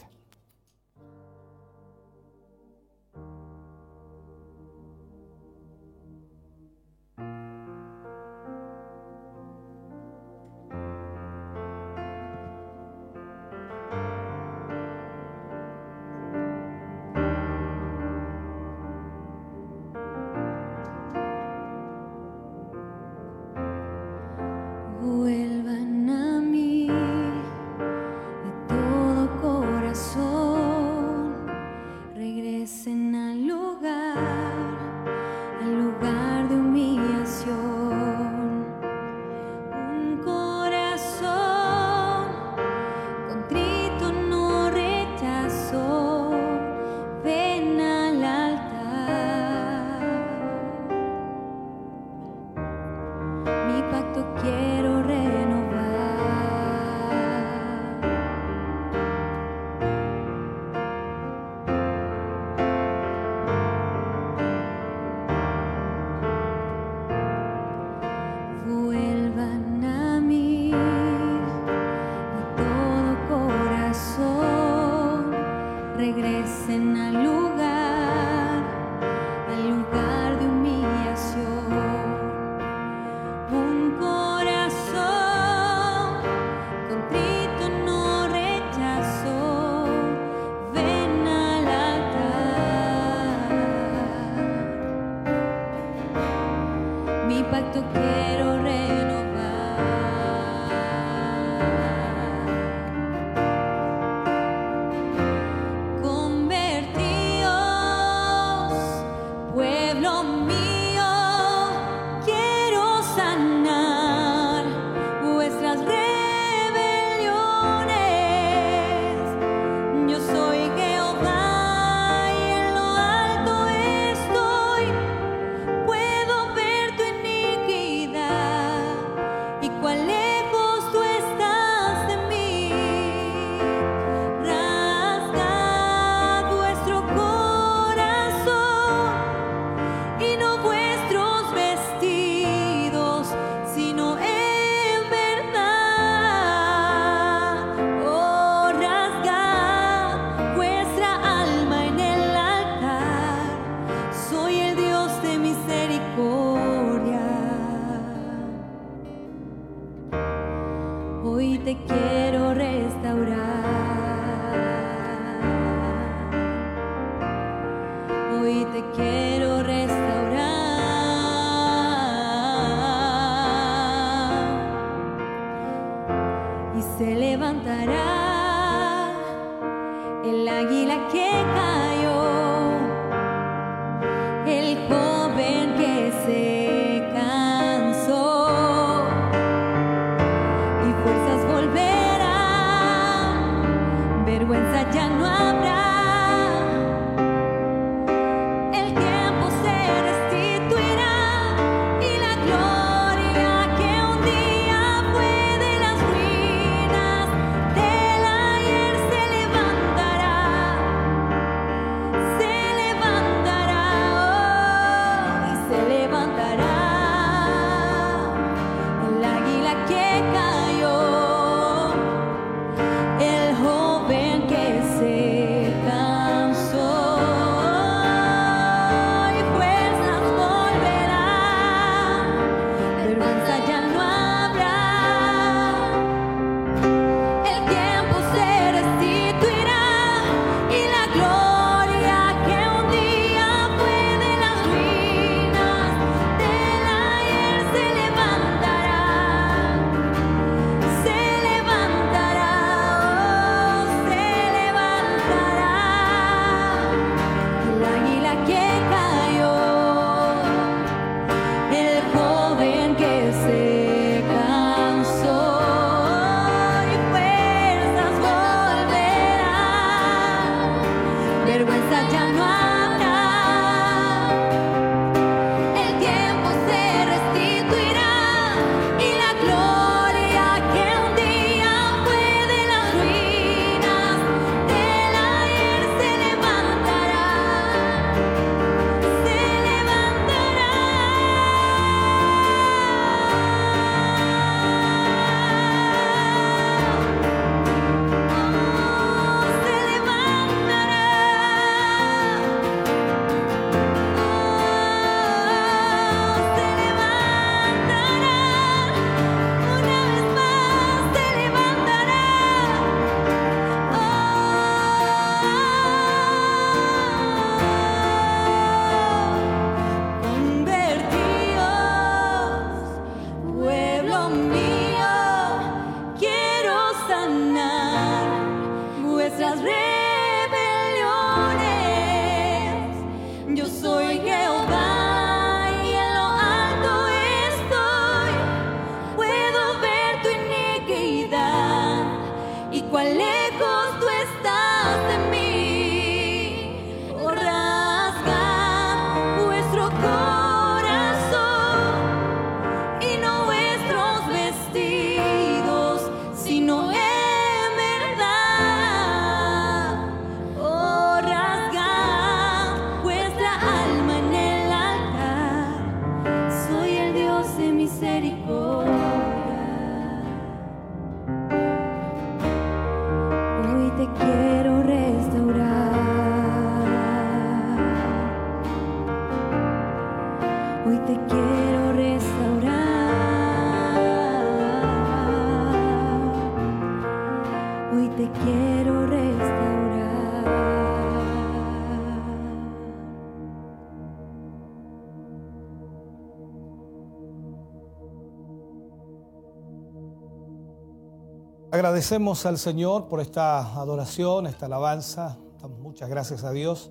Agradecemos 401.75 402.45
al 402.45 402.57
Señor 402.57 403.09
por 403.09 403.19
esta 403.19 403.59
adoración, 403.73 404.47
esta 404.47 404.67
alabanza. 404.67 405.35
Muchas 405.81 406.07
gracias 406.09 406.45
a 406.45 406.51
Dios. 406.51 406.89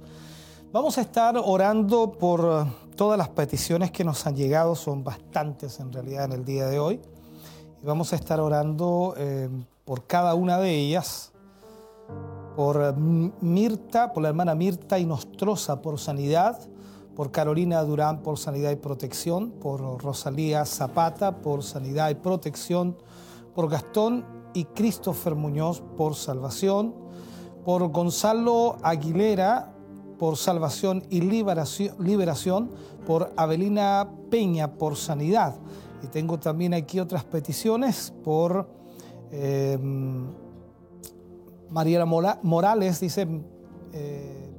Vamos 0.73 0.99
a 0.99 1.01
estar 1.01 1.39
orando 1.43 2.13
por 2.13 2.67
todas 2.95 3.17
las 3.17 3.31
peticiones 3.31 3.91
que 3.91 4.05
nos 4.05 4.27
han 4.27 4.37
llegado, 4.37 4.75
son 4.75 5.03
bastantes 5.03 5.81
en 5.81 5.91
realidad 5.91 6.27
en 6.27 6.33
el 6.33 6.45
día 6.45 6.67
de 6.67 6.79
hoy. 6.79 7.01
Y 7.83 7.87
vamos 7.87 8.13
a 8.13 8.17
estar 8.17 8.41
orando 8.41 9.15
eh, 9.17 9.49
por 9.87 10.07
cada 10.07 10.35
una 10.35 10.59
de 10.59 10.79
ellas, 10.79 11.33
por 12.55 12.95
Mirta, 12.95 14.13
por 14.13 14.23
la 14.23 14.29
hermana 14.29 14.55
Mirta 14.55 14.99
y 14.99 15.07
Nostrosa 15.07 15.81
por 15.81 15.99
sanidad, 15.99 16.61
por 17.17 17.31
Carolina 17.31 17.83
Durán 17.85 18.23
por 18.23 18.39
sanidad 18.39 18.71
y 18.71 18.77
protección, 18.77 19.51
por 19.53 19.81
Rosalía 20.03 20.67
Zapata 20.67 21.39
por 21.39 21.63
sanidad 21.63 22.11
y 22.11 22.17
protección, 22.17 22.99
por 23.55 23.71
Gastón 23.71 24.34
y 24.55 24.65
Christopher 24.65 25.35
Muñoz 25.35 25.83
por 25.97 26.15
salvación, 26.15 26.95
por 27.65 27.89
Gonzalo 27.91 28.77
Aguilera 28.83 29.75
por 30.19 30.37
salvación 30.37 31.03
y 31.11 31.21
liberación, 31.21 32.71
por 33.07 33.33
Avelina 33.37 34.09
Peña 34.31 34.75
por 34.75 34.97
sanidad. 34.97 35.57
Y 36.03 36.07
tengo 36.07 36.39
también 36.39 36.75
aquí 36.75 37.01
otras 37.01 37.25
peticiones 37.25 38.13
por 38.23 38.69
eh, 39.31 39.79
Mariela 41.71 42.07
Morales, 42.07 43.01
dice, 43.01 43.27
eh, 43.93 44.51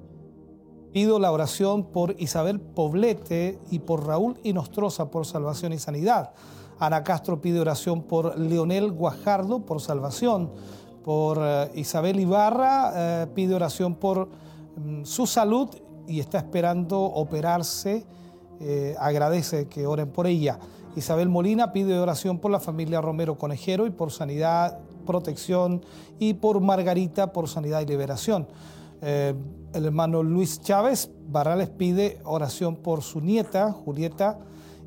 pido 0.92 1.20
la 1.20 1.32
oración 1.32 1.86
por 1.86 2.16
Isabel 2.20 2.60
Poblete 2.60 3.60
y 3.70 3.80
por 3.80 4.06
Raúl 4.06 4.40
Inostroza 4.44 5.10
por 5.10 5.26
salvación 5.26 5.74
y 5.74 5.80
sanidad. 5.80 6.34
Ana 6.80 7.03
Castro 7.03 7.39
pide 7.39 7.60
oración 7.60 8.03
por 8.03 8.38
Leonel 8.38 8.91
Guajardo 8.91 9.65
por 9.65 9.81
salvación. 9.81 10.52
Por 11.03 11.38
eh, 11.39 11.72
Isabel 11.76 12.19
Ibarra 12.19 12.91
eh, 12.95 13.27
pide 13.34 13.56
oración 13.56 13.95
por 13.95 14.27
mm, 14.76 15.03
su 15.03 15.26
salud 15.26 15.69
y 16.07 16.19
está 16.19 16.39
esperando 16.39 16.99
operarse. 17.02 18.06
Eh, 18.60 18.95
agradece 18.99 19.68
que 19.68 19.85
oren 19.85 20.10
por 20.10 20.27
ella. 20.27 20.60
Isabel 20.95 21.30
Molina 21.30 21.72
pide 21.73 21.99
oración 21.99 22.39
por 22.39 22.52
la 22.52 22.60
familia 22.60 23.02
Romero 23.02 23.38
Conejero 23.38 23.85
y 23.85 23.89
por 23.89 24.11
sanidad, 24.11 24.80
protección 25.06 25.81
y 26.19 26.35
por 26.35 26.61
Margarita 26.61 27.34
por 27.34 27.49
sanidad 27.49 27.81
y 27.81 27.85
liberación. 27.85 28.47
el 29.02 29.85
hermano 29.85 30.23
Luis 30.23 30.61
Chávez 30.61 31.11
Barrales 31.27 31.69
pide 31.69 32.22
oración 32.23 32.77
por 32.77 33.02
su 33.02 33.19
nieta 33.19 33.73
Julieta 33.73 34.39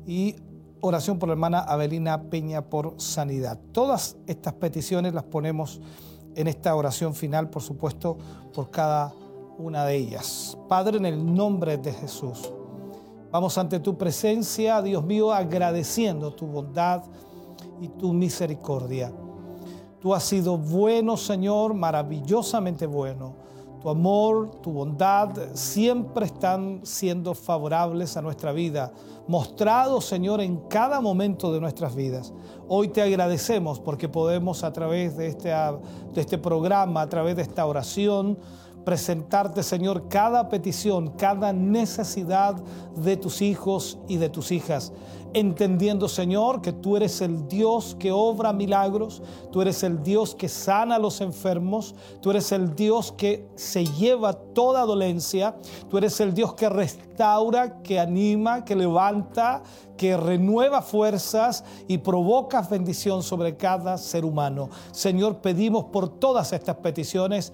y 0.07 0.35
oración 0.81 1.19
por 1.19 1.29
la 1.29 1.33
hermana 1.33 1.59
Avelina 1.59 2.23
Peña 2.23 2.61
por 2.61 2.95
sanidad. 2.97 3.59
Todas 3.71 4.17
estas 4.27 4.53
peticiones 4.53 5.13
las 5.13 5.23
ponemos 5.23 5.81
en 6.35 6.47
esta 6.47 6.75
oración 6.75 7.13
final, 7.15 7.49
por 7.49 7.61
supuesto, 7.61 8.17
por 8.53 8.69
cada 8.69 9.13
una 9.57 9.85
de 9.85 9.95
ellas. 9.95 10.57
Padre, 10.67 10.97
en 10.97 11.05
el 11.05 11.33
nombre 11.33 11.77
de 11.77 11.91
Jesús, 11.91 12.51
vamos 13.31 13.57
ante 13.57 13.79
tu 13.79 13.97
presencia, 13.97 14.81
Dios 14.81 15.03
mío, 15.03 15.33
agradeciendo 15.33 16.33
tu 16.33 16.47
bondad 16.47 17.03
y 17.81 17.89
tu 17.89 18.13
misericordia. 18.13 19.11
Tú 19.99 20.13
has 20.13 20.23
sido 20.23 20.57
bueno, 20.57 21.17
Señor, 21.17 21.73
maravillosamente 21.73 22.85
bueno 22.85 23.48
tu 23.81 23.89
amor, 23.89 24.51
tu 24.61 24.71
bondad 24.71 25.29
siempre 25.53 26.25
están 26.25 26.81
siendo 26.83 27.33
favorables 27.33 28.17
a 28.17 28.21
nuestra 28.21 28.51
vida, 28.51 28.91
mostrados, 29.27 30.05
Señor, 30.05 30.41
en 30.41 30.57
cada 30.67 30.99
momento 30.99 31.53
de 31.53 31.61
nuestras 31.61 31.95
vidas. 31.95 32.33
Hoy 32.67 32.89
te 32.89 33.01
agradecemos 33.01 33.79
porque 33.79 34.09
podemos 34.09 34.63
a 34.63 34.73
través 34.73 35.15
de 35.15 35.27
este, 35.27 35.49
de 35.49 36.21
este 36.21 36.37
programa, 36.37 37.01
a 37.01 37.09
través 37.09 37.37
de 37.37 37.43
esta 37.43 37.65
oración, 37.65 38.37
presentarte, 38.83 39.63
Señor, 39.63 40.09
cada 40.09 40.49
petición, 40.49 41.11
cada 41.11 41.53
necesidad 41.53 42.55
de 42.95 43.17
tus 43.17 43.41
hijos 43.41 43.97
y 44.07 44.17
de 44.17 44.29
tus 44.29 44.51
hijas 44.51 44.91
entendiendo, 45.33 46.07
Señor, 46.07 46.61
que 46.61 46.71
tú 46.71 46.97
eres 46.97 47.21
el 47.21 47.47
Dios 47.47 47.95
que 47.99 48.11
obra 48.11 48.53
milagros, 48.53 49.21
tú 49.51 49.61
eres 49.61 49.83
el 49.83 50.01
Dios 50.03 50.35
que 50.35 50.49
sana 50.49 50.95
a 50.95 50.99
los 50.99 51.21
enfermos, 51.21 51.95
tú 52.21 52.31
eres 52.31 52.51
el 52.51 52.75
Dios 52.75 53.11
que 53.11 53.47
se 53.55 53.85
lleva 53.85 54.33
toda 54.33 54.85
dolencia, 54.85 55.55
tú 55.89 55.97
eres 55.97 56.19
el 56.19 56.33
Dios 56.33 56.53
que 56.53 56.69
restaura, 56.69 57.81
que 57.81 57.99
anima, 57.99 58.65
que 58.65 58.75
levanta, 58.75 59.63
que 59.97 60.15
renueva 60.15 60.81
fuerzas 60.81 61.63
y 61.87 61.97
provoca 61.97 62.61
bendición 62.61 63.23
sobre 63.23 63.57
cada 63.57 63.97
ser 63.97 64.25
humano. 64.25 64.69
Señor, 64.91 65.41
pedimos 65.41 65.85
por 65.85 66.09
todas 66.09 66.53
estas 66.53 66.77
peticiones 66.77 67.53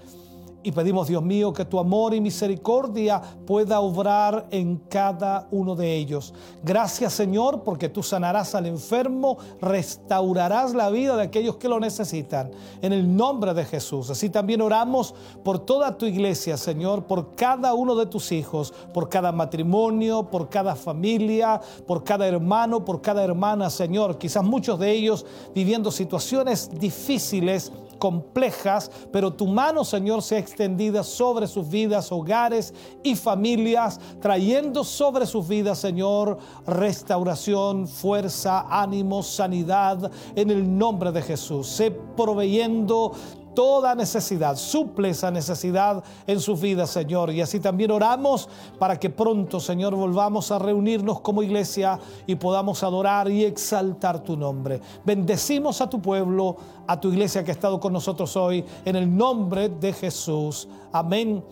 y 0.66 0.72
pedimos, 0.72 1.08
Dios 1.08 1.22
mío, 1.22 1.54
que 1.54 1.64
tu 1.64 1.78
amor 1.78 2.16
y 2.16 2.20
misericordia 2.20 3.22
pueda 3.46 3.80
obrar 3.82 4.48
en 4.50 4.78
cada 4.90 5.48
uno 5.52 5.76
de 5.76 5.96
ellos. 5.96 6.34
Gracias, 6.64 7.14
Señor, 7.14 7.62
porque 7.62 7.88
tú 7.88 8.02
sanarás 8.02 8.56
al 8.56 8.66
enfermo, 8.66 9.38
restaurarás 9.62 10.74
la 10.74 10.90
vida 10.90 11.16
de 11.18 11.22
aquellos 11.22 11.58
que 11.58 11.70
lo 11.70 11.80
necesitan. 11.80 12.50
En 12.82 12.94
el 12.94 13.16
nombre 13.16 13.54
de 13.54 13.64
Jesús. 13.64 14.10
Así 14.10 14.32
también 14.32 14.60
oramos 14.60 15.14
por 15.44 15.60
toda 15.60 16.00
tu 16.00 16.08
iglesia, 16.08 16.58
Señor, 16.58 17.04
por 17.04 17.36
cada 17.36 17.76
uno 17.76 17.94
de 17.94 18.08
tus 18.08 18.32
hijos, 18.32 18.74
por 18.92 19.08
cada 19.08 19.32
matrimonio, 19.32 20.32
por 20.32 20.50
cada 20.50 20.76
familia, 20.76 21.62
por 21.86 22.04
cada 22.04 22.26
hermano, 22.28 22.84
por 22.84 23.04
cada 23.04 23.24
hermana, 23.24 23.70
Señor. 23.70 24.18
Quizás 24.18 24.44
muchos 24.44 24.80
de 24.80 24.92
ellos 24.92 25.28
viviendo 25.54 25.92
situaciones 25.92 26.72
difíciles 26.80 27.72
complejas, 28.06 28.92
pero 29.12 29.34
tu 29.34 29.48
mano, 29.48 29.84
Señor, 29.84 30.22
sea 30.22 30.38
extendida 30.38 31.04
sobre 31.04 31.48
sus 31.48 31.68
vidas, 31.68 32.12
hogares 32.12 32.72
y 33.02 33.16
familias, 33.16 34.00
trayendo 34.22 34.84
sobre 34.84 35.26
sus 35.26 35.48
vidas, 35.48 35.80
Señor, 35.80 36.38
restauración, 36.68 37.88
fuerza, 37.88 38.68
ánimo, 38.70 39.24
sanidad, 39.24 40.12
en 40.36 40.52
el 40.52 40.78
nombre 40.78 41.12
de 41.12 41.24
Jesús. 41.24 41.66
Sé 41.66 41.90
proveyendo 41.90 43.14
toda 43.56 43.96
necesidad, 43.96 44.56
suple 44.58 45.10
esa 45.10 45.32
necesidad 45.32 46.04
en 46.28 46.40
sus 46.40 46.62
vidas, 46.62 46.92
Señor. 46.92 47.32
Y 47.32 47.42
así 47.42 47.60
también 47.60 47.90
oramos 47.90 48.48
para 48.78 49.00
que 49.00 49.10
pronto, 49.10 49.60
Señor, 49.60 49.96
volvamos 49.96 50.52
a 50.52 50.60
reunirnos 50.60 51.22
como 51.22 51.42
iglesia 51.42 51.98
y 52.28 52.36
podamos 52.36 52.84
adorar 52.84 53.32
y 53.32 53.46
exaltar 53.46 54.20
tu 54.20 54.38
nombre. 54.38 54.82
Bendecimos 55.04 55.82
a 55.82 55.90
tu 55.90 56.02
pueblo, 56.02 56.58
a 56.86 57.00
tu 57.00 57.08
iglesia 57.08 57.44
que 57.44 57.52
ha 57.52 57.54
estado 57.54 57.80
con 57.80 57.94
nosotros 57.94 58.36
hoy, 58.36 58.64
en 58.84 58.96
el 58.96 59.16
nombre 59.16 59.70
de 59.70 59.94
Jesús. 59.94 60.68
Amén 60.92 61.44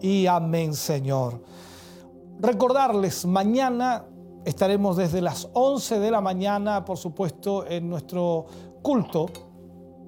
y 0.00 0.26
amén, 0.26 0.74
Señor. 0.74 1.42
Recordarles, 2.40 3.26
mañana 3.26 4.06
estaremos 4.46 4.96
desde 4.96 5.20
las 5.20 5.48
11 5.52 5.98
de 6.00 6.10
la 6.10 6.22
mañana, 6.22 6.84
por 6.84 6.96
supuesto, 6.96 7.66
en 7.66 7.90
nuestro 7.90 8.46
culto, 8.80 9.26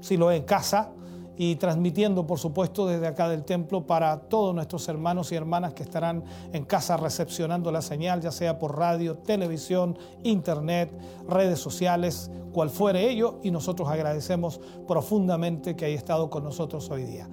si 0.01 0.17
lo 0.17 0.31
es 0.31 0.41
en 0.41 0.47
casa 0.47 0.93
y 1.37 1.57
transmitiendo, 1.57 2.27
por 2.27 2.39
supuesto, 2.39 2.87
desde 2.87 3.07
acá 3.07 3.29
del 3.29 3.45
templo 3.45 3.87
para 3.87 4.17
todos 4.21 4.55
nuestros 4.55 4.89
hermanos 4.89 5.33
y 5.33 5.35
hermanas 5.35 5.75
que 5.75 5.83
estarán 5.83 6.25
en 6.53 6.65
casa 6.65 6.97
recepcionando 6.97 7.73
la 7.73 7.83
señal, 7.83 8.21
ya 8.21 8.31
sea 8.31 8.59
por 8.59 8.79
radio, 8.79 9.17
televisión, 9.19 9.99
internet, 10.23 10.93
redes 11.29 11.59
sociales, 11.59 12.31
cual 12.53 12.71
fuere 12.71 13.11
ello, 13.11 13.41
y 13.43 13.51
nosotros 13.51 13.89
agradecemos 13.89 14.61
profundamente 14.87 15.75
que 15.75 15.87
haya 15.87 15.97
estado 15.97 16.29
con 16.31 16.45
nosotros 16.45 16.91
hoy 16.91 17.05
día. 17.05 17.29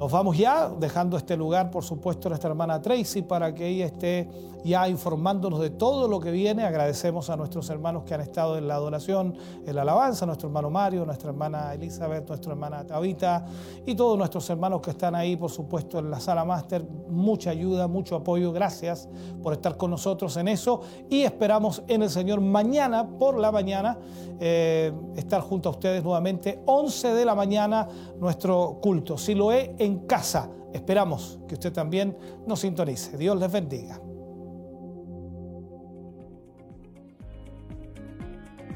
Nos 0.00 0.10
vamos 0.10 0.38
ya, 0.38 0.70
dejando 0.70 1.18
este 1.18 1.36
lugar, 1.36 1.70
por 1.70 1.84
supuesto, 1.84 2.28
a 2.28 2.30
nuestra 2.30 2.48
hermana 2.48 2.80
Tracy 2.80 3.20
para 3.20 3.54
que 3.54 3.66
ella 3.68 3.84
esté 3.84 4.30
ya 4.64 4.88
informándonos 4.88 5.60
de 5.60 5.70
todo 5.70 6.08
lo 6.08 6.20
que 6.20 6.30
viene. 6.30 6.64
Agradecemos 6.64 7.30
a 7.30 7.36
nuestros 7.36 7.68
hermanos 7.70 8.04
que 8.04 8.14
han 8.14 8.20
estado 8.20 8.58
en 8.58 8.68
la 8.68 8.74
adoración, 8.74 9.36
en 9.66 9.74
la 9.74 9.82
alabanza, 9.82 10.26
nuestro 10.26 10.48
hermano 10.48 10.70
Mario, 10.70 11.04
nuestra 11.04 11.30
hermana 11.30 11.74
Elizabeth, 11.74 12.28
nuestra 12.28 12.52
hermana 12.52 12.86
Tabita 12.86 13.44
y 13.86 13.94
todos 13.94 14.16
nuestros 14.18 14.48
hermanos 14.50 14.80
que 14.80 14.90
están 14.90 15.14
ahí, 15.14 15.36
por 15.36 15.50
supuesto, 15.50 15.98
en 15.98 16.10
la 16.10 16.20
sala 16.20 16.44
máster. 16.44 16.86
Mucha 17.08 17.50
ayuda, 17.50 17.86
mucho 17.86 18.16
apoyo. 18.16 18.52
Gracias 18.52 19.08
por 19.42 19.52
estar 19.52 19.76
con 19.76 19.90
nosotros 19.90 20.36
en 20.36 20.48
eso 20.48 20.80
y 21.08 21.22
esperamos 21.22 21.82
en 21.88 22.02
el 22.02 22.10
Señor 22.10 22.40
mañana 22.40 23.08
por 23.18 23.38
la 23.38 23.52
mañana 23.52 23.98
eh, 24.38 24.92
estar 25.16 25.42
junto 25.42 25.68
a 25.68 25.72
ustedes 25.72 26.02
nuevamente, 26.02 26.62
11 26.66 27.14
de 27.14 27.24
la 27.24 27.34
mañana, 27.34 27.88
nuestro 28.18 28.78
culto. 28.80 29.18
Si 29.18 29.34
lo 29.34 29.52
he 29.52 29.74
en 29.78 30.06
casa. 30.06 30.50
Esperamos 30.72 31.40
que 31.48 31.54
usted 31.54 31.72
también 31.72 32.16
nos 32.46 32.60
sintonice. 32.60 33.16
Dios 33.16 33.38
les 33.38 33.50
bendiga. 33.50 34.00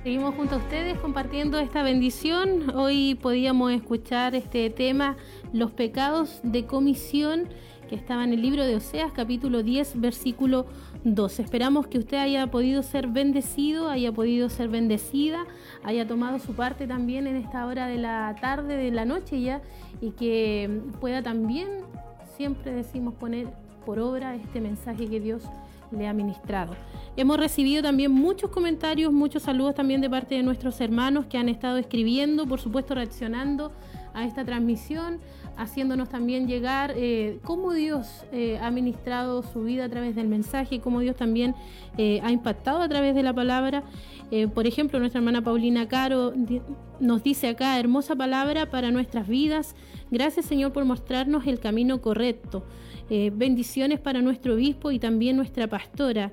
Seguimos 0.05 0.35
junto 0.35 0.57
a 0.57 0.59
ustedes 0.59 0.99
compartiendo 0.99 1.59
esta 1.59 1.83
bendición. 1.83 2.77
Hoy 2.77 3.15
podíamos 3.15 3.73
escuchar 3.73 4.35
este 4.35 4.69
tema, 4.69 5.17
los 5.55 5.71
pecados 5.71 6.41
de 6.43 6.67
comisión, 6.67 7.49
que 7.89 7.95
estaba 7.95 8.23
en 8.23 8.35
el 8.35 8.43
libro 8.43 8.67
de 8.67 8.77
Oseas, 8.77 9.13
capítulo 9.13 9.63
10, 9.63 10.03
versículo 10.03 10.67
2. 11.05 11.41
Esperamos 11.41 11.87
que 11.87 11.97
usted 11.97 12.19
haya 12.19 12.47
podido 12.49 12.83
ser 12.83 13.07
bendecido, 13.07 13.89
haya 13.89 14.13
podido 14.13 14.51
ser 14.51 14.69
bendecida, 14.69 15.47
haya 15.83 16.07
tomado 16.07 16.39
su 16.39 16.53
parte 16.53 16.87
también 16.87 17.27
en 17.27 17.37
esta 17.37 17.65
hora 17.65 17.87
de 17.87 17.97
la 17.97 18.37
tarde, 18.43 18.77
de 18.77 18.91
la 18.91 19.07
noche 19.07 19.41
ya, 19.41 19.63
y 20.03 20.11
que 20.11 20.83
pueda 21.01 21.23
también, 21.23 21.67
siempre 22.37 22.75
decimos, 22.75 23.15
poner 23.15 23.47
por 23.87 23.99
obra 23.99 24.35
este 24.35 24.61
mensaje 24.61 25.07
que 25.07 25.21
Dios 25.21 25.45
le 25.95 26.07
ha 26.07 26.13
ministrado. 26.13 26.75
Hemos 27.17 27.39
recibido 27.39 27.83
también 27.83 28.11
muchos 28.11 28.51
comentarios, 28.51 29.13
muchos 29.13 29.45
saludos 29.45 29.75
también 29.75 30.01
de 30.01 30.11
parte 30.11 30.35
de 30.35 30.43
nuestros 30.43 30.81
hermanos 30.81 31.27
que 31.27 31.39
han 31.39 31.49
estado 31.49 31.79
escribiendo, 31.79 32.47
por 32.47 32.61
supuesto 32.61 32.95
reaccionando 32.95 33.71
a 34.15 34.25
esta 34.25 34.45
transmisión, 34.45 35.21
haciéndonos 35.57 36.09
también 36.09 36.47
llegar 36.47 36.93
eh, 36.97 37.39
cómo 37.45 37.73
Dios 37.73 38.25
eh, 38.33 38.59
ha 38.61 38.71
ministrado 38.71 39.43
su 39.43 39.63
vida 39.63 39.85
a 39.85 39.89
través 39.89 40.15
del 40.15 40.29
mensaje, 40.29 40.81
cómo 40.81 41.01
Dios 41.01 41.17
también 41.17 41.55
eh, 41.99 42.21
ha 42.23 42.33
impactado 42.33 42.81
a 42.81 42.89
través 42.89 43.15
de 43.15 43.23
la 43.23 43.33
palabra. 43.33 43.83
por 44.53 44.67
ejemplo, 44.67 44.99
nuestra 44.99 45.21
hermana 45.21 45.43
Paulina 45.43 45.87
Caro 45.87 46.33
nos 46.99 47.23
dice 47.23 47.49
acá, 47.49 47.79
hermosa 47.79 48.17
palabra 48.17 48.71
para 48.71 48.91
nuestras 48.91 49.29
vidas. 49.29 49.77
Gracias 50.11 50.47
Señor 50.47 50.73
por 50.73 50.85
mostrarnos 50.85 51.47
el 51.47 51.61
camino 51.61 52.01
correcto. 52.01 52.65
Bendiciones 53.09 54.01
para 54.01 54.23
nuestro 54.23 54.55
obispo 54.55 54.91
y 54.91 54.99
también 54.99 55.37
nuestra 55.37 55.67
pastora. 55.67 56.33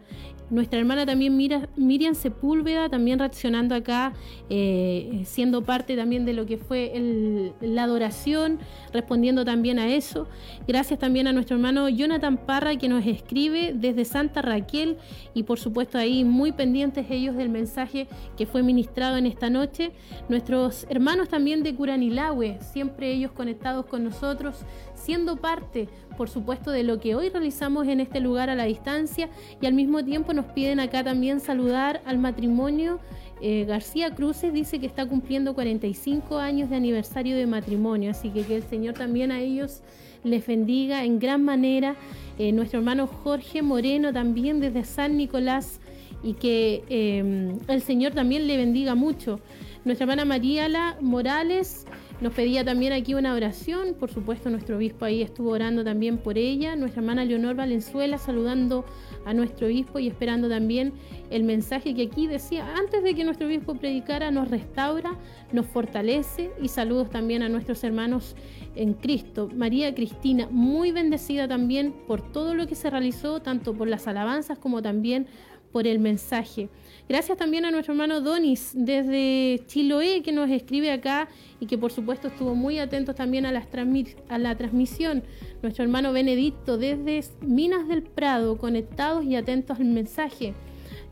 Nuestra 0.52 0.80
hermana 0.80 1.06
también 1.06 1.38
Miriam 1.38 2.14
Sepúlveda, 2.14 2.90
también 2.90 3.20
reaccionando 3.20 3.74
acá, 3.74 4.12
eh, 4.50 5.22
siendo 5.24 5.64
parte 5.64 5.96
también 5.96 6.26
de 6.26 6.34
lo 6.34 6.46
que 6.46 6.58
fue 6.58 7.54
la 7.62 7.84
adoración, 7.84 8.60
respondiendo 8.92 9.46
también 9.46 9.80
a 9.80 9.88
eso. 9.88 10.28
Gracias 10.68 11.00
también 11.00 11.28
a 11.28 11.32
nuestro 11.32 11.56
hermano 11.56 11.88
Jonathan 11.88 12.36
Parra 12.36 12.76
que 12.76 12.90
nos 12.90 13.08
escribe 13.08 13.72
desde 13.74 14.04
Santa 14.04 14.42
Raquel 14.42 14.98
y 15.34 15.44
por 15.44 15.58
supuesto 15.58 15.98
ahí 15.98 16.26
muy 16.26 16.52
pendientes 16.52 17.06
ellos 17.10 17.38
del 17.38 17.48
mensaje 17.48 18.10
que 18.36 18.46
fue 18.46 18.62
ministrado 18.62 19.16
en 19.16 19.28
esta 19.28 19.50
noche. 19.50 19.94
Nuestros 20.28 20.86
hermanos 20.90 21.30
también 21.30 21.64
de 21.64 21.74
Curanilahue, 21.74 22.58
siempre 22.60 23.14
ellos 23.14 23.32
conectados 23.32 23.86
con 23.86 24.04
nosotros, 24.04 24.66
siendo 24.96 25.38
parte, 25.38 25.88
por 26.22 26.30
supuesto, 26.30 26.70
de 26.70 26.84
lo 26.84 27.00
que 27.00 27.16
hoy 27.16 27.30
realizamos 27.30 27.88
en 27.88 28.00
este 28.00 28.20
lugar 28.20 28.52
a 28.52 28.54
la 28.54 28.66
distancia 28.66 29.28
y 29.60 29.66
al 29.66 29.74
mismo 29.74 30.06
tiempo 30.06 30.36
nos 30.36 30.46
piden 30.46 30.80
acá 30.80 31.04
también 31.04 31.40
saludar 31.40 32.00
al 32.06 32.20
matrimonio. 32.20 33.00
Eh, 33.42 33.66
García 33.66 34.14
Cruces 34.14 34.54
dice 34.54 34.78
que 34.78 34.86
está 34.86 35.08
cumpliendo 35.08 35.56
45 35.56 36.38
años 36.38 36.70
de 36.70 36.76
aniversario 36.76 37.36
de 37.36 37.48
matrimonio, 37.48 38.12
así 38.12 38.30
que 38.30 38.44
que 38.44 38.58
el 38.58 38.62
Señor 38.62 38.94
también 38.94 39.32
a 39.32 39.40
ellos 39.40 39.82
les 40.24 40.46
bendiga 40.46 41.04
en 41.06 41.18
gran 41.18 41.44
manera. 41.44 41.96
Eh, 42.38 42.52
nuestro 42.52 42.78
hermano 42.82 43.08
Jorge 43.08 43.64
Moreno 43.64 44.14
también 44.14 44.60
desde 44.60 44.84
San 44.84 45.18
Nicolás 45.18 45.80
y 46.22 46.34
que 46.34 46.84
eh, 46.88 47.56
el 47.68 47.82
Señor 47.82 48.14
también 48.14 48.46
le 48.46 48.58
bendiga 48.58 48.94
mucho. 48.94 49.40
Nuestra 49.86 50.04
hermana 50.04 50.26
Mariala 50.26 50.98
Morales 51.02 51.88
nos 52.22 52.34
pedía 52.34 52.64
también 52.64 52.94
aquí 52.94 53.16
una 53.16 53.34
oración, 53.34 53.96
por 54.00 54.12
supuesto 54.12 54.50
nuestro 54.50 54.78
obispo 54.78 55.06
ahí 55.06 55.22
estuvo 55.22 55.50
orando 55.50 55.84
también 55.84 56.20
por 56.20 56.38
ella, 56.38 56.76
nuestra 56.76 57.02
hermana 57.02 57.26
Leonor 57.26 57.56
Valenzuela 57.56 58.18
saludando 58.18 58.86
a 59.26 59.34
nuestro 59.34 59.68
obispo 59.68 60.00
y 60.00 60.08
esperando 60.08 60.48
también 60.48 60.94
el 61.30 61.44
mensaje 61.44 61.94
que 61.96 62.04
aquí 62.04 62.28
decía, 62.28 62.76
antes 62.76 63.04
de 63.04 63.16
que 63.16 63.24
nuestro 63.24 63.48
obispo 63.48 63.76
predicara, 63.76 64.32
nos 64.32 64.50
restaura, 64.50 65.18
nos 65.52 65.66
fortalece. 65.66 66.52
Y 66.62 66.68
saludos 66.68 67.10
también 67.10 67.42
a 67.42 67.50
nuestros 67.50 67.84
hermanos 67.84 68.36
en 68.76 68.94
Cristo. 68.94 69.50
María 69.56 69.94
Cristina, 69.94 70.48
muy 70.52 70.92
bendecida 70.92 71.48
también 71.48 71.94
por 72.08 72.22
todo 72.32 72.54
lo 72.54 72.68
que 72.68 72.76
se 72.76 72.90
realizó, 72.90 73.42
tanto 73.42 73.74
por 73.74 73.88
las 73.88 74.08
alabanzas 74.08 74.58
como 74.58 74.82
también 74.82 75.28
por 75.72 75.88
el 75.88 76.00
mensaje. 76.00 76.70
Gracias 77.08 77.38
también 77.38 77.66
a 77.66 77.72
nuestro 77.72 77.94
hermano 77.94 78.22
Donis 78.22 78.72
desde 78.74 79.64
Chiloé 79.68 80.22
que 80.22 80.32
nos 80.32 80.50
escribe 80.50 80.92
acá 80.92 81.28
y 81.60 81.66
que 81.66 81.78
por 81.78 81.92
supuesto 81.92 82.30
estuvo 82.30 82.56
muy 82.56 82.80
atento 82.80 83.14
también 83.14 83.46
a, 83.46 83.50
a 83.50 84.38
la 84.38 84.56
transmisión. 84.56 85.24
Nuestro 85.62 85.84
hermano 85.84 86.14
Benedicto 86.14 86.78
desde 86.78 87.22
Minas 87.42 87.88
del 87.88 88.04
Prado, 88.04 88.58
conectados 88.58 89.26
y 89.26 89.36
atentos 89.36 89.80
al 89.80 89.86
mensaje. 89.86 90.54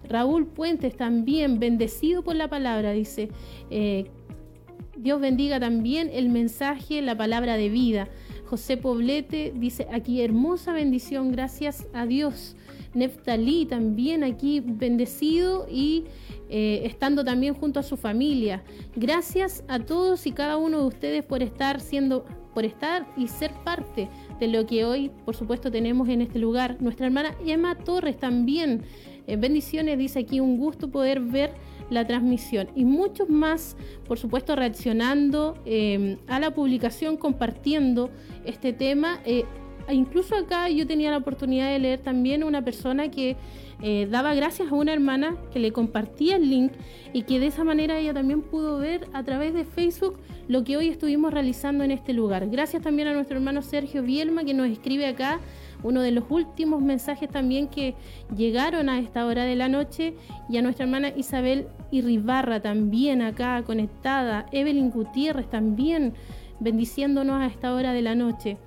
Raúl 0.08 0.48
Puentes 0.48 0.96
también, 0.96 1.60
bendecido 1.60 2.24
por 2.24 2.36
la 2.36 2.48
palabra, 2.48 2.92
dice. 2.92 3.30
Eh, 3.70 4.06
Dios 4.98 5.22
bendiga 5.22 5.60
también 5.60 6.10
el 6.12 6.30
mensaje, 6.30 7.02
la 7.02 7.16
palabra 7.16 7.56
de 7.56 7.70
vida. 7.70 8.10
José 8.46 8.76
Poblete 8.76 9.54
dice 9.56 9.88
aquí 9.94 10.22
hermosa 10.22 10.74
bendición, 10.74 11.32
gracias 11.32 11.88
a 11.94 12.06
Dios. 12.06 12.56
Neftalí 12.94 13.66
también 13.66 14.24
aquí 14.24 14.62
bendecido 14.66 15.68
y 15.70 16.06
eh, 16.50 16.82
estando 16.86 17.24
también 17.24 17.54
junto 17.54 17.80
a 17.80 17.84
su 17.84 17.98
familia. 17.98 18.64
Gracias 18.96 19.64
a 19.68 19.80
todos 19.80 20.26
y 20.26 20.32
cada 20.32 20.58
uno 20.58 20.80
de 20.80 20.88
ustedes 20.88 21.24
por 21.24 21.44
estar 21.44 21.80
siendo, 21.80 22.26
por 22.54 22.66
estar 22.66 23.08
y 23.16 23.28
ser 23.28 23.52
parte 23.64 24.10
de 24.40 24.48
lo 24.48 24.66
que 24.66 24.86
hoy, 24.86 25.12
por 25.26 25.36
supuesto, 25.36 25.70
tenemos 25.70 26.10
en 26.10 26.22
este 26.22 26.40
lugar. 26.40 26.78
Nuestra 26.80 27.06
hermana 27.06 27.36
Emma 27.46 27.76
Torres 27.76 28.18
también. 28.18 28.84
Eh, 29.28 29.36
bendiciones, 29.36 29.98
dice 30.00 30.20
aquí, 30.20 30.40
un 30.40 30.58
gusto 30.58 30.90
poder 30.90 31.20
ver 31.20 31.54
la 31.92 32.06
transmisión 32.06 32.70
y 32.76 32.86
muchos 32.86 33.30
más, 33.30 33.76
por 34.08 34.18
supuesto, 34.18 34.56
reaccionando 34.56 35.58
eh, 35.66 36.18
a 36.28 36.40
la 36.40 36.54
publicación, 36.54 37.18
compartiendo 37.18 38.10
este 38.46 38.74
tema. 38.74 39.20
E 39.26 39.46
incluso 39.94 40.36
acá 40.36 40.70
yo 40.70 40.86
tenía 40.86 41.12
la 41.12 41.18
oportunidad 41.18 41.72
de 41.72 41.80
leer 41.80 42.00
también 42.00 42.44
una 42.44 42.64
persona 42.64 43.10
que 43.10 43.38
eh, 43.82 44.08
daba 44.12 44.34
gracias 44.34 44.72
a 44.72 44.76
una 44.76 44.92
hermana 44.92 45.38
que 45.54 45.60
le 45.60 45.72
compartía 45.72 46.36
el 46.36 46.50
link 46.50 46.74
y 47.14 47.24
que 47.24 47.40
de 47.40 47.48
esa 47.48 47.64
manera 47.64 47.98
ella 47.98 48.14
también 48.14 48.42
pudo 48.42 48.78
ver 48.78 49.08
a 49.14 49.24
través 49.24 49.54
de 49.54 49.64
Facebook 49.64 50.20
lo 50.50 50.64
que 50.64 50.76
hoy 50.76 50.90
estuvimos 50.90 51.34
realizando 51.34 51.84
en 51.84 51.92
este 51.92 52.12
lugar. 52.12 52.50
Gracias 52.50 52.84
también 52.84 53.08
a 53.08 53.14
nuestro 53.14 53.38
hermano 53.38 53.62
Sergio 53.62 54.04
Bielma 54.04 54.44
que 54.44 54.54
nos 54.54 54.68
escribe 54.68 55.08
acá 55.08 55.40
uno 55.82 56.02
de 56.02 56.12
los 56.12 56.26
últimos 56.30 56.82
mensajes 56.82 57.30
también 57.30 57.68
que 57.68 57.96
llegaron 58.36 58.90
a 58.90 59.00
esta 59.00 59.26
hora 59.26 59.46
de 59.46 59.56
la 59.56 59.70
noche 59.70 60.14
y 60.50 60.58
a 60.58 60.62
nuestra 60.62 60.84
hermana 60.84 61.14
Isabel 61.16 61.68
Irribarra 61.92 62.62
también 62.62 63.22
acá 63.22 63.64
conectada, 63.64 64.46
Evelyn 64.52 64.92
Gutiérrez 64.92 65.50
también 65.50 66.14
bendiciéndonos 66.60 67.42
a 67.42 67.46
esta 67.46 67.74
hora 67.74 67.94
de 67.94 68.02
la 68.02 68.16
noche. 68.16 68.58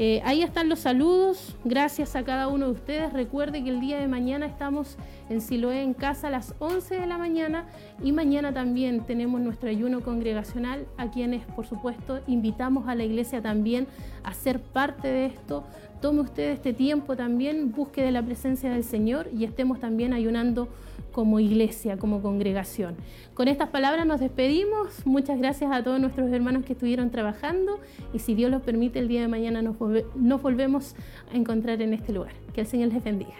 Eh, 0.00 0.22
ahí 0.24 0.42
están 0.42 0.68
los 0.68 0.78
saludos, 0.78 1.56
gracias 1.64 2.14
a 2.14 2.22
cada 2.22 2.46
uno 2.46 2.66
de 2.66 2.72
ustedes. 2.72 3.12
Recuerde 3.12 3.64
que 3.64 3.70
el 3.70 3.80
día 3.80 3.98
de 3.98 4.06
mañana 4.06 4.46
estamos 4.46 4.96
en 5.28 5.40
Siloé 5.40 5.82
en 5.82 5.92
casa 5.92 6.28
a 6.28 6.30
las 6.30 6.54
11 6.60 7.00
de 7.00 7.06
la 7.08 7.18
mañana 7.18 7.64
y 8.00 8.12
mañana 8.12 8.54
también 8.54 9.04
tenemos 9.04 9.40
nuestro 9.40 9.68
ayuno 9.68 10.00
congregacional 10.00 10.86
a 10.98 11.10
quienes 11.10 11.44
por 11.46 11.66
supuesto 11.66 12.20
invitamos 12.28 12.86
a 12.86 12.94
la 12.94 13.02
iglesia 13.02 13.42
también 13.42 13.88
a 14.22 14.34
ser 14.34 14.60
parte 14.60 15.08
de 15.08 15.26
esto. 15.26 15.64
Tome 16.00 16.20
usted 16.20 16.52
este 16.52 16.72
tiempo 16.72 17.16
también, 17.16 17.72
busque 17.72 18.00
de 18.00 18.12
la 18.12 18.22
presencia 18.22 18.70
del 18.70 18.84
Señor 18.84 19.28
y 19.36 19.42
estemos 19.42 19.80
también 19.80 20.12
ayunando 20.12 20.68
como 21.12 21.40
iglesia, 21.40 21.96
como 21.96 22.22
congregación. 22.22 22.96
Con 23.34 23.48
estas 23.48 23.68
palabras 23.68 24.06
nos 24.06 24.20
despedimos. 24.20 25.06
Muchas 25.06 25.38
gracias 25.38 25.70
a 25.72 25.82
todos 25.82 26.00
nuestros 26.00 26.30
hermanos 26.30 26.64
que 26.64 26.72
estuvieron 26.72 27.10
trabajando 27.10 27.80
y 28.12 28.18
si 28.18 28.34
Dios 28.34 28.50
los 28.50 28.62
permite, 28.62 28.98
el 28.98 29.08
día 29.08 29.22
de 29.22 29.28
mañana 29.28 29.62
nos, 29.62 29.76
nos 30.14 30.42
volvemos 30.42 30.94
a 31.32 31.36
encontrar 31.36 31.80
en 31.82 31.94
este 31.94 32.12
lugar. 32.12 32.32
Que 32.54 32.62
el 32.62 32.66
Señor 32.66 32.92
les 32.92 33.02
bendiga. 33.02 33.34